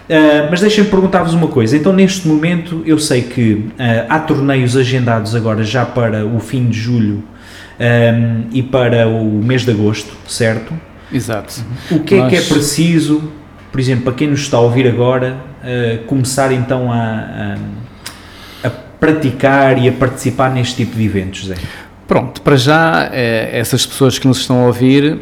Ah, 0.09 0.47
mas 0.49 0.59
deixem-me 0.59 0.89
perguntar-vos 0.89 1.33
uma 1.33 1.47
coisa. 1.47 1.77
Então, 1.77 1.93
neste 1.93 2.27
momento, 2.27 2.81
eu 2.85 2.97
sei 2.99 3.21
que 3.21 3.67
ah, 3.79 4.05
há 4.09 4.19
torneios 4.19 4.75
agendados 4.75 5.35
agora 5.35 5.63
já 5.63 5.85
para 5.85 6.25
o 6.25 6.39
fim 6.39 6.67
de 6.67 6.77
julho 6.77 7.23
ah, 7.79 8.41
e 8.51 8.61
para 8.61 9.07
o 9.07 9.25
mês 9.43 9.63
de 9.63 9.71
agosto, 9.71 10.13
certo? 10.27 10.73
Exato. 11.13 11.63
O 11.89 11.99
que 11.99 12.15
é 12.15 12.29
que 12.29 12.35
é 12.35 12.41
preciso, 12.41 13.31
por 13.71 13.79
exemplo, 13.79 14.05
para 14.05 14.13
quem 14.13 14.27
nos 14.27 14.41
está 14.41 14.57
a 14.57 14.61
ouvir 14.61 14.87
agora, 14.87 15.37
ah, 15.63 15.99
começar 16.07 16.51
então 16.51 16.91
a, 16.91 17.57
a, 18.63 18.67
a 18.67 18.69
praticar 18.99 19.77
e 19.77 19.89
a 19.89 19.91
participar 19.91 20.51
neste 20.51 20.77
tipo 20.77 20.95
de 20.95 21.05
eventos, 21.05 21.47
Zé? 21.47 21.55
Pronto, 22.11 22.41
para 22.41 22.57
já, 22.57 23.09
eh, 23.13 23.51
essas 23.53 23.85
pessoas 23.85 24.19
que 24.19 24.27
nos 24.27 24.39
estão 24.39 24.63
a 24.63 24.67
ouvir, 24.67 25.19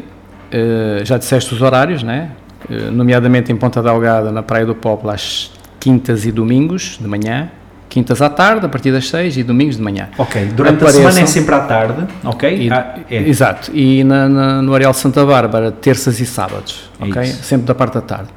eh, 0.50 1.02
já 1.04 1.18
disseste 1.18 1.54
os 1.54 1.62
horários, 1.62 2.02
né? 2.02 2.32
Eh, 2.68 2.90
nomeadamente 2.90 3.52
em 3.52 3.56
Ponta 3.56 3.80
Delgada, 3.80 4.32
na 4.32 4.42
Praia 4.42 4.66
do 4.66 4.74
Popolo, 4.74 5.12
às 5.12 5.52
quintas 5.78 6.26
e 6.26 6.32
domingos 6.32 6.98
de 7.00 7.06
manhã, 7.06 7.48
quintas 7.90 8.22
à 8.22 8.30
tarde, 8.30 8.64
a 8.64 8.68
partir 8.68 8.90
das 8.92 9.06
seis, 9.08 9.36
e 9.36 9.42
domingos 9.42 9.76
de 9.76 9.82
manhã. 9.82 10.08
Ok, 10.16 10.46
durante 10.56 10.76
Apareçam. 10.76 11.06
a 11.06 11.10
semana 11.10 11.20
é 11.20 11.26
sempre 11.26 11.54
à 11.54 11.60
tarde, 11.60 12.06
ok? 12.24 12.66
E- 12.66 12.70
Ah, 12.72 12.94
é. 13.10 13.16
Exato, 13.28 13.70
e 13.74 14.02
na, 14.04 14.28
na- 14.28 14.62
no 14.62 14.74
Areal 14.74 14.94
Santa 14.94 15.26
Bárbara, 15.26 15.70
terças 15.72 16.18
e 16.20 16.24
sábados, 16.24 16.88
É 16.98 17.04
ok? 17.04 17.22
isso. 17.24 17.42
Sempre 17.42 17.66
da 17.66 17.74
parte 17.74 17.94
da 17.94 18.00
tarde. 18.00 18.28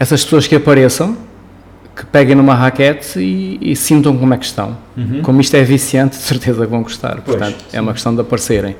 Essas 0.00 0.24
pessoas 0.24 0.46
que 0.48 0.56
apareçam, 0.56 1.16
que 1.94 2.06
peguem 2.06 2.34
numa 2.34 2.54
raquete 2.54 3.18
e, 3.18 3.58
e 3.60 3.76
sintam 3.76 4.16
como 4.16 4.32
é 4.32 4.36
que 4.38 4.44
estão. 4.46 4.76
Uhum. 4.96 5.20
Como 5.22 5.40
isto 5.40 5.54
é 5.56 5.62
viciante, 5.62 6.16
de 6.16 6.22
certeza 6.22 6.64
que 6.64 6.70
vão 6.70 6.82
gostar. 6.82 7.18
Pois, 7.24 7.36
Portanto, 7.36 7.64
é 7.72 7.80
uma 7.80 7.92
questão 7.92 8.14
de 8.14 8.20
aparecerem. 8.20 8.74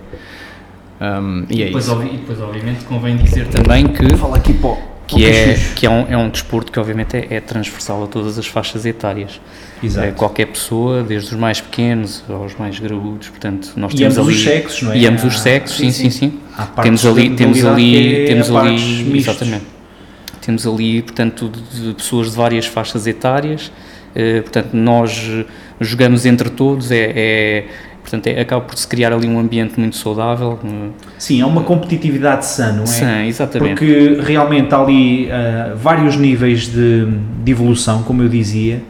Um, 1.01 1.45
e 1.51 1.63
é 1.63 1.67
depois, 1.67 1.85
isso. 1.87 2.03
e 2.03 2.17
depois, 2.17 2.41
obviamente, 2.41 2.85
convém 2.85 3.17
dizer 3.17 3.47
também 3.49 3.87
que, 3.87 4.17
Fala 4.17 4.37
aqui 4.37 4.53
o- 4.63 4.79
que, 5.09 5.25
é, 5.25 5.59
que 5.75 5.87
é, 5.87 5.91
um, 5.91 6.07
é 6.09 6.17
um 6.17 6.29
desporto 6.29 6.71
que, 6.71 6.79
obviamente, 6.79 7.17
é, 7.17 7.27
é 7.31 7.41
transversal 7.41 8.05
a 8.05 8.07
todas 8.07 8.39
as 8.39 8.47
faixas 8.47 8.85
etárias. 8.85 9.41
Exato. 9.83 10.07
É, 10.07 10.11
qualquer 10.13 10.47
pessoa, 10.47 11.03
desde 11.03 11.35
os 11.35 11.41
mais 11.41 11.61
pequenos 11.61 12.23
aos 12.29 12.55
mais 12.57 12.79
graúdos, 12.79 13.29
portanto, 13.29 13.73
nós 13.77 13.93
E 13.95 13.97
temos 13.97 14.19
ambos 14.19 14.29
ali... 14.29 14.37
os 14.37 14.45
sexos, 14.45 14.83
não 14.83 14.93
é? 14.93 14.99
E 14.99 15.07
ambos 15.07 15.25
os 15.25 15.41
sexos, 15.41 15.79
sim, 15.79 15.91
sim, 15.91 16.11
sim. 16.11 16.41
Partes 16.57 16.83
Temos 16.83 17.07
ali, 17.07 17.29
da 17.31 17.37
temos 17.37 17.65
ali, 17.65 18.17
é 18.17 18.27
temos 18.27 18.51
ali, 18.55 19.19
exatamente. 19.19 19.65
Temos 20.43 20.67
ali, 20.67 21.03
portanto, 21.03 21.51
de, 21.51 21.89
de 21.89 21.95
pessoas 21.95 22.31
de 22.31 22.37
várias 22.37 22.67
faixas 22.67 23.07
etárias, 23.07 23.73
eh, 24.15 24.41
portanto, 24.43 24.71
nós 24.75 25.45
jogamos 25.81 26.27
entre 26.27 26.51
todos, 26.51 26.91
é, 26.91 27.13
é- 27.15 27.65
portanto, 28.09 28.27
é, 28.27 28.41
acaba 28.41 28.63
por 28.65 28.77
se 28.77 28.87
criar 28.89 29.13
ali 29.13 29.29
um 29.29 29.39
ambiente 29.39 29.79
muito 29.79 29.97
saudável, 29.97 30.59
eh, 30.65 30.89
Sim, 31.19 31.41
é 31.41 31.47
uma 31.47 31.63
competitividade 31.63 32.47
sã, 32.47 32.73
não 32.73 32.85
é? 32.85 32.87
sim, 32.87 33.27
exatamente. 33.27 33.71
Porque 33.71 34.19
realmente 34.23 34.75
há 34.75 34.79
ali 34.81 35.31
ah, 35.31 35.75
vários 35.77 36.17
níveis 36.17 36.67
de, 36.69 37.07
de 37.45 37.53
evolução, 37.53 38.03
como 38.03 38.23
eu 38.23 38.29
dizia, 38.29 38.83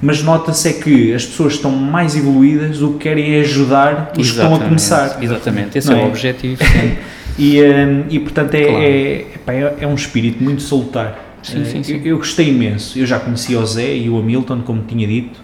mas 0.00 0.22
nota-se 0.22 0.68
é 0.68 0.72
que 0.72 1.12
as 1.12 1.26
pessoas 1.26 1.54
estão 1.54 1.70
mais 1.72 2.16
evoluídas, 2.16 2.80
o 2.80 2.92
que 2.92 2.98
querem 3.00 3.34
é 3.36 3.40
ajudar 3.40 4.12
os 4.16 4.30
que 4.30 4.36
estão 4.38 4.54
a 4.54 4.58
começar. 4.60 5.18
Exatamente, 5.22 5.76
esse 5.76 5.88
Não 5.90 5.96
é, 5.96 6.02
é? 6.02 6.04
o 6.04 6.08
objetivo. 6.08 6.56
sim. 6.64 6.96
E, 7.38 7.62
ah, 7.64 8.04
e 8.08 8.18
portanto 8.20 8.54
é, 8.54 8.64
Claro. 8.64 8.82
é, 8.82 9.12
epá, 9.34 9.52
é- 9.52 9.74
é 9.80 9.86
um 9.86 9.94
espírito 9.94 10.42
muito 10.42 10.62
salutar. 10.62 11.26
Sim, 11.42 11.62
Ah, 11.62 11.64
sim, 11.64 11.82
sim. 11.82 11.94
Eu, 11.96 12.12
eu 12.12 12.16
gostei 12.18 12.48
imenso. 12.50 12.98
Eu 12.98 13.06
já 13.06 13.18
conhecia 13.18 13.58
o 13.58 13.64
Zé 13.66 13.96
e 13.96 14.10
o 14.10 14.18
Hamilton, 14.18 14.60
como 14.60 14.82
tinha 14.86 15.06
dito, 15.06 15.40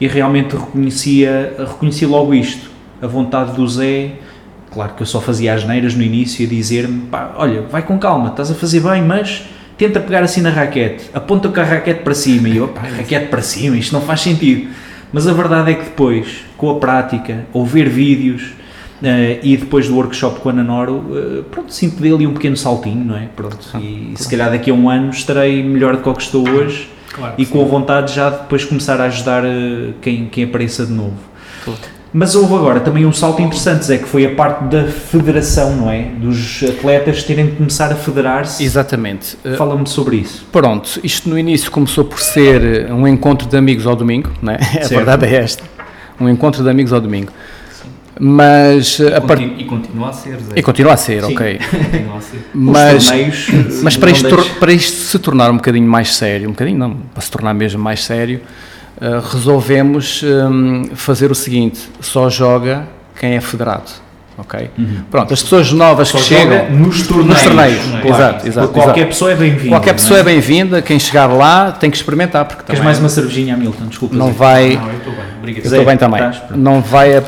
e 0.00 0.06
realmente 0.06 0.56
reconhecia, 0.56 1.54
reconhecia 1.58 2.08
logo 2.08 2.32
isto. 2.32 2.70
A 3.02 3.06
vontade 3.06 3.52
do 3.52 3.66
Zé, 3.68 4.12
claro 4.70 4.94
que 4.94 5.02
eu 5.02 5.06
só 5.06 5.20
fazia 5.20 5.54
as 5.54 5.64
neiras 5.64 5.94
no 5.94 6.02
início, 6.02 6.46
a 6.46 6.48
dizer-me: 6.48 7.02
pá, 7.02 7.34
olha, 7.36 7.62
vai 7.62 7.82
com 7.82 7.98
calma, 7.98 8.30
estás 8.30 8.50
a 8.50 8.54
fazer 8.54 8.80
bem, 8.80 9.02
mas 9.02 9.44
tenta 9.76 10.00
pegar 10.00 10.22
assim 10.22 10.40
na 10.40 10.50
raquete, 10.50 11.10
aponta 11.12 11.48
com 11.48 11.60
a 11.60 11.64
raquete 11.64 12.02
para 12.02 12.14
cima. 12.14 12.48
E 12.48 12.56
eu, 12.56 12.68
pá, 12.68 12.82
raquete 12.82 13.26
para 13.26 13.42
cima, 13.42 13.76
isto 13.76 13.92
não 13.92 14.00
faz 14.00 14.20
sentido. 14.20 14.68
Mas 15.12 15.26
a 15.26 15.32
verdade 15.32 15.72
é 15.72 15.74
que 15.74 15.84
depois, 15.84 16.44
com 16.56 16.70
a 16.70 16.74
prática, 16.76 17.46
ouvir 17.52 17.88
vídeos 17.88 18.52
eh, 19.02 19.40
e 19.42 19.56
depois 19.56 19.88
do 19.88 19.96
workshop 19.96 20.38
com 20.40 20.50
a 20.50 20.52
Nanoro, 20.52 21.04
eh, 21.12 21.42
pronto, 21.50 21.72
sinto 21.72 22.00
dele 22.00 22.26
um 22.26 22.32
pequeno 22.32 22.56
saltinho, 22.56 23.04
não 23.04 23.16
é? 23.16 23.26
Pronto, 23.34 23.58
e 23.82 24.12
se 24.14 24.28
calhar 24.30 24.50
daqui 24.50 24.70
a 24.70 24.74
um 24.74 24.88
ano 24.88 25.10
estarei 25.10 25.64
melhor 25.64 25.96
do 25.96 26.02
que 26.02 26.08
o 26.08 26.14
que 26.14 26.22
estou 26.22 26.48
hoje 26.48 26.88
Claro 27.12 27.34
e 27.36 27.46
com 27.46 27.60
a 27.60 27.64
vontade 27.64 28.14
já 28.14 28.30
de 28.30 28.38
depois 28.38 28.64
começar 28.64 29.00
a 29.00 29.04
ajudar 29.04 29.44
eh, 29.44 29.92
quem, 30.00 30.26
quem 30.26 30.44
apareça 30.44 30.86
de 30.86 30.92
novo. 30.92 31.16
Claro. 31.64 31.80
Mas 32.12 32.34
houve 32.34 32.54
agora 32.54 32.80
também 32.80 33.06
um 33.06 33.12
salto 33.12 33.40
interessante, 33.40 33.84
Zé, 33.84 33.98
que 33.98 34.08
foi 34.08 34.26
a 34.26 34.34
parte 34.34 34.64
da 34.64 34.84
federação, 34.88 35.76
não 35.76 35.90
é? 35.90 36.02
Dos 36.02 36.62
atletas 36.64 37.22
terem 37.22 37.46
de 37.46 37.52
começar 37.52 37.92
a 37.92 37.94
federar-se. 37.94 38.64
Exatamente. 38.64 39.36
Uh, 39.44 39.56
Fala-me 39.56 39.86
sobre 39.86 40.16
isso. 40.16 40.44
Pronto, 40.50 40.98
isto 41.04 41.28
no 41.28 41.38
início 41.38 41.70
começou 41.70 42.04
por 42.04 42.18
ser 42.18 42.90
um 42.90 43.06
encontro 43.06 43.48
de 43.48 43.56
amigos 43.56 43.86
ao 43.86 43.94
domingo, 43.94 44.30
não 44.42 44.52
é? 44.52 44.58
A 44.84 44.88
verdade 44.88 45.24
é 45.24 45.36
esta. 45.36 45.62
Um 46.20 46.28
encontro 46.28 46.64
de 46.64 46.68
amigos 46.68 46.92
ao 46.92 47.00
domingo. 47.00 47.32
Mas, 48.22 48.98
uh, 48.98 49.16
a 49.16 49.20
part... 49.22 49.42
E 49.42 49.64
continua 49.64 50.10
a 50.10 50.12
ser, 50.12 50.36
Zé. 50.40 50.52
e 50.56 50.62
continua 50.62 50.92
a 50.92 50.96
ser, 50.98 51.22
Sim. 51.24 51.32
ok. 51.32 51.58
Continua 51.90 52.16
a 52.16 52.20
ser. 52.20 52.50
Mas, 52.52 53.04
torneios, 53.06 53.46
mas 53.82 53.96
para, 53.96 54.10
isto, 54.10 54.28
deixe- 54.36 54.50
para 54.60 54.72
isto 54.72 54.96
se 54.98 55.18
tornar 55.18 55.50
um 55.50 55.56
bocadinho 55.56 55.88
mais 55.88 56.14
sério, 56.14 56.48
um 56.48 56.52
bocadinho 56.52 56.78
não, 56.78 56.94
para 57.14 57.22
se 57.22 57.30
tornar 57.30 57.54
mesmo 57.54 57.82
mais 57.82 58.04
sério, 58.04 58.42
uh, 59.00 59.26
resolvemos 59.32 60.22
um, 60.22 60.90
fazer 60.94 61.30
o 61.30 61.34
seguinte: 61.34 61.80
só 62.00 62.28
joga 62.28 62.86
quem 63.18 63.36
é 63.36 63.40
federado. 63.40 63.90
Ok? 64.36 64.70
Pronto, 65.10 65.34
as 65.34 65.42
pessoas 65.42 65.70
novas 65.72 66.12
Uhum. 66.14 66.18
Só 66.20 66.24
que 66.28 66.34
chegam 66.34 66.58
joga 66.58 66.70
nos 66.70 67.06
torneios. 67.06 67.28
nos 67.34 67.42
torneios, 67.42 67.84
claro. 67.84 68.08
exato, 68.08 68.48
exato, 68.48 68.68
Qualquer 68.68 68.90
exato. 68.92 69.06
pessoa 69.08 69.32
é 69.32 69.34
bem-vinda. 69.34 69.68
Qualquer 69.76 69.90
não 69.90 69.94
pessoa 69.96 70.20
é 70.20 70.22
bem-vinda, 70.22 70.82
quem 70.82 70.98
chegar 70.98 71.26
lá 71.26 71.72
tem 71.72 71.90
que 71.90 71.96
experimentar, 71.98 72.44
porque 72.46 72.62
Queres 72.64 72.78
também 72.78 72.84
mais 72.84 72.98
uma 72.98 73.08
cervejinha, 73.10 73.54
Hamilton? 73.54 73.86
Desculpa. 73.86 74.14
não 74.16 74.28
Zé. 74.28 74.32
vai. 74.32 74.76
Não, 74.76 74.88
eu 74.88 74.96
estou 74.98 75.12
bem, 75.12 75.22
obrigado. 75.38 75.64
Eu 75.64 75.70
estou 75.70 75.84
bem 75.84 75.96
também. 75.98 76.22
Não 76.56 76.80
vai. 76.80 77.16
a- 77.18 77.22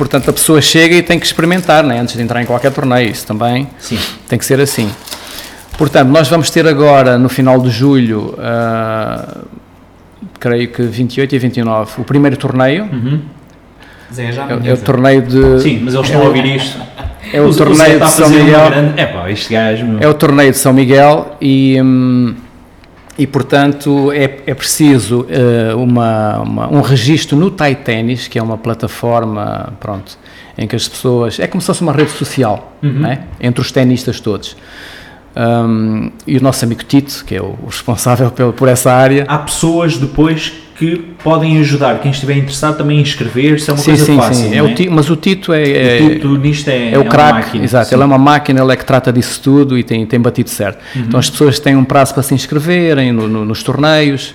portanto, 0.00 0.30
a 0.30 0.32
pessoa 0.32 0.62
chega 0.62 0.94
e 0.96 1.02
tem 1.02 1.18
que 1.18 1.26
experimentar, 1.26 1.84
né, 1.84 2.00
antes 2.00 2.16
de 2.16 2.22
entrar 2.22 2.40
em 2.40 2.46
qualquer 2.46 2.72
torneio. 2.72 3.10
Isso 3.10 3.26
também 3.26 3.68
Sim. 3.78 3.98
tem 4.26 4.38
que 4.38 4.44
ser 4.46 4.58
assim. 4.58 4.90
Portanto, 5.76 6.08
nós 6.08 6.26
vamos 6.26 6.48
ter 6.50 6.66
agora, 6.66 7.18
no 7.18 7.28
final 7.28 7.60
de 7.60 7.68
julho, 7.68 8.34
ah, 8.38 9.36
creio 10.38 10.68
que 10.68 10.82
28 10.82 11.34
e 11.34 11.38
29, 11.38 12.00
o 12.00 12.04
primeiro 12.04 12.34
torneio. 12.38 12.84
Uhum. 12.90 13.20
Zé, 14.12 14.32
já 14.32 14.46
É, 14.48 14.70
é 14.70 14.72
o 14.72 14.78
torneio 14.78 15.20
de. 15.22 15.60
Sim, 15.60 15.80
mas 15.84 15.92
eles 15.94 16.06
estão 16.06 16.22
a 16.22 16.24
ouvir 16.24 16.44
isto. 16.56 16.78
É 17.32 17.40
o 17.40 17.52
Zé 17.52 17.58
torneio 17.64 17.92
está 17.92 18.06
de 18.06 18.12
São 18.12 18.26
uma 18.28 18.38
Miguel. 18.38 18.70
grande- 18.70 19.00
É 19.00 19.06
pá, 19.06 19.30
este 19.30 19.52
gajo. 19.52 19.84
meu. 19.86 19.98
É 20.00 20.08
o 20.08 20.14
torneio 20.14 20.50
de 20.50 20.56
São 20.56 20.72
Miguel 20.72 21.36
e, 21.40 21.78
hum, 21.80 22.34
e 23.18 23.26
portanto, 23.26 24.10
é, 24.12 24.38
é 24.46 24.54
preciso 24.54 25.26
eh, 25.28 25.74
uma, 25.74 26.38
uma- 26.38 26.68
um 26.72 26.80
registro 26.80 27.36
no 27.36 27.50
Tai 27.50 27.74
Tennis, 27.74 28.28
que 28.28 28.38
é 28.38 28.42
uma 28.42 28.56
plataforma, 28.56 29.72
pronto, 29.80 30.16
em 30.56 30.66
que 30.66 30.74
as 30.76 30.88
pessoas... 30.88 31.38
É 31.38 31.46
como 31.46 31.60
se 31.60 31.66
fosse 31.66 31.82
uma 31.82 31.92
rede 31.92 32.10
social, 32.10 32.76
né? 32.82 33.24
entre 33.40 33.60
os 33.60 33.70
tenistas 33.70 34.20
todos. 34.20 34.56
Hum, 35.36 36.10
e 36.26 36.36
o 36.38 36.42
nosso 36.42 36.64
amigo 36.64 36.82
Tito, 36.84 37.24
que 37.24 37.36
é 37.36 37.40
o, 37.42 37.56
o 37.62 37.66
responsável 37.66 38.30
pelo, 38.32 38.52
por 38.52 38.68
essa 38.68 38.92
área, 38.92 39.24
Há 39.28 39.38
pessoas 39.38 39.96
depois 39.98 40.52
que 40.80 40.96
podem 41.22 41.58
ajudar. 41.60 42.00
Quem 42.00 42.10
estiver 42.10 42.38
interessado 42.38 42.78
também 42.78 42.98
em 42.98 43.02
inscrever-se. 43.02 43.68
É 43.68 43.72
uma 43.74 43.78
sim, 43.78 43.90
coisa 43.90 44.04
sim, 44.06 44.16
fácil. 44.16 44.34
sim, 44.48 44.54
é 44.54 44.62
não 44.62 44.70
o 44.70 44.74
Ti- 44.74 44.88
mas 44.88 45.10
o 45.10 45.14
Tito 45.16 45.52
é, 45.52 45.98
é, 45.98 46.02
O 46.02 46.08
Tito 46.10 46.28
nisto 46.38 46.68
é, 46.68 46.92
é 46.92 46.98
o 46.98 47.02
uma 47.02 47.10
craque, 47.10 47.32
máquina, 47.34 47.64
exato, 47.64 47.88
sim. 47.90 47.94
ele 47.94 48.02
é 48.02 48.06
uma 48.06 48.16
máquina, 48.18 48.60
ele 48.62 48.72
é 48.72 48.76
que 48.76 48.84
trata 48.86 49.12
disso 49.12 49.40
tudo 49.42 49.76
e 49.78 49.84
tem, 49.84 50.06
tem 50.06 50.18
batido 50.18 50.48
certo. 50.48 50.78
Uhum. 50.96 51.02
Então 51.02 51.20
as 51.20 51.28
pessoas 51.28 51.60
têm 51.60 51.76
um 51.76 51.84
prazo 51.84 52.14
para 52.14 52.22
se 52.22 52.32
inscreverem 52.34 53.12
no- 53.12 53.28
no- 53.28 53.44
nos 53.44 53.62
torneios. 53.62 54.34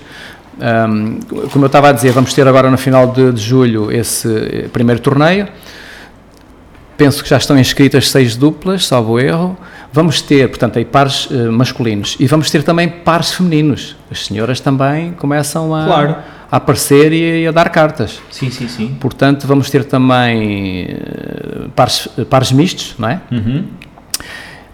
Ahm, 0.60 1.18
como 1.52 1.64
eu 1.64 1.66
estava 1.66 1.88
a 1.88 1.92
dizer, 1.92 2.12
vamos 2.12 2.32
ter 2.32 2.46
agora 2.46 2.70
no 2.70 2.78
final 2.78 3.08
de, 3.08 3.32
de 3.32 3.40
julho 3.42 3.90
esse 3.90 4.28
eh, 4.28 4.68
primeiro 4.72 5.00
torneio. 5.02 5.48
Penso 6.96 7.22
que 7.22 7.28
já 7.28 7.36
estão 7.36 7.58
inscritas 7.58 8.08
seis 8.08 8.36
duplas, 8.36 8.86
salvo 8.86 9.18
erro. 9.20 9.56
Vamos 9.92 10.22
ter, 10.22 10.48
portanto, 10.48 10.78
aí 10.78 10.84
pares 10.84 11.28
eh, 11.30 11.34
masculinos 11.50 12.16
e 12.20 12.26
vamos 12.26 12.50
ter 12.50 12.62
também 12.62 12.88
pares 12.88 13.32
femininos. 13.32 13.96
As 14.10 14.24
senhoras 14.26 14.60
também 14.60 15.12
começam 15.12 15.74
a, 15.74 15.84
Claro. 15.84 16.16
A 16.50 16.56
aparecer 16.56 17.12
e, 17.12 17.46
a 17.46 17.50
dar 17.50 17.68
cartas. 17.70 18.20
Sim, 18.30 18.50
sim, 18.50 18.68
sim. 18.68 18.96
Portanto, 19.00 19.46
vamos 19.46 19.70
ter 19.70 19.84
também 19.84 20.86
eh, 20.88 21.68
pares, 21.74 22.08
pares 22.30 22.52
mistos, 22.52 22.94
não 22.98 23.08
é? 23.08 23.20
Uhum. 23.30 23.64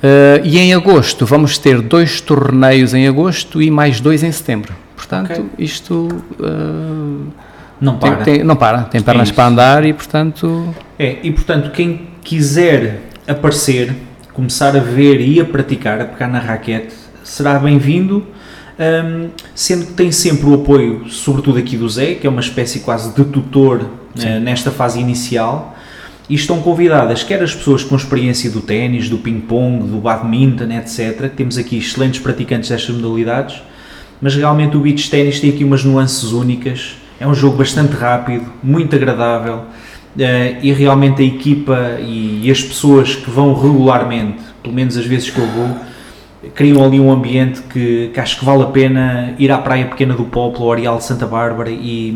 Uh, 0.02 0.42
e 0.42 0.58
em 0.58 0.74
agosto 0.74 1.24
vamos 1.24 1.58
ter 1.58 1.80
dois 1.80 2.20
torneios 2.20 2.92
em 2.92 3.06
agosto 3.06 3.62
e 3.62 3.70
mais 3.70 4.00
dois 4.00 4.24
em 4.24 4.32
setembro. 4.32 4.74
Portanto, 4.96 5.30
okay. 5.30 5.44
isto 5.64 6.08
uh, 6.40 7.26
não 7.80 7.96
para. 7.98 8.16
Tem, 8.16 8.34
tem, 8.36 8.44
não 8.44 8.56
para, 8.56 8.82
tem 8.82 9.00
pernas 9.00 9.30
é 9.30 9.32
para 9.32 9.46
andar 9.46 9.84
e 9.84 9.92
portanto. 9.92 10.74
É, 10.98 11.18
e 11.22 11.30
portanto, 11.30 11.70
quem 11.70 12.08
quiser 12.24 13.02
aparecer, 13.28 13.94
começar 14.32 14.76
a 14.76 14.80
ver 14.80 15.20
e 15.20 15.40
a 15.40 15.44
praticar, 15.44 16.00
a 16.00 16.04
pegar 16.04 16.26
na 16.26 16.40
raquete, 16.40 16.94
será 17.22 17.58
bem-vindo. 17.60 18.26
Um, 18.82 19.28
sendo 19.54 19.86
que 19.86 19.92
tem 19.92 20.10
sempre 20.10 20.46
o 20.46 20.54
apoio, 20.54 21.08
sobretudo 21.08 21.56
aqui 21.56 21.76
do 21.76 21.88
Zé, 21.88 22.14
que 22.14 22.26
é 22.26 22.30
uma 22.30 22.40
espécie 22.40 22.80
quase 22.80 23.14
de 23.14 23.24
tutor 23.24 23.80
uh, 23.82 24.40
nesta 24.40 24.72
fase 24.72 24.98
inicial, 24.98 25.76
e 26.28 26.34
estão 26.34 26.60
convidadas 26.60 27.22
quer 27.22 27.40
as 27.42 27.54
pessoas 27.54 27.84
com 27.84 27.94
experiência 27.94 28.50
do 28.50 28.60
ténis, 28.60 29.08
do 29.08 29.18
ping-pong, 29.18 29.86
do 29.86 29.98
badminton, 29.98 30.72
etc. 30.72 31.30
Temos 31.30 31.58
aqui 31.58 31.78
excelentes 31.78 32.20
praticantes 32.20 32.70
destas 32.70 32.96
modalidades, 32.96 33.62
mas 34.20 34.34
realmente 34.34 34.76
o 34.76 34.80
beach 34.80 35.08
ténis 35.08 35.38
tem 35.38 35.50
aqui 35.50 35.62
umas 35.62 35.84
nuances 35.84 36.32
únicas. 36.32 36.96
É 37.20 37.26
um 37.26 37.34
jogo 37.34 37.58
bastante 37.58 37.92
rápido, 37.92 38.46
muito 38.62 38.96
agradável 38.96 39.64
eh, 40.18 40.56
e 40.62 40.72
realmente 40.72 41.22
a 41.22 41.24
equipa 41.24 41.98
e 42.00 42.50
as 42.50 42.62
pessoas 42.62 43.14
que 43.14 43.30
vão 43.30 43.54
regularmente, 43.54 44.42
pelo 44.62 44.74
menos 44.74 44.96
as 44.96 45.06
vezes 45.06 45.30
que 45.30 45.38
eu 45.38 45.46
vou, 45.46 45.76
criam 46.54 46.84
ali 46.84 46.98
um 46.98 47.10
ambiente 47.10 47.62
que, 47.62 48.10
que 48.12 48.20
acho 48.20 48.38
que 48.38 48.44
vale 48.44 48.62
a 48.62 48.66
pena 48.66 49.34
ir 49.38 49.50
à 49.50 49.58
Praia 49.58 49.86
Pequena 49.86 50.14
do 50.14 50.24
Popolo, 50.24 50.66
ao 50.66 50.72
Areal 50.72 50.98
de 50.98 51.04
Santa 51.04 51.26
Bárbara 51.26 51.70
e, 51.70 52.10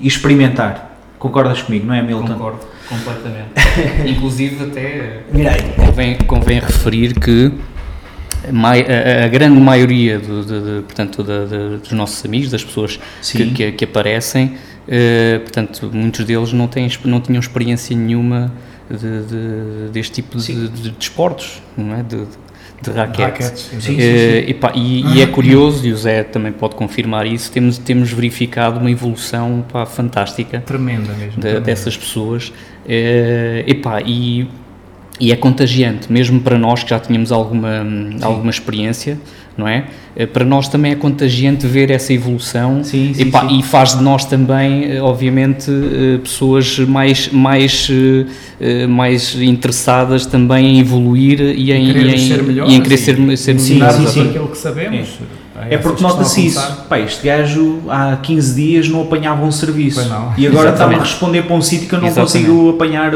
e 0.00 0.06
experimentar. 0.06 0.98
Concordas 1.18 1.62
comigo, 1.62 1.86
não 1.86 1.94
é, 1.94 2.02
Milton? 2.02 2.34
Concordo, 2.34 2.60
completamente. 2.88 3.50
Inclusive, 4.06 4.64
até 4.64 5.22
convém, 5.76 6.18
convém 6.18 6.60
referir 6.60 7.18
que 7.18 7.52
a, 8.44 9.24
a, 9.24 9.28
grande 9.28 9.60
maioria 9.60 10.18
do, 10.18 10.44
de, 10.44 10.60
de, 10.60 10.82
portanto, 10.82 11.24
de, 11.24 11.78
dos 11.78 11.92
nossos 11.92 12.24
amigos, 12.24 12.50
das 12.50 12.64
pessoas 12.64 12.98
que, 13.32 13.50
que, 13.50 13.72
que, 13.72 13.84
aparecem, 13.84 14.54
uh, 14.86 15.40
portanto, 15.40 15.90
muitos 15.92 16.24
deles 16.24 16.52
não, 16.52 16.68
têm, 16.68 16.88
não 17.04 17.20
tinham 17.20 17.40
experiência 17.40 17.96
nenhuma 17.96 18.52
de, 18.88 19.90
deste 19.92 20.22
tipo 20.22 20.38
de, 20.38 20.68
de, 20.68 20.90
desportos, 20.92 21.60
não 21.76 21.94
é? 21.94 22.02
De, 22.80 22.90
raquete. 22.90 23.58
sim, 23.58 23.80
sim, 23.80 23.80
sim. 23.80 23.98
E, 23.98 24.54
pá, 24.54 24.72
e, 24.74 25.16
e, 25.16 25.22
é 25.22 25.26
curioso, 25.26 25.86
e 25.86 25.92
o 25.92 25.96
Zé 25.96 26.22
também 26.22 26.52
pode 26.52 26.74
confirmar 26.76 27.26
isso, 27.26 27.50
temos, 27.50 27.78
temos 27.78 28.12
verificado 28.12 28.78
uma 28.78 28.90
evolução 28.90 29.64
pá, 29.70 29.84
fantástica. 29.84 30.60
Tremenda 30.60 31.12
mesmo. 31.14 31.32
De, 31.32 31.40
tremenda. 31.40 31.60
Dessas 31.60 31.96
pessoas. 31.96 32.52
E, 32.86 33.74
pá, 33.82 34.00
e 34.00 34.48
e 35.20 35.32
é 35.32 35.36
contagiante, 35.36 36.12
mesmo 36.12 36.40
para 36.40 36.58
nós 36.58 36.82
que 36.82 36.90
já 36.90 37.00
tínhamos 37.00 37.32
alguma, 37.32 37.84
alguma 38.22 38.50
experiência, 38.50 39.18
não 39.56 39.66
é? 39.66 39.86
Eh, 40.14 40.24
para 40.24 40.44
nós 40.44 40.68
também 40.68 40.92
é 40.92 40.94
contagiante 40.94 41.66
ver 41.66 41.90
essa 41.90 42.12
evolução 42.12 42.84
sim, 42.84 43.12
sim, 43.12 43.22
e, 43.22 43.30
pá, 43.30 43.44
e, 43.50 43.62
faz 43.62 43.96
de 43.96 44.02
nós 44.02 44.24
também, 44.24 44.92
eh, 44.92 45.02
obviamente, 45.02 45.68
eh, 45.70 46.18
pessoas 46.18 46.78
mais, 46.78 47.28
mais, 47.30 47.90
mais 48.88 49.34
interessadas 49.34 50.26
também 50.26 50.76
em 50.76 50.80
evoluir 50.80 51.40
e 51.40 51.72
em, 51.72 51.90
e 51.90 52.14
em, 52.14 52.18
ser 52.18 52.42
melhor, 52.42 52.70
e 52.70 52.74
em 52.74 52.80
querer 52.80 52.96
ser, 52.96 53.36
ser 53.36 53.58
sim, 53.58 53.74
melhor. 53.74 53.92
Sim, 53.92 54.06
sim. 54.06 54.28
aquilo 54.28 54.48
que 54.48 54.58
sabemos. 54.58 55.08
É, 55.68 55.74
é 55.74 55.78
porque 55.78 56.02
nota-se 56.02 56.46
isso. 56.46 56.84
Pá, 56.88 57.00
este 57.00 57.26
gajo 57.26 57.80
há 57.88 58.16
15 58.16 58.54
dias 58.54 58.88
não 58.88 59.02
apanhava 59.02 59.44
um 59.44 59.50
serviço 59.50 60.00
e 60.36 60.46
agora 60.46 60.70
está-me 60.70 60.94
a 60.94 61.00
responder 61.00 61.42
para 61.42 61.56
um 61.56 61.62
sítio 61.62 61.88
que 61.88 61.94
eu 61.94 62.00
não 62.00 62.06
Exatamente. 62.06 62.46
consigo 62.46 62.70
apanhar. 62.70 63.12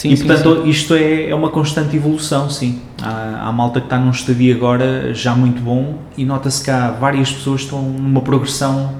Sim, 0.00 0.12
e 0.12 0.16
sim, 0.16 0.24
portanto 0.24 0.62
sim. 0.62 0.70
isto 0.70 0.94
é, 0.94 1.28
é 1.28 1.34
uma 1.34 1.50
constante 1.50 1.94
evolução, 1.94 2.48
sim. 2.48 2.80
Há, 3.02 3.48
há 3.48 3.52
malta 3.52 3.80
que 3.80 3.86
está 3.86 3.98
num 3.98 4.10
estadio 4.10 4.56
agora 4.56 5.12
já 5.12 5.34
muito 5.34 5.60
bom 5.60 5.98
e 6.16 6.24
nota-se 6.24 6.64
que 6.64 6.70
há 6.70 6.90
várias 6.90 7.30
pessoas 7.30 7.60
que 7.60 7.66
estão 7.66 7.82
numa 7.82 8.22
progressão 8.22 8.94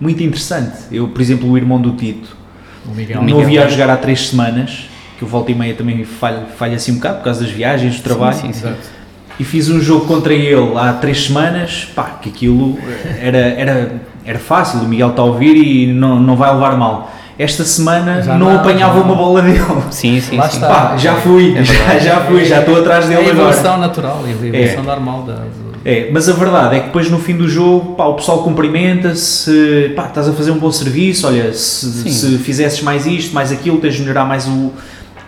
muito 0.00 0.20
interessante. 0.24 0.76
Eu, 0.90 1.06
por 1.06 1.22
exemplo, 1.22 1.48
o 1.48 1.56
irmão 1.56 1.80
do 1.80 1.92
Tito, 1.92 2.36
o 2.84 2.92
Miguel. 2.92 3.22
não 3.22 3.44
via 3.44 3.64
a 3.64 3.68
jogar 3.68 3.90
há 3.90 3.96
três 3.96 4.26
semanas, 4.26 4.90
que 5.16 5.22
eu 5.22 5.28
volta 5.28 5.52
e 5.52 5.54
meia 5.54 5.72
também 5.72 6.02
falha, 6.04 6.46
falha 6.58 6.74
assim 6.74 6.90
um 6.90 6.96
bocado 6.96 7.18
por 7.18 7.24
causa 7.26 7.44
das 7.44 7.52
viagens, 7.52 7.98
do 7.98 8.02
trabalho. 8.02 8.36
Sim, 8.36 8.52
sim, 8.52 8.74
e 9.38 9.44
fiz 9.44 9.70
um 9.70 9.80
jogo 9.80 10.04
contra 10.04 10.34
ele 10.34 10.76
há 10.76 10.94
três 10.94 11.26
semanas, 11.26 11.88
pá, 11.94 12.18
que 12.20 12.28
aquilo 12.28 12.76
era, 13.22 13.38
era, 13.38 14.00
era 14.24 14.38
fácil, 14.40 14.80
o 14.80 14.88
Miguel 14.88 15.10
está 15.10 15.22
a 15.22 15.26
ouvir 15.26 15.54
e 15.54 15.92
não, 15.92 16.18
não 16.18 16.34
vai 16.34 16.52
levar 16.52 16.76
mal 16.76 17.19
esta 17.40 17.64
semana 17.64 18.20
já 18.20 18.36
não, 18.36 18.50
não 18.50 18.56
apanhava 18.56 18.98
não. 18.98 19.06
uma 19.06 19.14
bola 19.14 19.40
dele. 19.40 19.64
Sim, 19.90 20.20
sim, 20.20 20.36
Lá 20.36 20.46
sim. 20.46 20.60
Pá, 20.60 20.94
já 20.98 21.14
fui, 21.16 21.56
é 21.56 21.64
já, 21.64 21.98
já 21.98 22.20
fui, 22.20 22.44
já 22.44 22.60
estou 22.60 22.78
atrás 22.78 23.06
dele 23.06 23.30
agora. 23.30 23.30
É 23.30 23.30
a 23.30 23.48
evolução 23.48 23.72
agora. 23.72 23.88
natural, 23.88 24.24
é 24.24 24.28
a 24.28 24.30
evolução 24.30 24.82
é. 24.82 24.86
normal 24.86 25.22
da... 25.22 25.42
É, 25.82 26.10
mas 26.12 26.28
a 26.28 26.34
verdade 26.34 26.76
é 26.76 26.80
que 26.80 26.86
depois 26.88 27.10
no 27.10 27.18
fim 27.18 27.34
do 27.34 27.48
jogo, 27.48 27.94
pá, 27.94 28.04
o 28.04 28.12
pessoal 28.12 28.42
cumprimenta-se, 28.42 29.90
pá, 29.96 30.08
estás 30.08 30.28
a 30.28 30.34
fazer 30.34 30.50
um 30.50 30.58
bom 30.58 30.70
serviço, 30.70 31.26
olha, 31.26 31.54
se, 31.54 32.10
se 32.10 32.36
fizesses 32.36 32.82
mais 32.82 33.06
isto, 33.06 33.34
mais 33.34 33.50
aquilo, 33.50 33.78
tens 33.78 33.94
de 33.94 34.02
melhorar 34.02 34.26
mais 34.26 34.46
o... 34.46 34.70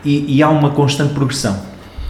E, 0.04 0.36
e 0.36 0.42
há 0.42 0.50
uma 0.50 0.68
constante 0.68 1.14
progressão. 1.14 1.56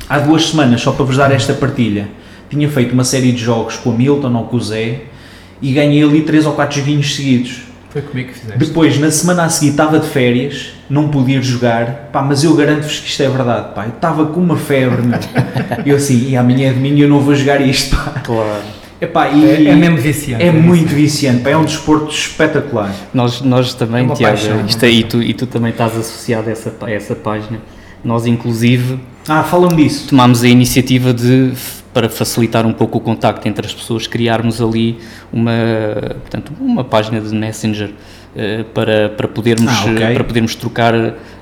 Há 0.09 0.18
duas 0.18 0.48
semanas, 0.48 0.80
só 0.80 0.90
para 0.90 1.05
vos 1.05 1.16
dar 1.16 1.30
esta 1.30 1.55
partilha, 1.55 2.09
tinha 2.50 2.68
feito 2.68 2.92
uma 2.92 3.05
série 3.05 3.30
de 3.30 3.38
jogos 3.38 3.76
com 3.76 3.92
a 3.92 3.94
Milton 3.94 4.34
ou 4.34 4.44
com 4.46 4.57
o 4.57 4.61
Zé 4.61 5.03
e 5.61 5.72
ganhei 5.72 6.03
ali 6.03 6.22
três 6.22 6.44
ou 6.44 6.55
quatro 6.55 6.80
joguinhos 6.80 7.14
seguidos 7.14 7.72
foi 7.93 8.01
comigo 8.01 8.28
que 8.30 8.38
fizeste. 8.38 8.59
Depois, 8.59 8.99
na 8.99 9.11
semana 9.11 9.45
a 9.45 9.49
seguir, 9.51 9.72
estava 9.72 9.99
de 9.99 10.09
férias, 10.09 10.72
não 10.88 11.09
podia 11.09 11.43
jogar, 11.43 12.09
pá, 12.11 12.22
mas 12.22 12.43
eu 12.43 12.55
garanto-vos 12.57 13.01
que 13.01 13.09
isto 13.09 13.22
é 13.22 13.28
verdade, 13.28 13.74
pá, 13.74 13.84
eu 13.84 13.90
estava 13.90 14.24
com 14.26 14.40
uma 14.40 14.57
febre, 14.57 15.03
meu. 15.03 15.18
eu 15.84 15.97
assim, 15.97 16.30
e 16.30 16.36
amanhã 16.36 16.70
é 16.70 16.72
domingo 16.72 16.99
eu 16.99 17.09
não 17.09 17.20
vou 17.20 17.34
jogar 17.34 17.61
isto, 17.61 17.95
pá. 17.95 18.20
Claro. 18.24 18.62
Epá, 18.99 19.28
e 19.28 19.45
é, 19.45 19.64
é 19.66 19.74
mesmo 19.74 19.99
viciante. 19.99 20.43
É, 20.43 20.47
é 20.47 20.53
muito 20.53 20.88
viciante, 20.88 21.43
pá, 21.43 21.51
é 21.51 21.57
um 21.57 21.64
desporto 21.64 22.11
espetacular. 22.11 22.95
Nós, 23.12 23.43
nós 23.43 23.74
também, 23.74 24.11
é 24.11 24.14
Tiago, 24.14 24.36
paixão, 24.36 24.64
isto, 24.64 24.86
e, 24.86 25.05
tu, 25.05 25.22
e 25.22 25.34
tu 25.34 25.47
também 25.47 25.70
estás 25.70 25.95
associado 25.95 26.49
a 26.49 26.53
essa, 26.53 26.74
a 26.80 26.90
essa 26.90 27.14
página. 27.14 27.61
Nós, 28.03 28.26
inclusive, 28.26 28.99
ah, 29.28 29.43
falam 29.43 29.76
disso. 29.76 30.09
Tomámos 30.09 30.43
a 30.43 30.49
iniciativa 30.49 31.12
de 31.12 31.53
para 31.93 32.09
facilitar 32.09 32.66
um 32.66 32.72
pouco 32.72 32.99
o 32.99 33.01
contacto 33.01 33.47
entre 33.47 33.66
as 33.66 33.74
pessoas, 33.74 34.07
criarmos 34.07 34.61
ali 34.61 34.99
uma, 35.32 35.53
portanto, 36.20 36.53
uma 36.59 36.84
página 36.84 37.20
de 37.20 37.34
Messenger 37.34 37.93
para, 38.72 39.11
para, 39.11 39.28
podermos, 39.28 39.70
ah, 39.70 39.91
okay. 39.91 40.14
para 40.14 40.24
podermos 40.24 40.55
trocar 40.55 40.95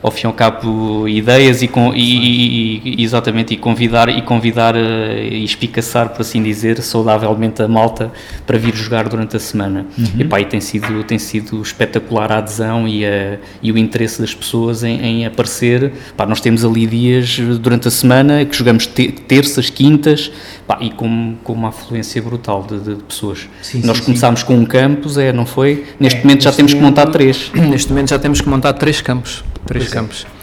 ao 0.03 0.11
fim 0.11 0.23
e 0.23 0.27
ao 0.27 0.33
cabo 0.33 1.07
ideias 1.07 1.63
e, 1.63 1.69
com, 1.69 1.93
e, 1.95 2.97
e, 2.99 3.03
exatamente 3.03 3.53
e 3.53 3.57
convidar 3.57 4.09
e 4.09 4.23
convidar 4.23 4.75
uh, 4.75 4.79
e 4.79 5.45
espicaçar 5.45 6.09
por 6.09 6.23
assim 6.23 6.43
dizer 6.43 6.81
saudavelmente 6.81 7.63
a 7.63 7.69
malta 7.69 8.11
para 8.47 8.57
vir 8.57 8.75
jogar 8.75 9.09
durante 9.09 9.37
a 9.37 9.41
semana 9.41 9.87
uhum. 9.99 10.21
e 10.21 10.25
pá, 10.25 10.41
e 10.41 10.47
tem 10.47 10.61
sido 10.61 11.05
tem 11.05 11.19
sido 11.19 11.61
espetacular 11.61 12.33
a 12.33 12.39
adesão 12.39 12.89
e, 12.89 13.05
a, 13.05 13.39
e 13.63 13.71
o 13.71 13.77
interesse 13.77 14.21
das 14.21 14.35
pessoas 14.35 14.83
em, 14.83 15.01
em 15.01 15.27
aparecer 15.27 15.93
pá, 16.17 16.25
nós 16.25 16.41
temos 16.41 16.65
ali 16.65 16.87
dias 16.87 17.39
durante 17.61 17.89
a 17.89 17.91
semana 17.91 18.45
que 18.45 18.57
jogamos 18.57 18.87
te, 18.87 19.13
terças 19.13 19.69
quintas 19.69 20.33
pá, 20.71 20.79
e 20.81 20.91
com, 20.91 21.37
com 21.43 21.53
uma 21.53 21.71
afluência 21.71 22.23
brutal 22.23 22.63
de, 22.63 22.79
de 22.79 23.03
pessoas 23.03 23.49
sim, 23.63 23.83
nós 23.85 23.99
sim, 23.99 24.05
começámos 24.05 24.41
sim. 24.41 24.47
com 24.47 24.55
um 24.55 24.65
campus 24.65 25.19
é 25.19 25.33
não 25.33 25.45
foi 25.45 25.87
neste 25.99 26.21
é, 26.21 26.23
momento 26.23 26.45
já 26.45 26.53
temos 26.53 26.73
que 26.73 26.81
montar 26.81 27.07
três 27.07 27.51
neste 27.55 27.89
momento 27.91 28.11
já 28.11 28.19
temos 28.19 28.41
que 28.41 28.49
montar 28.49 28.73
três 28.75 29.01
campos 29.01 29.43
três 29.67 29.85
pois 29.85 29.93
é. 29.93 29.95
campos. 29.95 30.27
É. 30.37 30.41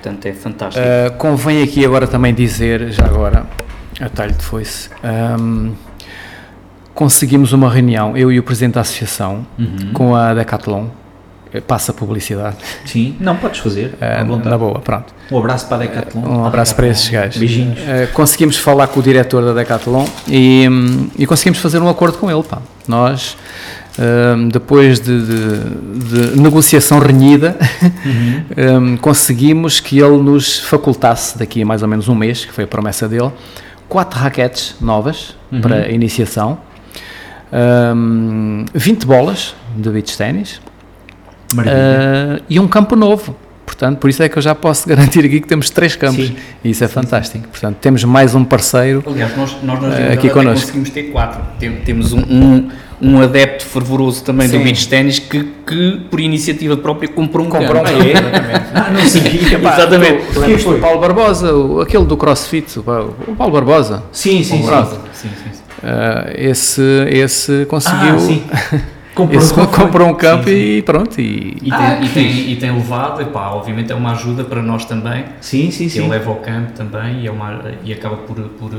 Portanto, 0.00 0.26
é 0.26 0.32
fantástico. 0.32 0.86
Uh, 0.86 1.16
convém 1.18 1.62
aqui 1.62 1.84
agora 1.84 2.06
também 2.06 2.32
dizer, 2.32 2.90
já 2.90 3.04
agora, 3.04 3.46
a 4.00 4.08
talho 4.08 4.32
de 4.32 4.42
foice, 4.42 4.88
um, 5.38 5.72
conseguimos 6.94 7.52
uma 7.52 7.70
reunião, 7.70 8.16
eu 8.16 8.32
e 8.32 8.38
o 8.38 8.42
Presidente 8.42 8.74
da 8.74 8.80
Associação, 8.80 9.46
uhum. 9.58 9.92
com 9.92 10.14
a 10.14 10.32
Decathlon, 10.32 10.86
passa 11.66 11.92
publicidade. 11.92 12.56
Sim, 12.84 13.16
não 13.20 13.36
podes 13.36 13.60
fazer. 13.60 13.94
Uh, 13.94 14.48
na 14.48 14.58
boa, 14.58 14.78
pronto. 14.78 15.12
Um 15.30 15.38
abraço 15.38 15.66
para 15.66 15.76
a 15.76 15.80
Decathlon. 15.80 16.22
Um 16.22 16.44
abraço 16.44 16.74
para 16.74 16.88
esses 16.88 17.08
gajos. 17.08 17.38
Beijinhos. 17.38 17.78
Uh, 17.78 18.12
conseguimos 18.12 18.56
falar 18.56 18.86
com 18.88 19.00
o 19.00 19.02
diretor 19.02 19.44
da 19.44 19.52
Decathlon 19.52 20.06
e, 20.28 20.68
um, 20.68 21.08
e 21.18 21.26
conseguimos 21.26 21.58
fazer 21.58 21.80
um 21.80 21.88
acordo 21.88 22.18
com 22.18 22.30
ele. 22.30 22.42
Pá. 22.42 22.58
Nós 22.86 23.36
depois 24.50 24.98
de, 24.98 25.26
de, 25.26 26.30
de, 26.30 26.40
negociação 26.40 26.98
renhida, 26.98 27.54
uhum. 28.06 28.94
um, 28.94 28.96
conseguimos 28.96 29.78
que 29.78 29.98
ele 29.98 30.16
nos 30.16 30.58
facultasse, 30.58 31.36
daqui 31.36 31.60
a 31.60 31.66
mais 31.66 31.82
ou 31.82 31.88
menos 31.88 32.08
um 32.08 32.14
mês, 32.14 32.46
que 32.46 32.52
foi 32.52 32.64
a 32.64 32.66
promessa 32.66 33.06
dele, 33.06 33.30
quatro 33.90 34.18
raquetes 34.18 34.76
novas 34.80 35.36
uhum. 35.52 35.60
para 35.60 35.90
iniciação, 35.90 36.58
um, 37.52 38.64
20 38.72 39.04
bolas 39.04 39.54
de 39.76 39.90
beach 39.90 40.16
ténis 40.16 40.60
uh, 41.58 42.42
e 42.48 42.58
um 42.60 42.68
campo 42.68 42.94
novo 42.96 43.34
Portanto, 43.66 43.98
por 43.98 44.10
isso 44.10 44.20
é 44.22 44.28
que 44.28 44.36
eu 44.36 44.42
já 44.42 44.52
posso 44.54 44.86
garantir 44.90 45.20
aqui 45.24 45.40
que 45.40 45.46
temos 45.46 45.70
três 45.70 45.94
campos. 45.96 46.26
Sim. 46.26 46.36
E 46.62 46.70
isso 46.70 46.82
é 46.84 46.88
fantástico. 46.88 47.46
Portanto, 47.48 47.76
temos 47.76 48.02
mais 48.04 48.34
um 48.34 48.44
parceiro. 48.44 49.02
Aliás, 49.06 49.34
nós, 49.36 49.56
nós 49.62 49.78
Eh, 49.78 49.86
realidade 49.88 50.12
aqui 50.18 50.28
connosco. 50.28 50.60
conseguimos 50.60 50.90
ter 50.90 51.04
quatro. 51.04 51.40
Tem- 51.58 51.76
Temos 51.76 52.12
um, 52.12 52.18
um, 52.20 52.68
um 53.00 53.22
adepto 53.22 53.64
fervoroso 53.64 54.22
também 54.24 54.48
Sim. 54.48 54.58
do 54.58 54.64
beach 54.64 54.86
ténis 54.88 55.18
que, 55.20 55.44
que, 55.66 56.00
por 56.10 56.20
iniciativa 56.20 56.76
própria, 56.76 57.08
comprou 57.08 57.46
um 57.46 57.48
Comprou 57.48 57.80
um 57.80 57.84
campo. 57.84 57.96
campo, 57.96 58.08
exatamente. 58.10 58.70
Ah, 58.74 58.90
não 58.90 59.08
sabia. 59.08 59.40
Exatamente. 59.72 60.32
tu 60.34 60.40
lembras 60.40 60.64
do 60.64 60.78
Paulo 60.78 61.00
Barbosa, 61.00 61.54
o- 61.54 61.80
aquele 61.80 62.04
do 62.04 62.16
CrossFit, 62.18 62.78
o 62.80 62.82
Pa- 62.82 63.00
o 63.28 63.36
Paulo 63.36 63.52
Barbosa. 63.54 64.02
Sim, 64.12 64.42
sim, 64.42 64.62
sim. 64.62 64.66
Sim, 64.66 65.28
sim, 65.28 65.28
sim. 65.54 65.60
Ah, 65.84 66.28
esse, 66.34 66.82
esse 67.08 67.64
conseguiu. 67.66 68.16
Ah, 68.16 68.18
sim. 68.18 68.42
Comprou, 69.20 69.40
esse 69.42 69.54
comprou 69.54 70.08
um 70.08 70.14
campo 70.14 70.44
Sim, 70.44 70.50
sim. 70.50 70.76
e 70.78 70.82
pronto. 70.82 71.20
E, 71.20 71.56
E, 71.62 71.70
Ah, 71.72 71.96
tem, 71.96 72.04
e, 72.04 72.08
tem, 72.08 72.50
e 72.52 72.56
tem 72.56 72.72
levado, 72.72 73.20
epá, 73.22 73.48
obviamente 73.50 73.92
é 73.92 73.94
uma 73.94 74.12
ajuda 74.12 74.44
para 74.44 74.62
nós 74.62 74.84
também. 74.84 75.24
Sim, 75.40 75.70
sim, 75.70 75.88
sim. 75.88 76.00
Ele 76.00 76.08
leva 76.08 76.30
ao 76.30 76.36
campo 76.36 76.72
também 76.72 77.20
e, 77.22 77.26
é 77.26 77.30
uma, 77.30 77.60
e 77.84 77.92
acaba 77.92 78.16
por, 78.16 78.36
por 78.36 78.72
eh, 78.72 78.78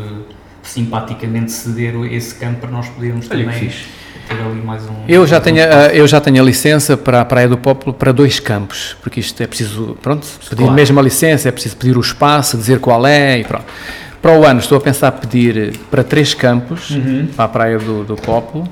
simpaticamente 0.63 1.51
ceder 1.51 1.95
esse 2.11 2.35
campo 2.35 2.59
para 2.61 2.69
nós 2.71 2.87
podermos 2.89 3.27
Olha 3.29 3.39
que 3.39 3.51
também 3.51 3.59
fixe. 3.69 3.85
ter 4.27 4.35
ali 4.35 4.61
mais 4.61 4.83
um. 4.83 4.93
Eu 5.07 5.25
já, 5.27 5.37
um 5.37 5.41
tenho, 5.41 5.57
espaço. 5.57 5.77
a- 5.89 5.93
eu 5.93 6.07
já 6.07 6.21
tenho 6.21 6.41
a 6.41 6.45
licença 6.45 6.95
para 6.97 7.21
a 7.21 7.25
Praia 7.25 7.47
do 7.47 7.57
Popolo 7.57 7.93
para 7.93 8.11
dois 8.11 8.39
campos, 8.39 8.95
porque 9.01 9.19
isto 9.19 9.41
é 9.41 9.47
preciso, 9.47 9.97
pronto, 10.01 10.25
pedir 10.49 10.55
Claro. 10.63 10.73
mesmo 10.73 10.99
a 10.99 11.03
licença, 11.03 11.49
é 11.49 11.51
preciso 11.51 11.75
pedir 11.77 11.97
o 11.97 12.01
espaço, 12.01 12.57
dizer 12.57 12.79
qual 12.79 13.05
é 13.05 13.39
e 13.39 13.43
pronto. 13.43 13.65
Para 14.21 14.37
o 14.39 14.45
ano 14.45 14.59
estou 14.59 14.77
a 14.77 14.81
pensar 14.81 15.11
pedir 15.13 15.75
para 15.89 16.03
três 16.03 16.33
campos, 16.35 16.91
Uhum. 16.91 17.27
para 17.35 17.45
a 17.45 17.47
Praia 17.47 17.79
do, 17.79 18.03
do 18.03 18.15
Popolo, 18.15 18.67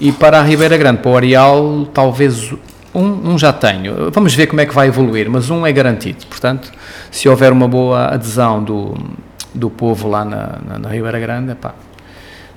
e 0.00 0.12
para 0.12 0.38
a 0.38 0.42
Ribeira 0.42 0.76
Grande, 0.76 0.98
para 0.98 1.10
o 1.10 1.16
Areal, 1.16 1.88
talvez 1.92 2.52
um, 2.94 3.32
um 3.32 3.38
já 3.38 3.52
tenho. 3.52 4.10
Vamos 4.10 4.34
ver 4.34 4.46
como 4.46 4.60
é 4.60 4.66
que 4.66 4.74
vai 4.74 4.88
evoluir, 4.88 5.28
mas 5.28 5.50
um 5.50 5.66
é 5.66 5.72
garantido. 5.72 6.26
Portanto, 6.26 6.70
se 7.10 7.28
houver 7.28 7.52
uma 7.52 7.66
boa 7.66 8.14
adesão 8.14 8.62
do, 8.62 8.96
do 9.54 9.68
povo 9.68 10.08
lá 10.08 10.24
na, 10.24 10.58
na, 10.66 10.78
na 10.78 10.88
Ribeira 10.88 11.18
Grande, 11.18 11.52
epá, 11.52 11.74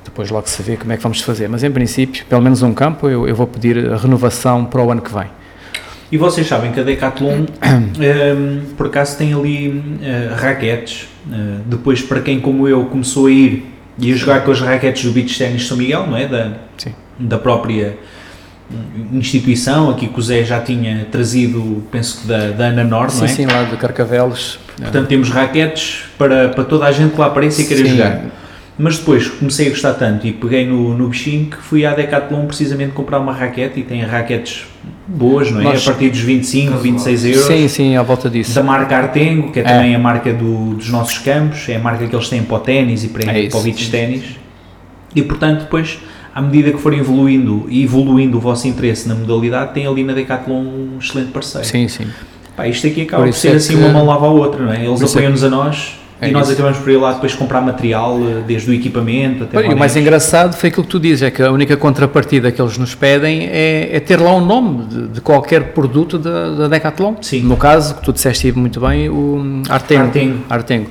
depois 0.04 0.30
logo 0.30 0.48
se 0.48 0.62
vê 0.62 0.78
como 0.78 0.92
é 0.94 0.98
que 0.98 1.04
vamos 1.04 1.22
fazer. 1.22 1.48
Mas 1.48 1.64
em 1.64 1.72
princípio, 1.72 2.26
pelo 2.26 2.42
menos 2.42 2.62
um 2.62 2.74
campo, 2.74 3.10
eu, 3.10 3.28
eu 3.28 3.36
vou 3.36 3.48
pedir 3.48 3.92
a 3.92 3.98
renovação 3.98 4.66
para 4.66 4.82
o 4.82 4.92
ano 4.92 5.02
que 5.02 5.14
vem. 5.14 5.28
E 6.12 6.18
vocês 6.18 6.46
sabem 6.46 6.72
que 6.74 6.80
a 6.80 6.84
Decathlon, 6.84 7.46
ehm, 8.00 8.74
por 8.76 8.88
acaso, 8.88 9.18
tem 9.18 9.34
ali 9.34 9.82
eh, 10.04 10.30
raquetes. 10.36 11.08
Eh, 11.32 11.62
depois, 11.66 12.02
para 12.02 12.20
quem 12.20 12.40
como 12.40 12.68
eu 12.68 12.86
começou 12.86 13.28
a 13.28 13.32
ir 13.32 13.66
e 13.98 14.12
a 14.12 14.16
jogar 14.16 14.44
com 14.44 14.52
as 14.52 14.60
raquetes 14.60 15.06
do 15.06 15.12
Beach 15.12 15.38
Tennis 15.38 15.66
São 15.68 15.78
Miguel, 15.78 16.08
não 16.08 16.18
é? 16.18 16.28
Da, 16.28 16.52
Sim. 16.78 16.94
Da 17.20 17.38
própria 17.38 17.98
instituição, 19.12 19.90
aqui 19.90 20.08
que 20.08 20.18
o 20.20 20.22
Zé 20.22 20.44
já 20.44 20.60
tinha 20.62 21.06
trazido, 21.12 21.84
penso 21.92 22.22
que 22.22 22.28
da, 22.28 22.52
da 22.52 22.66
Ana 22.68 22.84
Nor, 22.84 23.04
não 23.04 23.10
Sim, 23.10 23.26
é? 23.26 23.28
sim, 23.28 23.46
lá 23.46 23.64
de 23.64 23.76
Carcavelos. 23.78 24.60
Portanto, 24.78 25.08
temos 25.08 25.30
raquetes 25.30 26.04
para, 26.18 26.50
para 26.50 26.64
toda 26.64 26.86
a 26.86 26.92
gente 26.92 27.14
que 27.14 27.20
lá 27.20 27.28
apareça 27.28 27.62
e 27.62 27.66
queira 27.66 27.84
Sim. 27.84 27.90
jogar. 27.98 28.22
Mas 28.80 28.98
depois 28.98 29.28
comecei 29.28 29.68
a 29.68 29.70
gostar 29.70 29.94
tanto 29.94 30.26
e 30.26 30.32
peguei 30.32 30.66
no, 30.66 30.98
no 30.98 31.10
bichinho 31.10 31.46
que 31.48 31.58
fui 31.58 31.86
à 31.86 31.94
Decathlon 31.94 32.46
precisamente 32.48 32.94
comprar 32.94 33.20
uma 33.20 33.32
raquete 33.34 33.82
e 33.82 33.84
tem 33.84 34.02
raquetes 34.02 34.66
boas, 35.06 35.52
não 35.52 35.60
é? 35.60 35.64
Nós- 35.66 35.86
a 35.88 35.92
partir 35.92 36.10
dos 36.10 36.22
25, 36.22 36.78
26 36.78 37.26
euros. 37.26 37.46
Sim, 37.46 37.68
sim, 37.68 37.96
à 37.96 38.02
volta 38.02 38.28
disso. 38.30 38.56
Da 38.56 38.64
marca 38.64 38.96
Artengo, 38.98 39.52
que 39.52 39.60
é, 39.60 39.64
É. 39.64 39.66
também 39.66 39.94
a 39.94 40.00
marca 40.00 40.34
do- 40.34 40.74
dos 40.76 40.90
nossos 40.90 41.18
campos, 41.20 41.68
é 41.70 41.76
a 41.76 41.80
marca 41.80 42.08
que 42.08 42.16
eles 42.16 42.30
têm 42.30 42.42
para 42.42 42.56
o 42.56 42.60
ténis 42.60 43.04
e 43.04 43.10
para, 43.10 43.30
É 43.38 43.50
para 43.50 43.60
o 43.60 43.62
beach 43.62 43.92
ténis. 43.92 44.24
E 45.16 45.22
portanto, 45.22 45.60
depois, 45.64 46.00
à 46.34 46.42
medida 46.42 46.72
que 46.72 46.78
forem 46.80 47.00
evoluindo 47.00 47.66
e 47.70 47.84
evoluindo 47.84 48.38
o 48.38 48.42
vosso 48.42 48.68
interesse 48.68 49.08
na 49.08 49.16
modalidade, 49.16 49.74
tem 49.74 49.86
ali 49.86 50.04
na 50.04 50.14
Decathlon 50.14 50.62
um 50.62 50.98
excelente 51.00 51.32
parceiro. 51.32 51.68
Sim, 51.68 51.88
sim. 51.88 52.08
Pá, 52.56 52.68
isto 52.68 52.86
aqui 52.88 53.02
acaba 53.04 53.24
Por 53.24 53.30
por, 53.32 53.36
ser 53.38 53.50
é 53.50 53.56
assim 53.56 53.76
que- 53.78 53.80
uma 53.84 53.90
mão 53.90 54.06
lava 54.06 54.26
a 54.28 54.30
outra, 54.30 54.64
não 54.66 54.72
é? 54.74 54.86
Eles 54.86 55.02
é 55.02 55.06
apoiam-nos 55.06 55.44
a 55.44 55.50
nós 55.50 55.98
É 56.20 56.28
e 56.30 56.32
nós 56.32 56.44
isso. 56.44 56.54
acabamos 56.54 56.78
por 56.80 56.90
ir 56.92 56.98
lá 56.98 57.14
depois 57.14 57.34
comprar 57.34 57.62
material, 57.62 58.18
eh, 58.20 58.44
desde 58.46 58.70
o 58.70 58.74
equipamento 58.74 59.44
até 59.46 59.58
Olha, 59.58 59.74
o 59.74 59.78
mais 59.80 59.96
engraçado 59.96 60.54
foi 60.56 60.70
aquilo 60.70 60.84
que 60.84 60.90
tu 60.92 61.00
dizes, 61.00 61.24
é 61.24 61.32
que 61.32 61.42
a 61.42 61.52
única 61.52 61.76
contrapartida 61.78 62.52
que 62.52 62.62
eles 62.62 62.78
nos 62.78 62.94
pedem 62.94 63.48
é, 63.48 63.90
é 63.94 64.00
ter 64.00 64.20
lá 64.20 64.32
o 64.34 64.40
nome 64.46 64.86
de, 64.86 65.08
de 65.08 65.22
qualquer 65.22 65.74
produto 65.74 66.20
da, 66.20 66.50
da 66.56 66.68
Decathlon. 66.68 67.16
Sim. 67.22 67.42
No 67.42 67.58
caso, 67.58 67.96
que 67.96 68.04
tu 68.04 68.14
disseste 68.14 68.52
muito 68.52 68.80
bem, 68.80 69.10
o 69.10 69.64
Artengo. 69.70 70.02
Artengo. 70.04 70.38
Artengo. 70.50 70.90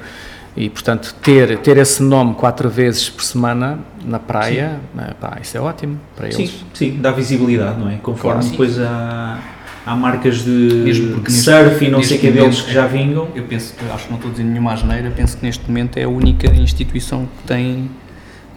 E, 0.61 0.69
portanto, 0.69 1.15
ter, 1.23 1.57
ter 1.61 1.79
esse 1.79 2.03
nome 2.03 2.35
quatro 2.35 2.69
vezes 2.69 3.09
por 3.09 3.25
semana 3.25 3.79
na 4.05 4.19
praia, 4.19 4.79
eh, 4.99 5.15
pá, 5.19 5.39
isso 5.41 5.57
é 5.57 5.61
ótimo 5.61 5.99
para 6.15 6.31
Sim, 6.31 6.43
eles. 6.43 6.65
sim, 6.75 6.99
dá 7.01 7.11
visibilidade, 7.11 7.81
não 7.81 7.89
é? 7.89 7.97
Conforme 7.97 8.21
Claro, 8.21 8.43
sim. 8.43 8.51
depois 8.51 8.79
há, 8.79 9.39
há 9.87 9.97
marcas 9.97 10.45
de, 10.45 10.93
surf 11.31 11.83
e 11.83 11.89
não 11.89 12.03
sei 12.03 12.19
o 12.19 12.21
que 12.21 12.31
deles 12.31 12.61
que 12.61 12.75
já 12.75 12.87
vingam. 12.87 13.29
Eu 13.35 13.45
penso, 13.45 13.73
acho 13.91 14.05
que 14.05 14.11
não 14.11 14.19
estou 14.19 14.31
dizendo 14.31 14.51
nenhuma 14.51 14.75
asneira, 14.75 15.11
penso 15.17 15.39
que 15.39 15.47
neste 15.47 15.67
momento 15.67 15.97
é 15.97 16.03
a 16.03 16.09
única 16.11 16.49
instituição 16.53 17.25
que 17.25 17.49
tem 17.49 17.91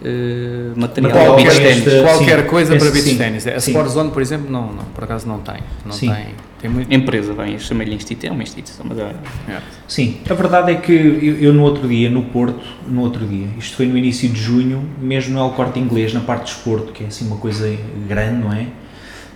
eh, 0.04 0.72
material 0.76 1.36
beach 1.36 1.48
para 1.48 1.54
ténis. 1.64 1.86
este- 1.86 2.02
Qualquer 2.02 2.40
sim, 2.42 2.46
coisa 2.48 2.76
para 2.76 2.90
beach 2.90 3.16
ténis. 3.16 3.46
A. 3.46 3.56
Sportzone, 3.56 4.10
por 4.10 4.20
exemplo, 4.22 4.50
não, 4.50 4.72
não, 4.72 4.84
por 4.84 5.04
acaso 5.04 5.26
não 5.26 5.38
tem. 5.40 5.56
Não 5.84 5.92
Sim. 5.92 6.10
tem. 6.12 6.26
Tem 6.60 6.70
muito. 6.70 6.92
Empresa, 6.94 7.34
bem, 7.34 7.58
chamei-lhe 7.58 7.94
instituição, 7.94 8.30
é 8.30 8.32
uma 8.38 8.42
instituição, 8.42 8.86
mas 8.88 8.98
é, 8.98 9.14
É. 9.48 9.58
Sim, 9.88 10.16
a 10.28 10.34
verdade 10.34 10.72
é 10.72 10.74
que 10.76 10.92
eu, 10.92 11.38
eu 11.38 11.52
no 11.52 11.62
outro 11.62 11.86
dia, 11.88 12.08
no 12.08 12.22
Porto, 12.24 12.60
no 12.88 13.02
outro 13.02 13.26
dia, 13.26 13.48
isto 13.58 13.76
foi 13.76 13.86
no 13.86 13.96
início 13.98 14.28
de 14.28 14.40
junho, 14.40 14.82
mesmo 15.00 15.34
no 15.34 15.40
El 15.44 15.50
Corte 15.50 15.78
Inglês, 15.78 16.14
na 16.14 16.20
parte 16.20 16.44
de 16.44 16.50
esporto, 16.52 16.92
que 16.92 17.04
é 17.04 17.06
assim 17.08 17.26
uma 17.26 17.36
coisa 17.36 17.70
grande, 18.08 18.42
não 18.44 18.52
é? 18.52 18.66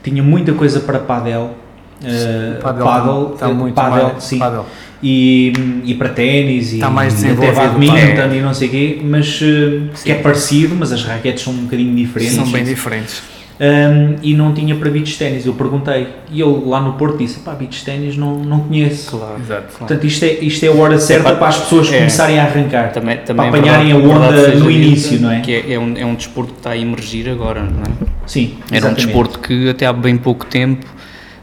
Tinha 0.03 0.23
muita 0.23 0.53
coisa 0.55 0.81
para 0.81 0.99
padel, 1.01 1.55
Padel 2.63 2.85
paddle, 2.85 3.31
está 3.35 3.49
eh, 3.49 3.53
muito 3.53 3.75
padel, 3.75 4.09
mais- 4.11 4.25
sim, 4.25 4.39
padel. 4.39 4.67
e, 5.03 5.53
e 5.85 5.95
para 5.95 6.09
ténis 6.11 6.73
e 6.73 6.79
mais 6.79 7.25
até 7.25 7.53
badminton 7.53 7.97
é. 7.97 8.37
e 8.37 8.41
não 8.41 8.55
sei 8.55 8.69
o 8.69 8.71
quê, 8.71 9.01
mas 9.03 9.41
eh, 9.43 9.81
que 10.05 10.13
é 10.13 10.15
parecido, 10.17 10.75
mas 10.79 10.93
as 10.93 11.03
raquetes 11.05 11.43
são 11.43 11.53
um 11.53 11.65
bocadinho 11.65 11.95
diferentes. 11.95 12.35
São 12.37 12.47
bem 12.51 12.65
diferentes. 12.65 13.23
Um, 13.61 14.15
e 14.23 14.35
não 14.35 14.55
tinha 14.55 14.77
para 14.77 14.89
beach 14.89 15.19
ténis, 15.19 15.45
eu 15.45 15.53
perguntei, 15.53 16.07
e 16.31 16.41
ele 16.41 16.63
lá 16.65 16.81
no 16.81 16.93
Porto 16.93 17.19
disse, 17.19 17.41
pá, 17.41 17.55
beach 17.55 17.85
ténis 17.85 18.17
não, 18.17 18.39
não 18.39 18.61
conheço. 18.61 19.11
claro. 19.19 19.35
Exato. 19.41 19.79
Portanto, 19.79 20.07
isto 20.07 20.25
é, 20.25 20.33
isto 20.35 20.65
é 20.65 20.69
a 20.69 20.73
hora 20.73 20.97
certa 21.01 21.33
para 21.35 21.49
as 21.49 21.57
pessoas 21.59 21.93
É. 21.93 21.97
começarem 21.99 22.39
a 22.39 22.45
arrancar, 22.45 22.93
Também, 22.93 23.17
para 23.17 23.25
também 23.27 23.47
é 23.47 23.49
apanharem 23.49 23.91
a 23.91 23.97
verdade- 23.97 24.15
onda 24.17 24.29
verdade 24.31 24.53
seja 24.53 24.65
no 24.65 24.71
início, 24.71 25.21
não 25.21 25.33
é? 25.33 25.41
Que 25.41 25.53
é, 25.55 25.73
é 25.73 25.79
um, 25.81 25.97
é 25.97 26.05
um 26.07 26.15
desporto 26.15 26.53
que 26.53 26.59
está 26.61 26.71
a 26.71 26.77
emergir 26.79 27.29
agora, 27.29 27.63
não 27.63 27.83
é? 27.83 28.09
Sim, 28.29 28.55
Era 28.71 28.75
um 28.87 28.91
exatamente. 28.91 29.07
desporto 29.07 29.39
que 29.41 29.69
até 29.71 29.87
há 29.87 29.93
bem 29.93 30.17
pouco 30.17 30.47
tempo 30.47 30.87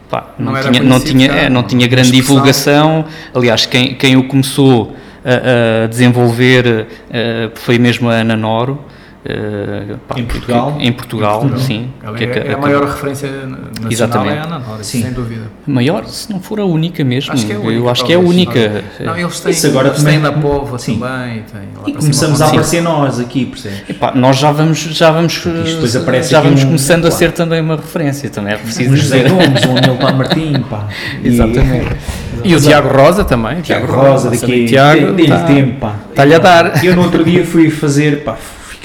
pá, 0.09 0.33
não, 0.37 0.51
Não 0.53 0.61
tinha, 0.61 0.83
não, 0.83 0.99
tinha, 0.99 1.27
é, 1.27 1.49
não 1.49 1.63
tinha 1.63 1.87
grande 1.87 2.11
divulgação. 2.11 3.05
Aliás, 3.33 3.65
quem, 3.65 3.95
quem 3.95 4.15
o 4.15 4.23
começou 4.23 4.95
a, 5.23 5.85
a 5.85 5.87
desenvolver 5.87 6.87
eh, 7.09 7.49
foi 7.55 7.79
mesmo 7.79 8.09
a 8.09 8.13
Ana 8.13 8.35
Noro. 8.35 8.79
Eh, 9.27 9.95
pá, 10.07 10.19
Em 10.19 10.25
Portugal? 10.25 10.75
que- 10.77 10.85
em 10.87 10.91
Portugal, 10.91 11.37
Em 11.37 11.39
Portugal. 11.49 11.65
sim. 11.65 11.89
Ela 12.03 12.17
que 12.17 12.23
é, 12.23 12.27
que- 12.27 12.39
é 12.39 12.53
a 12.53 12.57
maior 12.57 12.83
referência 12.85 13.29
nacional 13.31 13.91
Exatamente. 13.91 14.33
é 14.35 14.39
a 14.39 14.43
Ana 14.43 14.59
Nora, 14.59 14.83
Sim. 14.83 15.01
sem 15.01 15.11
dúvida. 15.13 15.41
Maior, 15.65 16.05
se 16.05 16.31
não 16.31 16.39
for 16.39 16.59
a 16.59 16.65
única 16.65 17.03
mesmo. 17.03 17.33
Acho 17.33 17.45
que 17.45 17.51
é 17.51 17.55
a 17.55 17.59
única. 17.59 17.73
Eu 17.73 17.89
acho 17.89 18.05
que 18.05 18.13
é 18.13 18.15
a 18.15 18.19
única. 18.19 18.83
Não, 18.99 19.17
eles 19.17 19.39
têm, 19.39 19.51
Isso 19.51 19.67
agora 19.67 19.87
eles 19.87 19.97
também- 19.99 20.13
têm 20.13 20.21
na 20.21 20.31
Póvoa 20.31 20.77
Sim. 20.79 20.99
também. 20.99 21.43
Têm, 21.43 21.61
lá 21.75 21.81
para 21.81 21.89
E 21.89 21.93
começamos 21.93 22.41
a 22.41 22.45
Sim. 22.45 22.51
aparecer 22.51 22.81
nós 22.83 23.19
aqui, 23.19 23.45
percebes? 23.45 23.89
Epá, 23.89 24.11
nós 24.15 24.37
já 24.37 24.51
vamos, 24.51 24.77
já 24.79 25.11
vamos, 25.11 25.33
já 25.33 25.49
aqui 25.49 26.33
vamos 26.47 26.63
um- 26.63 26.65
começando 26.67 26.99
a 27.05 27.09
claro. 27.09 27.15
ser 27.15 27.31
também 27.31 27.61
uma 27.61 27.75
referência, 27.77 28.29
também 28.29 28.53
é 28.53 28.57
preciso 28.57 28.91
Um 28.91 28.95
José. 28.95 29.23
Gomes, 29.27 29.65
um 29.65 29.71
Hamilton 29.77 30.13
Martim, 30.17 30.53
pá. 30.69 30.87
E- 31.23 31.27
Exatamente. 31.27 31.95
E 32.43 32.55
o 32.55 32.61
Tiago 32.61 32.89
Rosa 32.95 33.25
também. 33.25 33.61
Tiago 33.61 33.91
Rosa, 33.91 34.29
daqui, 34.29 34.65
Tiago, 34.65 35.13
dele 35.13 35.27
tá- 35.29 35.43
tempo, 35.45 35.79
pá. 35.79 35.95
Está-lhe 36.11 36.35
a 36.35 36.37
dar. 36.37 36.85
Eu 36.85 36.95
no 36.95 37.03
outro 37.03 37.23
dia 37.23 37.43
fui 37.43 37.71
fazer, 37.71 38.23
pá, 38.23 38.35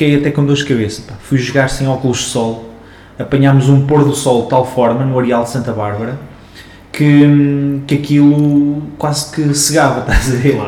fiquei 0.00 0.16
até 0.16 0.30
com 0.30 0.46
dor 0.46 0.56
de 0.56 0.64
cabeça, 0.64 1.02
pá. 1.06 1.14
Fui 1.20 1.36
jogar 1.36 1.68
sem 1.68 1.86
óculos 1.86 2.18
de 2.18 2.24
sol, 2.24 2.70
apanhámos 3.18 3.68
um 3.68 3.86
pôr 3.86 4.02
do 4.02 4.14
sol 4.14 4.44
de 4.44 4.48
tal 4.48 4.64
forma 4.64 5.04
no 5.04 5.18
Areal 5.18 5.44
de 5.44 5.50
Santa 5.50 5.72
Bárbara 5.72 6.18
que, 6.90 7.82
que 7.86 7.96
aquilo 7.96 8.82
quase 8.96 9.30
que 9.30 9.54
cegava, 9.54 10.00
estás 10.10 10.30
a 10.32 10.36
ver? 10.36 10.58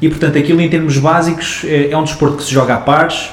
E 0.00 0.08
portanto, 0.08 0.38
aquilo 0.38 0.60
em 0.60 0.68
termos 0.68 0.96
básicos 0.98 1.64
é, 1.64 1.90
é 1.90 1.98
um 1.98 2.04
desporto 2.04 2.36
que 2.36 2.44
se 2.44 2.52
joga 2.52 2.74
a 2.74 2.78
pares, 2.78 3.30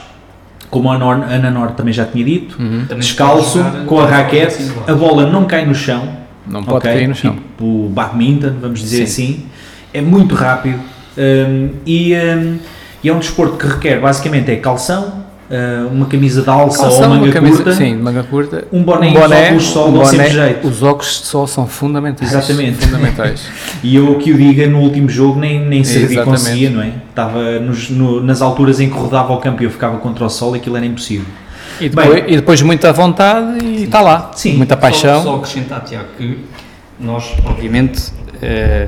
como 0.72 0.90
a 0.90 0.96
Ana 0.96 1.52
Nor 1.52 1.72
também 1.72 1.94
já 1.94 2.06
tinha 2.06 2.26
dito, 2.26 2.60
Uhum. 2.60 2.86
Descalço, 2.98 3.60
jogar 3.60 3.86
com 3.86 4.00
a 4.00 4.08
raquete, 4.08 4.72
a 4.88 4.94
bola 4.94 5.28
não 5.28 5.46
cai 5.46 5.68
no 5.68 5.76
chão, 5.76 6.18
Não 6.48 6.64
pode 6.64 6.78
ok? 6.88 6.94
cair 6.94 7.08
no 7.08 7.16
chão. 7.16 7.36
Tipo 7.36 7.90
badminton, 7.90 8.56
vamos 8.60 8.80
dizer 8.80 9.06
Sim. 9.06 9.24
assim. 9.24 9.46
É 9.94 10.02
muito 10.02 10.34
rápido 10.34 10.80
hum, 11.16 11.70
e, 11.86 12.16
hum, 12.16 12.58
e 13.04 13.10
é 13.10 13.14
um 13.14 13.20
desporto 13.20 13.56
que 13.56 13.68
requer 13.68 14.02
basicamente 14.02 14.52
é 14.52 14.56
calção, 14.56 15.27
hum, 15.50 15.88
uma 15.94 16.06
camisa 16.06 16.42
de 16.42 16.50
alça 16.50 16.84
ou 16.84 16.90
Calção, 16.90 17.10
manga 17.10 17.24
uma 17.26 17.34
camisa, 17.34 17.56
curta, 17.58 17.74
sim, 17.74 17.96
manga 17.96 18.24
curta. 18.24 18.68
um 18.72 18.84
boné, 18.84 19.10
e 19.10 19.18
uns 19.18 19.22
óculos 19.32 19.64
de 19.64 19.70
sol 19.72 19.88
um 19.88 19.92
boné, 19.92 20.06
sempre 20.06 20.30
jeito. 20.30 20.68
Os 20.68 20.84
óculos 20.84 21.20
de 21.22 21.26
sol 21.28 21.48
são 21.48 21.68
fundamentais. 21.68 22.32
Exatamente. 22.34 22.86
Fundamentais. 22.86 23.48
E 23.84 23.96
eu 23.96 24.16
que 24.16 24.32
o 24.34 24.38
diga, 24.38 24.68
no 24.68 24.80
último 24.80 25.08
jogo 25.08 25.40
nem, 25.40 25.60
nem 25.64 25.84
servi 25.84 26.18
conseguia, 26.24 26.70
não 26.70 26.82
é? 26.82 26.94
Estava 27.10 27.60
nos- 27.60 27.90
no- 27.90 28.22
nas 28.22 28.42
alturas 28.42 28.80
em 28.80 28.90
que 28.90 28.98
rodava 28.98 29.32
o 29.34 29.38
campo 29.38 29.62
e 29.62 29.66
eu 29.66 29.70
ficava 29.72 29.98
contra 30.00 30.26
o 30.26 30.30
sol, 30.30 30.54
aquilo 30.56 30.76
era 30.78 30.86
impossível. 30.86 31.26
E 31.80 31.90
depois, 31.90 32.24
e 32.28 32.36
depois 32.36 32.62
muita 32.64 32.92
vontade 32.92 33.64
e 33.64 33.84
está 33.84 34.02
lá. 34.02 34.32
Sim. 34.36 34.58
Muita 34.58 34.76
paixão. 34.76 35.22
Só, 35.24 35.30
só 35.32 35.36
acrescentar, 35.38 35.84
Tiago, 35.84 36.08
que 36.18 36.40
nós, 37.00 37.36
obviamente, 37.46 38.12
eh, 38.42 38.88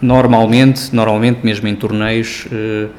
Normalmente, 0.00 0.94
normalmente 0.94 1.40
mesmo 1.42 1.66
em 1.66 1.74
torneios, 1.74 2.46
uh, 2.52 2.90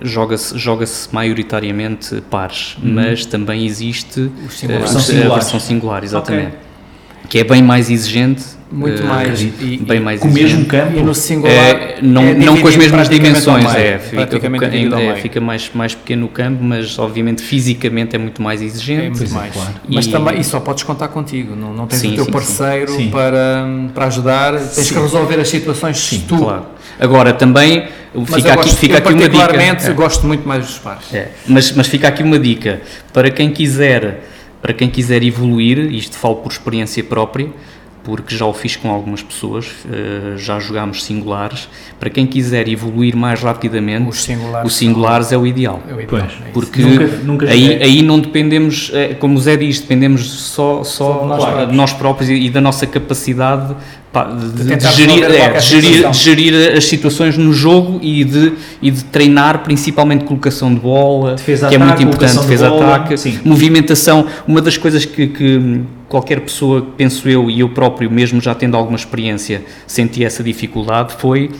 joga-se 0.00 0.56
joga 0.58 0.84
maioritariamente 1.12 2.20
pares, 2.30 2.76
uhum. 2.82 2.94
mas 2.94 3.26
também 3.26 3.66
existe 3.66 4.30
a 4.64 5.34
versão 5.34 5.60
singular, 5.60 6.04
exatamente. 6.04 6.48
Okay. 6.48 6.67
Que 7.28 7.40
é 7.40 7.44
bem 7.44 7.62
mais 7.62 7.90
exigente 7.90 8.58
muito 8.70 9.02
uh, 9.02 9.06
mais 9.06 9.40
e, 9.40 9.80
bem 9.82 10.00
mais 10.00 10.20
com 10.20 10.28
o 10.28 10.30
mesmo 10.30 10.64
campo 10.66 10.98
e 10.98 11.02
no 11.02 11.14
singular 11.14 11.54
é, 11.54 11.98
não, 12.02 12.22
é 12.22 12.34
não 12.34 12.56
com 12.58 12.68
as 12.68 12.76
mesmas 12.76 13.08
dimensões 13.08 13.74
é, 13.74 13.98
fica, 13.98 14.22
é, 14.22 15.14
fica 15.16 15.40
mais, 15.40 15.70
mais 15.72 15.94
pequeno 15.94 16.26
o 16.26 16.28
campo 16.28 16.62
mas 16.62 16.98
obviamente 16.98 17.42
fisicamente 17.42 18.14
é 18.14 18.18
muito 18.18 18.42
mais 18.42 18.60
exigente 18.60 19.06
é 19.06 19.10
muito 19.10 19.34
mais. 19.34 19.54
Claro. 19.54 19.74
mas 19.88 20.06
e, 20.06 20.10
também 20.10 20.40
e 20.40 20.44
só 20.44 20.60
podes 20.60 20.84
contar 20.84 21.08
contigo 21.08 21.56
não, 21.56 21.72
não 21.72 21.86
tens 21.86 22.00
sim, 22.00 22.12
o 22.12 22.14
teu 22.16 22.24
sim, 22.26 22.30
parceiro 22.30 22.92
sim. 22.92 23.10
Para, 23.10 23.66
para 23.94 24.06
ajudar 24.06 24.52
tens 24.52 24.90
que 24.90 24.98
resolver 24.98 25.40
as 25.40 25.48
situações 25.48 25.98
sim, 25.98 26.24
tu 26.28 26.36
claro. 26.36 26.66
agora 27.00 27.32
também 27.32 27.88
fica 28.26 28.52
aqui, 28.52 28.62
gosto, 28.62 28.76
fica 28.76 28.98
aqui 28.98 29.12
uma 29.12 29.28
dica 29.28 29.56
é. 29.56 29.92
gosto 29.92 30.26
muito 30.26 30.46
mais 30.46 30.66
dos 30.66 30.78
pares 30.78 31.14
é. 31.14 31.28
mas, 31.46 31.72
mas 31.72 31.86
fica 31.86 32.08
aqui 32.08 32.22
uma 32.22 32.38
dica 32.38 32.82
para 33.14 33.30
quem 33.30 33.50
quiser 33.50 34.24
para 34.60 34.72
quem 34.72 34.90
quiser 34.90 35.22
evoluir 35.22 35.78
isto 35.92 36.16
falo 36.16 36.36
por 36.36 36.50
experiência 36.50 37.02
própria 37.04 37.50
porque 38.08 38.34
já 38.34 38.46
o 38.46 38.54
fiz 38.54 38.74
com 38.74 38.90
algumas 38.90 39.22
pessoas, 39.22 39.66
uh, 39.66 40.38
já 40.38 40.58
jogámos 40.58 41.04
singulares. 41.04 41.68
Para 42.00 42.08
quem 42.08 42.26
quiser 42.26 42.66
evoluir 42.66 43.14
mais 43.14 43.42
rapidamente, 43.42 44.08
os 44.08 44.24
singulares, 44.24 44.70
os 44.70 44.76
singulares 44.78 45.32
é 45.32 45.36
o 45.36 45.46
ideal. 45.46 45.82
É 45.86 45.92
o 45.92 46.00
ideal. 46.00 46.08
Pois, 46.08 46.22
é 46.22 46.50
porque 46.52 46.80
nunca, 46.80 47.06
nunca 47.22 47.50
aí, 47.50 47.82
aí 47.82 48.02
não 48.02 48.18
dependemos, 48.18 48.90
é, 48.94 49.12
como 49.12 49.36
o 49.36 49.40
Zé 49.40 49.58
diz, 49.58 49.80
dependemos 49.80 50.22
só, 50.30 50.82
só, 50.84 51.36
só 51.38 51.64
de 51.66 51.76
nós 51.76 51.92
próprios 51.92 52.30
e 52.30 52.48
da 52.48 52.62
nossa 52.62 52.86
capacidade 52.86 53.76
de, 54.12 54.64
de, 54.64 54.76
de, 54.76 54.92
gerir, 54.92 55.24
é, 55.24 55.52
de, 55.52 55.60
gerir, 55.60 56.10
de, 56.10 56.18
gerir, 56.18 56.76
as 56.76 56.86
situações 56.86 57.36
no 57.36 57.52
jogo 57.52 57.98
e 58.02 58.24
de, 58.24 58.54
e 58.80 58.90
de 58.90 59.04
treinar 59.04 59.62
principalmente 59.62 60.24
colocação 60.24 60.72
de 60.72 60.80
bola, 60.80 61.34
defesa 61.34 61.68
que 61.68 61.74
é 61.74 61.78
muito 61.78 62.02
importante, 62.02 62.38
defesa-ataque, 62.38 63.40
movimentação. 63.44 64.26
Uma 64.46 64.62
das 64.62 64.76
coisas 64.76 65.04
que, 65.04 65.26
que, 65.26 65.80
qualquer 66.08 66.40
pessoa, 66.40 66.86
penso 66.96 67.28
eu, 67.28 67.50
e 67.50 67.60
eu 67.60 67.68
próprio, 67.68 68.10
mesmo 68.10 68.40
já 68.40 68.54
tendo 68.54 68.76
alguma 68.76 68.96
experiência, 68.96 69.62
senti 69.86 70.24
essa 70.24 70.42
dificuldade, 70.42 71.12
foi 71.18 71.50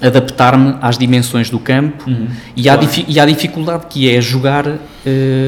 adaptar-me 0.00 0.76
às 0.80 0.98
dimensões 0.98 1.50
do 1.50 1.58
campo 1.58 2.08
uhum, 2.08 2.26
e, 2.56 2.64
claro. 2.64 2.80
à 2.80 3.04
e 3.08 3.20
à 3.20 3.26
dificuldade 3.26 3.86
que 3.88 4.10
é 4.10 4.20
jogar 4.20 4.66
uh, 4.66 4.78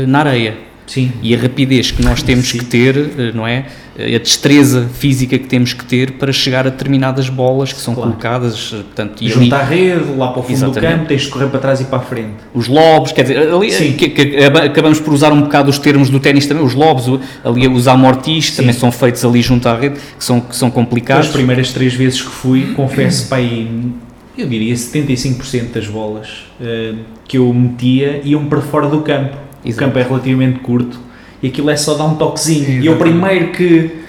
na 0.06 0.20
areia. 0.20 0.73
Sim. 0.86 1.12
E 1.22 1.34
a 1.34 1.38
rapidez 1.38 1.90
que 1.90 2.02
nós 2.02 2.22
temos 2.22 2.48
Sim. 2.48 2.58
que 2.58 2.64
ter, 2.64 2.96
uh, 2.96 3.34
não 3.34 3.46
é? 3.46 3.66
a 3.96 4.18
destreza 4.18 4.88
física 4.92 5.38
que 5.38 5.46
temos 5.46 5.72
que 5.72 5.84
ter 5.84 6.12
para 6.12 6.32
chegar 6.32 6.66
a 6.66 6.70
determinadas 6.70 7.28
bolas 7.28 7.72
que 7.72 7.80
são 7.80 7.94
claro. 7.94 8.10
colocadas. 8.10 8.70
Portanto, 8.70 9.22
e 9.22 9.28
Junta 9.28 9.56
ali, 9.56 9.62
a 9.62 9.64
rede, 9.64 10.16
lá 10.16 10.28
para 10.32 10.40
o 10.40 10.42
fundo 10.42 10.54
exatamente. 10.54 10.80
do 10.80 10.96
campo, 10.96 11.08
tens 11.08 11.22
de 11.22 11.28
correr 11.28 11.46
para 11.46 11.60
trás 11.60 11.80
e 11.80 11.84
para 11.84 11.98
a 11.98 12.02
frente. 12.02 12.34
Os 12.52 12.66
lobos, 12.66 13.12
quer 13.12 13.22
dizer, 13.22 13.52
ali 13.52 13.94
que, 13.94 14.08
que, 14.08 14.36
acabamos 14.44 14.98
por 14.98 15.14
usar 15.14 15.32
um 15.32 15.42
bocado 15.42 15.70
os 15.70 15.78
termos 15.78 16.10
do 16.10 16.18
ténis 16.18 16.46
também, 16.46 16.64
os 16.64 16.74
lobos, 16.74 17.20
ali 17.44 17.68
os 17.68 17.86
amortis 17.86 18.56
também 18.56 18.72
são 18.72 18.90
feitos 18.90 19.24
ali 19.24 19.40
junto 19.40 19.68
à 19.68 19.78
rede, 19.78 19.96
que 20.18 20.24
são, 20.24 20.40
que 20.40 20.56
são 20.56 20.70
complicados. 20.70 21.28
As 21.28 21.32
primeiras 21.32 21.72
três 21.72 21.94
vezes 21.94 22.20
que 22.20 22.30
fui, 22.30 22.72
confesso, 22.74 23.28
para 23.28 23.38
aí, 23.38 23.92
eu 24.36 24.48
diria 24.48 24.74
75% 24.74 25.72
das 25.72 25.86
bolas 25.86 26.46
uh, 26.60 26.98
que 27.28 27.38
eu 27.38 27.52
metia 27.54 28.20
iam 28.24 28.46
para 28.46 28.60
fora 28.60 28.88
do 28.88 29.02
campo. 29.02 29.43
Exato. 29.64 29.84
O 29.84 29.86
campo 29.86 29.98
é 29.98 30.02
relativamente 30.02 30.58
curto 30.60 30.98
e 31.42 31.48
aquilo 31.48 31.70
é 31.70 31.76
só 31.76 31.94
dar 31.94 32.04
um 32.04 32.14
toquezinho. 32.14 32.82
E 32.82 32.88
o 32.88 32.96
primeiro 32.96 33.52
que. 33.52 34.02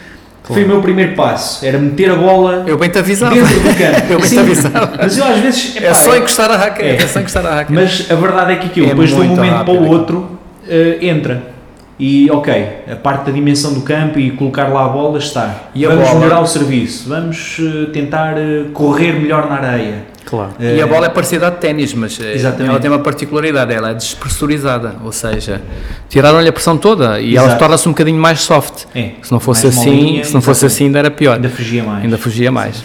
Foi 0.43 0.63
o 0.63 0.67
meu 0.67 0.79
primeiro 0.79 1.15
passo, 1.15 1.65
era 1.65 1.79
meter 1.79 2.11
a 2.11 2.15
bola 2.15 2.65
eu 2.67 2.77
bem 2.77 2.87
te 2.87 2.99
avisava. 2.99 3.33
dentro 3.33 3.59
do 3.61 3.75
campo. 3.75 4.05
eu 4.13 4.19
bem 4.19 4.29
te 4.29 4.39
avisava. 4.39 4.93
Mas 4.95 5.17
eu 5.17 5.25
às 5.25 5.39
vezes. 5.39 5.75
Epá, 5.75 5.87
é 5.87 5.93
só 5.95 6.15
encostar 6.15 6.51
a 6.51 6.55
raquete. 6.55 7.01
É. 7.01 7.03
é 7.03 7.07
só 7.07 7.19
encostar 7.19 7.45
a 7.47 7.55
raquete. 7.55 7.73
Mas 7.73 8.11
a 8.11 8.15
verdade 8.15 8.53
é 8.53 8.55
que 8.57 8.67
aquilo, 8.67 8.85
é 8.85 8.89
depois 8.89 9.09
de 9.09 9.15
um 9.15 9.23
momento 9.23 9.51
rápido, 9.51 9.75
para 9.75 9.83
o 9.83 9.87
outro, 9.87 10.17
uh, 10.17 11.03
entra. 11.03 11.55
E 11.97 12.29
ok, 12.29 12.67
a 12.91 12.95
parte 12.95 13.25
da 13.25 13.31
dimensão 13.31 13.73
do 13.73 13.81
campo 13.81 14.19
e 14.19 14.31
colocar 14.31 14.67
lá 14.67 14.85
a 14.85 14.89
bola 14.89 15.17
está. 15.17 15.69
E 15.73 15.85
vamos 15.85 16.03
bola? 16.03 16.19
melhorar 16.19 16.41
o 16.41 16.45
serviço, 16.45 17.09
vamos 17.09 17.57
uh, 17.57 17.87
tentar 17.87 18.35
uh, 18.37 18.69
correr 18.71 19.13
melhor 19.13 19.49
na 19.49 19.55
areia. 19.55 20.03
Claro. 20.25 20.53
E 20.59 20.81
a 20.81 20.87
bola 20.87 21.05
é 21.05 21.09
parecida 21.09 21.47
a 21.47 21.49
de 21.51 21.57
ténis, 21.57 21.93
mas 21.93 22.19
eh, 22.19 22.33
Exatamente. 22.33 22.69
ela 22.69 22.79
tem 22.79 22.89
uma 22.89 22.99
particularidade, 22.99 23.71
ela 23.71 23.91
é 23.91 23.93
despressurizada, 23.93 24.95
ou 25.03 25.11
seja, 25.11 25.61
tiraram-lhe 26.09 26.49
a 26.49 26.53
pressão 26.53 26.77
toda 26.77 27.19
e 27.19 27.33
Exato. 27.33 27.49
ela 27.49 27.57
torna-se 27.57 27.87
um 27.87 27.91
bocadinho 27.91 28.19
mais 28.19 28.41
soft. 28.41 28.85
É. 28.95 29.11
Se 29.21 29.31
não 29.31 29.39
fosse 29.39 29.65
mais 29.65 29.77
assim, 29.77 29.91
molinha, 29.91 30.23
se 30.23 30.33
não 30.33 30.41
fosse 30.41 30.65
assim 30.65 30.85
ainda 30.85 30.99
era 30.99 31.11
pior. 31.11 31.35
Ainda 31.35 31.49
fugia 31.49 31.83
mais. 31.83 32.03
Ainda 32.03 32.17
fugia 32.17 32.51
mais. 32.51 32.83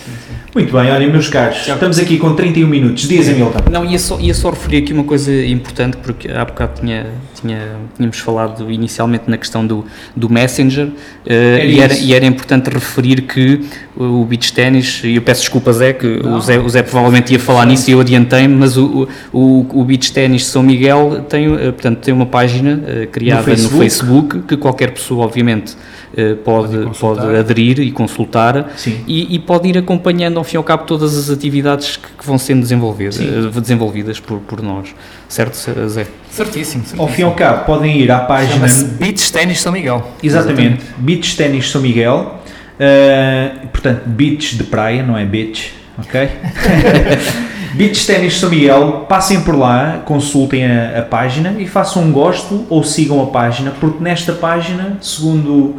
Muito 0.53 0.73
bem, 0.73 0.91
olha, 0.91 1.07
meus 1.07 1.29
caros, 1.29 1.69
estamos 1.69 1.97
aqui 2.01 2.19
com 2.19 2.35
31 2.35 2.67
minutos. 2.67 3.07
Dizem, 3.07 3.37
Milton. 3.37 3.61
Não, 3.71 3.85
ia 3.85 3.99
só, 4.01 4.19
ia 4.19 4.35
só 4.35 4.51
referir 4.51 4.79
aqui 4.79 4.93
uma 4.93 5.05
coisa 5.05 5.33
importante, 5.47 5.97
porque 5.99 6.29
há 6.29 6.45
bocado 6.45 6.81
tinha, 6.81 7.07
tinha, 7.41 7.77
tínhamos 7.97 8.19
falado 8.19 8.69
inicialmente 8.69 9.31
na 9.31 9.39
questão 9.39 9.65
do, 9.65 9.85
do 10.17 10.29
Messenger, 10.29 10.87
uh, 10.89 10.93
e, 11.29 11.79
era, 11.79 11.95
e, 11.95 12.13
era, 12.13 12.27
importante 12.27 12.69
referir 12.69 13.23
que 13.23 13.61
o 13.97 14.25
beach 14.25 14.53
ténis, 14.53 15.03
e 15.05 15.15
eu 15.15 15.23
peço 15.23 15.43
desculpa, 15.43 15.73
Zé, 15.73 15.93
que 15.93 16.07
o 16.07 16.41
Zé, 16.41 16.59
o 16.59 16.69
Zé 16.69 16.83
provavelmente 16.83 17.33
ia 17.33 17.39
falar 17.39 17.65
nisso 17.65 17.89
e 17.89 17.93
eu 17.93 18.01
adiantei-me, 18.01 18.55
mas 18.57 18.77
o, 18.77 19.09
o, 19.33 19.65
o 19.73 19.85
beach 19.85 20.13
ténis 20.13 20.47
São 20.47 20.65
Miguel 20.65 21.27
tem, 21.29 21.47
uh, 21.47 21.73
portanto, 21.73 21.99
tem 21.99 22.13
uma 22.13 22.27
página 22.27 22.75
uh, 22.75 23.07
criada 23.07 23.43
no 23.43 23.45
Facebook. 23.45 23.73
no 23.73 23.81
Facebook, 23.81 24.39
que 24.49 24.57
qualquer 24.57 24.91
pessoa, 24.91 25.25
obviamente, 25.27 25.77
eh, 26.17 26.35
pode, 26.35 26.77
pode, 26.77 26.99
pode, 26.99 27.37
aderir 27.37 27.79
e 27.79 27.93
consultar 27.93 28.75
e, 29.07 29.33
e, 29.33 29.39
pode 29.39 29.69
ir 29.69 29.79
acompanhando 29.79 30.39
ao 30.41 30.45
fim 30.45 30.55
e 30.55 30.59
ao 30.59 30.64
cabo 30.64 30.84
todas 30.84 31.16
as 31.16 31.30
atividades 31.30 31.97
que, 31.97 32.09
que 32.18 32.26
vão 32.26 32.38
sendo 32.38 32.61
desenvolvidas, 32.61 33.20
eh, 33.20 33.61
desenvolvidas 33.61 34.18
por, 34.18 34.41
por 34.41 34.62
nós, 34.62 34.95
certo 35.28 35.55
Zé? 35.55 36.07
Certíssimo, 36.30 36.84
certíssimo. 36.84 37.03
Ao 37.03 37.09
fim 37.09 37.22
e 37.22 37.24
ao 37.24 37.32
cabo 37.32 37.64
podem 37.64 37.99
ir 37.99 38.11
à 38.11 38.20
página 38.20 38.66
Beach 38.99 39.32
Tennis 39.32 39.61
São 39.61 39.72
Miguel. 39.72 40.11
Exatamente, 40.22 40.82
Exatamente. 40.82 40.84
Beach 40.99 41.36
Tennis 41.36 41.70
São 41.70 41.80
Miguel, 41.80 42.41
uh, 42.80 43.68
portanto 43.68 44.03
beach 44.07 44.57
de 44.57 44.64
praia, 44.64 45.03
não 45.03 45.16
é 45.16 45.24
beach, 45.24 45.72
ok? 45.99 46.28
Beach 47.72 48.05
Tennis 48.05 48.38
São 48.38 48.51
Miguel, 48.51 49.07
passem 49.09 49.43
por 49.43 49.57
lá, 49.57 50.03
consultem 50.05 50.66
a, 50.66 50.99
a, 50.99 51.03
página 51.03 51.55
e 51.57 51.68
façam 51.68 52.03
um 52.03 52.11
gosto 52.11 52.66
ou 52.68 52.82
sigam 52.82 53.22
a 53.22 53.26
página, 53.26 53.72
porque 53.78 54.03
nesta 54.03 54.32
página, 54.32 54.99
segundo 55.01 55.53
uh, 55.53 55.76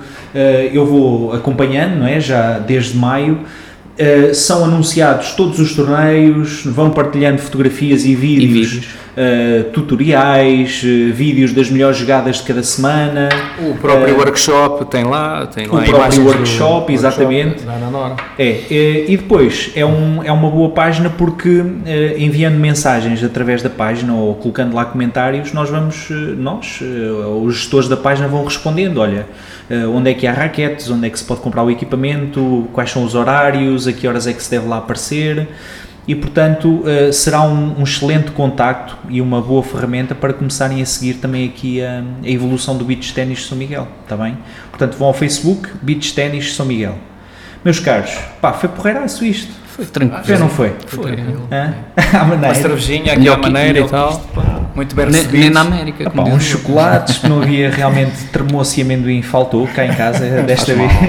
eu 0.71 0.85
vou 0.85 1.33
acompanhando, 1.33 1.97
não 1.97 2.07
é? 2.07 2.17
já 2.19 2.59
desde 2.59 2.97
maio, 2.97 3.41
uh, 4.01 4.33
são 4.33 4.65
anunciados 4.65 5.31
todos 5.31 5.59
os 5.59 5.75
torneios, 5.75 6.63
vão 6.65 6.89
partilhando 6.89 7.39
fotografias 7.39 8.05
e 8.05 8.15
vídeos. 8.15 8.43
E 8.43 8.75
vídeos 8.77 9.01
uh, 9.11 9.69
tutoriais, 9.71 10.81
uh, 10.83 11.13
vídeos 11.13 11.53
das 11.53 11.69
melhores 11.69 11.97
jogadas 11.97 12.37
de 12.37 12.43
cada 12.43 12.63
semana. 12.63 13.29
O 13.59 13.75
próprio 13.75 14.15
uh, 14.15 14.19
workshop 14.19 14.85
tem 14.85 15.03
lá, 15.03 15.45
tem 15.47 15.67
lá 15.67 15.81
o 15.81 15.85
próprio 15.85 16.25
workshop, 16.25 16.93
exatamente. 16.93 17.65
Workshop, 17.65 18.23
é, 18.37 19.05
e 19.07 19.17
depois 19.17 19.71
é, 19.75 19.85
um, 19.85 20.23
é 20.23 20.31
uma 20.31 20.49
boa 20.49 20.69
página 20.69 21.09
porque 21.09 21.63
enviando 22.17 22.57
mensagens 22.57 23.23
através 23.23 23.61
da 23.61 23.69
página 23.69 24.13
ou 24.13 24.35
colocando 24.35 24.75
lá 24.75 24.85
comentários, 24.85 25.53
nós 25.53 25.69
vamos, 25.69 26.09
nós, 26.37 26.79
os 27.43 27.55
gestores 27.55 27.87
da 27.87 27.97
página 27.97 28.27
vão 28.27 28.43
respondendo, 28.43 28.99
olha, 28.99 29.25
onde 29.93 30.11
é 30.11 30.13
que 30.13 30.27
há 30.27 30.33
raquetes, 30.33 30.89
onde 30.89 31.07
é 31.07 31.09
que 31.09 31.17
se 31.17 31.25
pode 31.25 31.41
comprar 31.41 31.63
o 31.63 31.71
equipamento, 31.71 32.67
quais 32.73 32.91
são 32.91 33.03
os 33.03 33.15
horários, 33.15 33.87
a 33.87 33.93
que 33.93 34.07
horas 34.07 34.27
é 34.27 34.33
que 34.33 34.43
se 34.43 34.51
deve 34.51 34.67
lá 34.67 34.77
aparecer 34.77 35.47
e, 36.07 36.15
portanto, 36.15 36.83
uh, 36.83 37.13
será 37.13 37.43
um, 37.43 37.79
um, 37.79 37.83
excelente 37.83 38.31
contacto 38.31 38.97
e 39.07 39.21
uma 39.21 39.39
boa 39.41 39.61
ferramenta 39.61 40.15
para 40.15 40.33
começarem 40.33 40.81
a 40.81 40.85
seguir 40.85 41.15
também 41.15 41.47
aqui 41.47 41.81
a, 41.81 42.03
a 42.23 42.29
evolução 42.29 42.75
do 42.75 42.83
Beach 42.83 43.13
Tennis 43.13 43.45
São 43.45 43.57
Miguel, 43.57 43.87
está 44.03 44.17
bem? 44.17 44.37
Portanto, 44.69 44.97
vão 44.97 45.07
ao 45.07 45.13
Facebook, 45.13 45.69
Beach 45.81 46.13
Tennis 46.13 46.55
São 46.55 46.65
Miguel. 46.65 46.97
Meus 47.63 47.79
caros, 47.79 48.17
pá, 48.41 48.51
foi 48.53 48.69
porreiraço 48.69 49.23
isto. 49.23 49.53
Foi 49.67 49.85
tranquilo. 49.85 50.23
Foi 50.23 50.33
ou 50.33 50.39
não 50.39 50.49
foi? 50.49 50.75
Foi. 50.87 51.11
à 52.13 52.23
maneira. 52.25 52.47
Uma 52.47 52.55
cervejinha 52.55 53.13
aqui 53.13 53.29
à 53.29 53.37
maneira 53.37 53.79
e 53.79 53.87
tal. 53.87 54.21
Muito 54.75 54.95
bem 54.95 55.05
recebido. 55.05 55.37
Nem 55.37 55.49
na 55.49 55.61
América. 55.61 56.03
Epá, 56.03 56.23
uns 56.23 56.43
chocolates 56.43 57.17
que 57.17 57.27
não 57.29 57.41
havia 57.41 57.69
realmente 57.69 58.25
termoço 58.25 58.79
e 58.79 58.83
amendoim 58.83 59.21
faltou 59.21 59.67
cá 59.67 59.85
em 59.85 59.93
casa 59.93 60.25
desta 60.43 60.73
vez. 60.73 60.91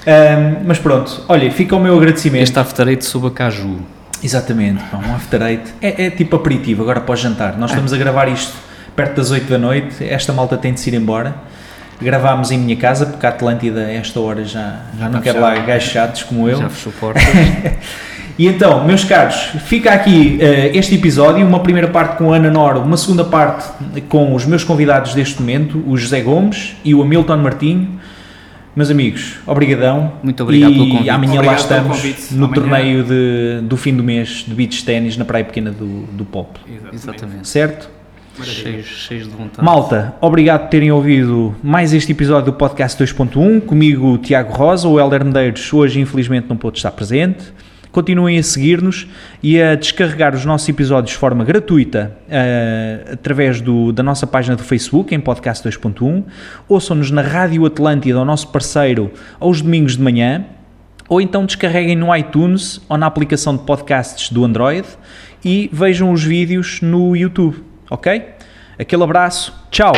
Um, 0.00 0.64
mas 0.66 0.78
pronto, 0.78 1.24
olha, 1.28 1.50
fica 1.52 1.76
o 1.76 1.78
meu 1.78 1.94
agradecimento. 1.94 2.42
Este 2.42 2.58
after 2.58 2.88
eight 2.88 3.04
sob 3.04 3.26
a 3.26 3.30
caju. 3.30 3.80
Exatamente, 4.24 4.82
um 4.94 5.14
after 5.14 5.42
eight. 5.42 5.74
É, 5.80 6.06
é 6.06 6.10
tipo 6.10 6.36
aperitivo 6.36 6.82
agora 6.82 7.02
para 7.02 7.12
o 7.12 7.16
jantar. 7.16 7.58
Nós 7.58 7.70
estamos 7.70 7.92
a 7.92 7.98
gravar 7.98 8.26
isto 8.26 8.54
perto 8.96 9.16
das 9.16 9.30
8 9.30 9.48
da 9.48 9.58
noite, 9.58 10.04
esta 10.04 10.32
malta 10.32 10.56
tem 10.56 10.74
de 10.74 10.80
se 10.80 10.90
ir 10.90 10.94
embora. 10.94 11.34
Gravámos 12.00 12.50
em 12.50 12.58
minha 12.58 12.76
casa, 12.76 13.06
porque 13.06 13.26
a 13.26 13.28
Atlântida, 13.28 13.80
a 13.80 13.92
esta 13.92 14.18
hora, 14.20 14.44
já, 14.44 14.80
já 14.98 15.08
não 15.08 15.20
quer 15.20 15.32
lá 15.32 15.54
gajos 15.56 15.90
chatos 15.90 16.22
como 16.22 16.48
eu. 16.48 16.58
Já 16.58 16.68
fechou 16.70 16.92
portas. 16.92 17.22
e 18.40 18.46
então, 18.46 18.86
meus 18.86 19.04
caros, 19.04 19.34
fica 19.66 19.92
aqui 19.92 20.38
uh, 20.40 20.74
este 20.74 20.94
episódio, 20.94 21.46
uma 21.46 21.60
primeira 21.60 21.88
parte 21.88 22.16
com 22.16 22.32
a 22.32 22.36
Ana 22.36 22.50
Noro, 22.50 22.80
uma 22.80 22.96
segunda 22.96 23.22
parte 23.22 23.68
com 24.08 24.34
os 24.34 24.46
meus 24.46 24.64
convidados 24.64 25.12
deste 25.12 25.38
momento, 25.42 25.84
o 25.86 25.94
José 25.94 26.22
Gomes 26.22 26.74
e 26.82 26.94
o 26.94 27.02
Hamilton 27.02 27.36
Martinho. 27.36 28.00
Meus 28.74 28.90
amigos, 28.90 29.34
obrigadão. 29.46 30.14
Muito 30.22 30.42
obrigado 30.42 30.70
e 30.70 30.74
pelo 30.74 30.88
convite. 30.88 31.10
amanhã 31.10 31.32
Obrigado 31.34 31.54
lá 31.54 31.60
estamos 31.60 32.30
no 32.30 32.46
Amanhã. 32.46 32.54
torneio 32.54 33.04
de, 33.04 33.60
do 33.60 33.76
fim 33.76 33.94
do 33.94 34.02
mês 34.02 34.42
de 34.48 34.54
beach 34.54 34.86
ténis 34.86 35.18
na 35.18 35.26
Praia 35.26 35.44
Pequena 35.44 35.70
do, 35.70 36.04
do 36.04 36.24
Pop. 36.24 36.58
Exatamente. 36.90 37.46
Certo? 37.46 37.90
Cheios, 38.42 38.86
cheios 38.86 39.28
de 39.28 39.36
vontade. 39.36 39.62
Malta, 39.62 40.14
obrigado 40.18 40.62
por 40.62 40.68
terem 40.70 40.90
ouvido 40.90 41.54
mais 41.62 41.92
este 41.92 42.12
episódio 42.12 42.52
do 42.52 42.56
Podcast 42.56 43.04
2.1. 43.04 43.60
Comigo, 43.60 44.16
Tiago 44.16 44.54
Rosa, 44.54 44.88
o 44.88 44.98
Helder 44.98 45.26
Medeiros, 45.26 45.70
hoje 45.74 46.00
infelizmente 46.00 46.46
não 46.48 46.56
pôde 46.56 46.78
estar 46.78 46.90
presente. 46.92 47.52
Continuem 47.92 48.38
a 48.38 48.42
seguir-nos 48.42 49.06
e 49.42 49.60
a 49.60 49.74
descarregar 49.74 50.34
os 50.34 50.44
nossos 50.44 50.68
episódios 50.68 51.12
de 51.12 51.18
forma 51.18 51.44
gratuita 51.44 52.16
eh, 52.28 53.00
através 53.12 53.60
do- 53.60 53.92
da 53.92 54.02
nossa 54.02 54.26
página 54.26 54.54
do 54.54 54.62
Facebook, 54.62 55.12
em 55.14 55.18
Podcast 55.18 55.62
2.1. 55.68 56.22
Ouçam-nos 56.68 57.10
na 57.10 57.20
Rádio 57.22 57.66
Atlântida, 57.66 58.20
o 58.20 58.24
nosso 58.24 58.48
parceiro, 58.48 59.10
aos 59.40 59.60
domingos 59.60 59.96
de 59.96 60.02
manhã. 60.02 60.44
Ou 61.08 61.20
então 61.20 61.44
descarreguem 61.44 61.96
no 61.96 62.14
iTunes 62.14 62.80
ou 62.88 62.96
na 62.96 63.06
aplicação 63.06 63.56
de 63.56 63.64
podcasts 63.64 64.30
do 64.30 64.44
Android 64.44 64.86
e 65.44 65.68
vejam 65.72 66.12
os 66.12 66.22
vídeos 66.22 66.80
no 66.80 67.16
YouTube, 67.16 67.56
ok? 67.90 68.24
Aquele 68.78 69.02
abraço, 69.02 69.52
tchau! 69.72 69.92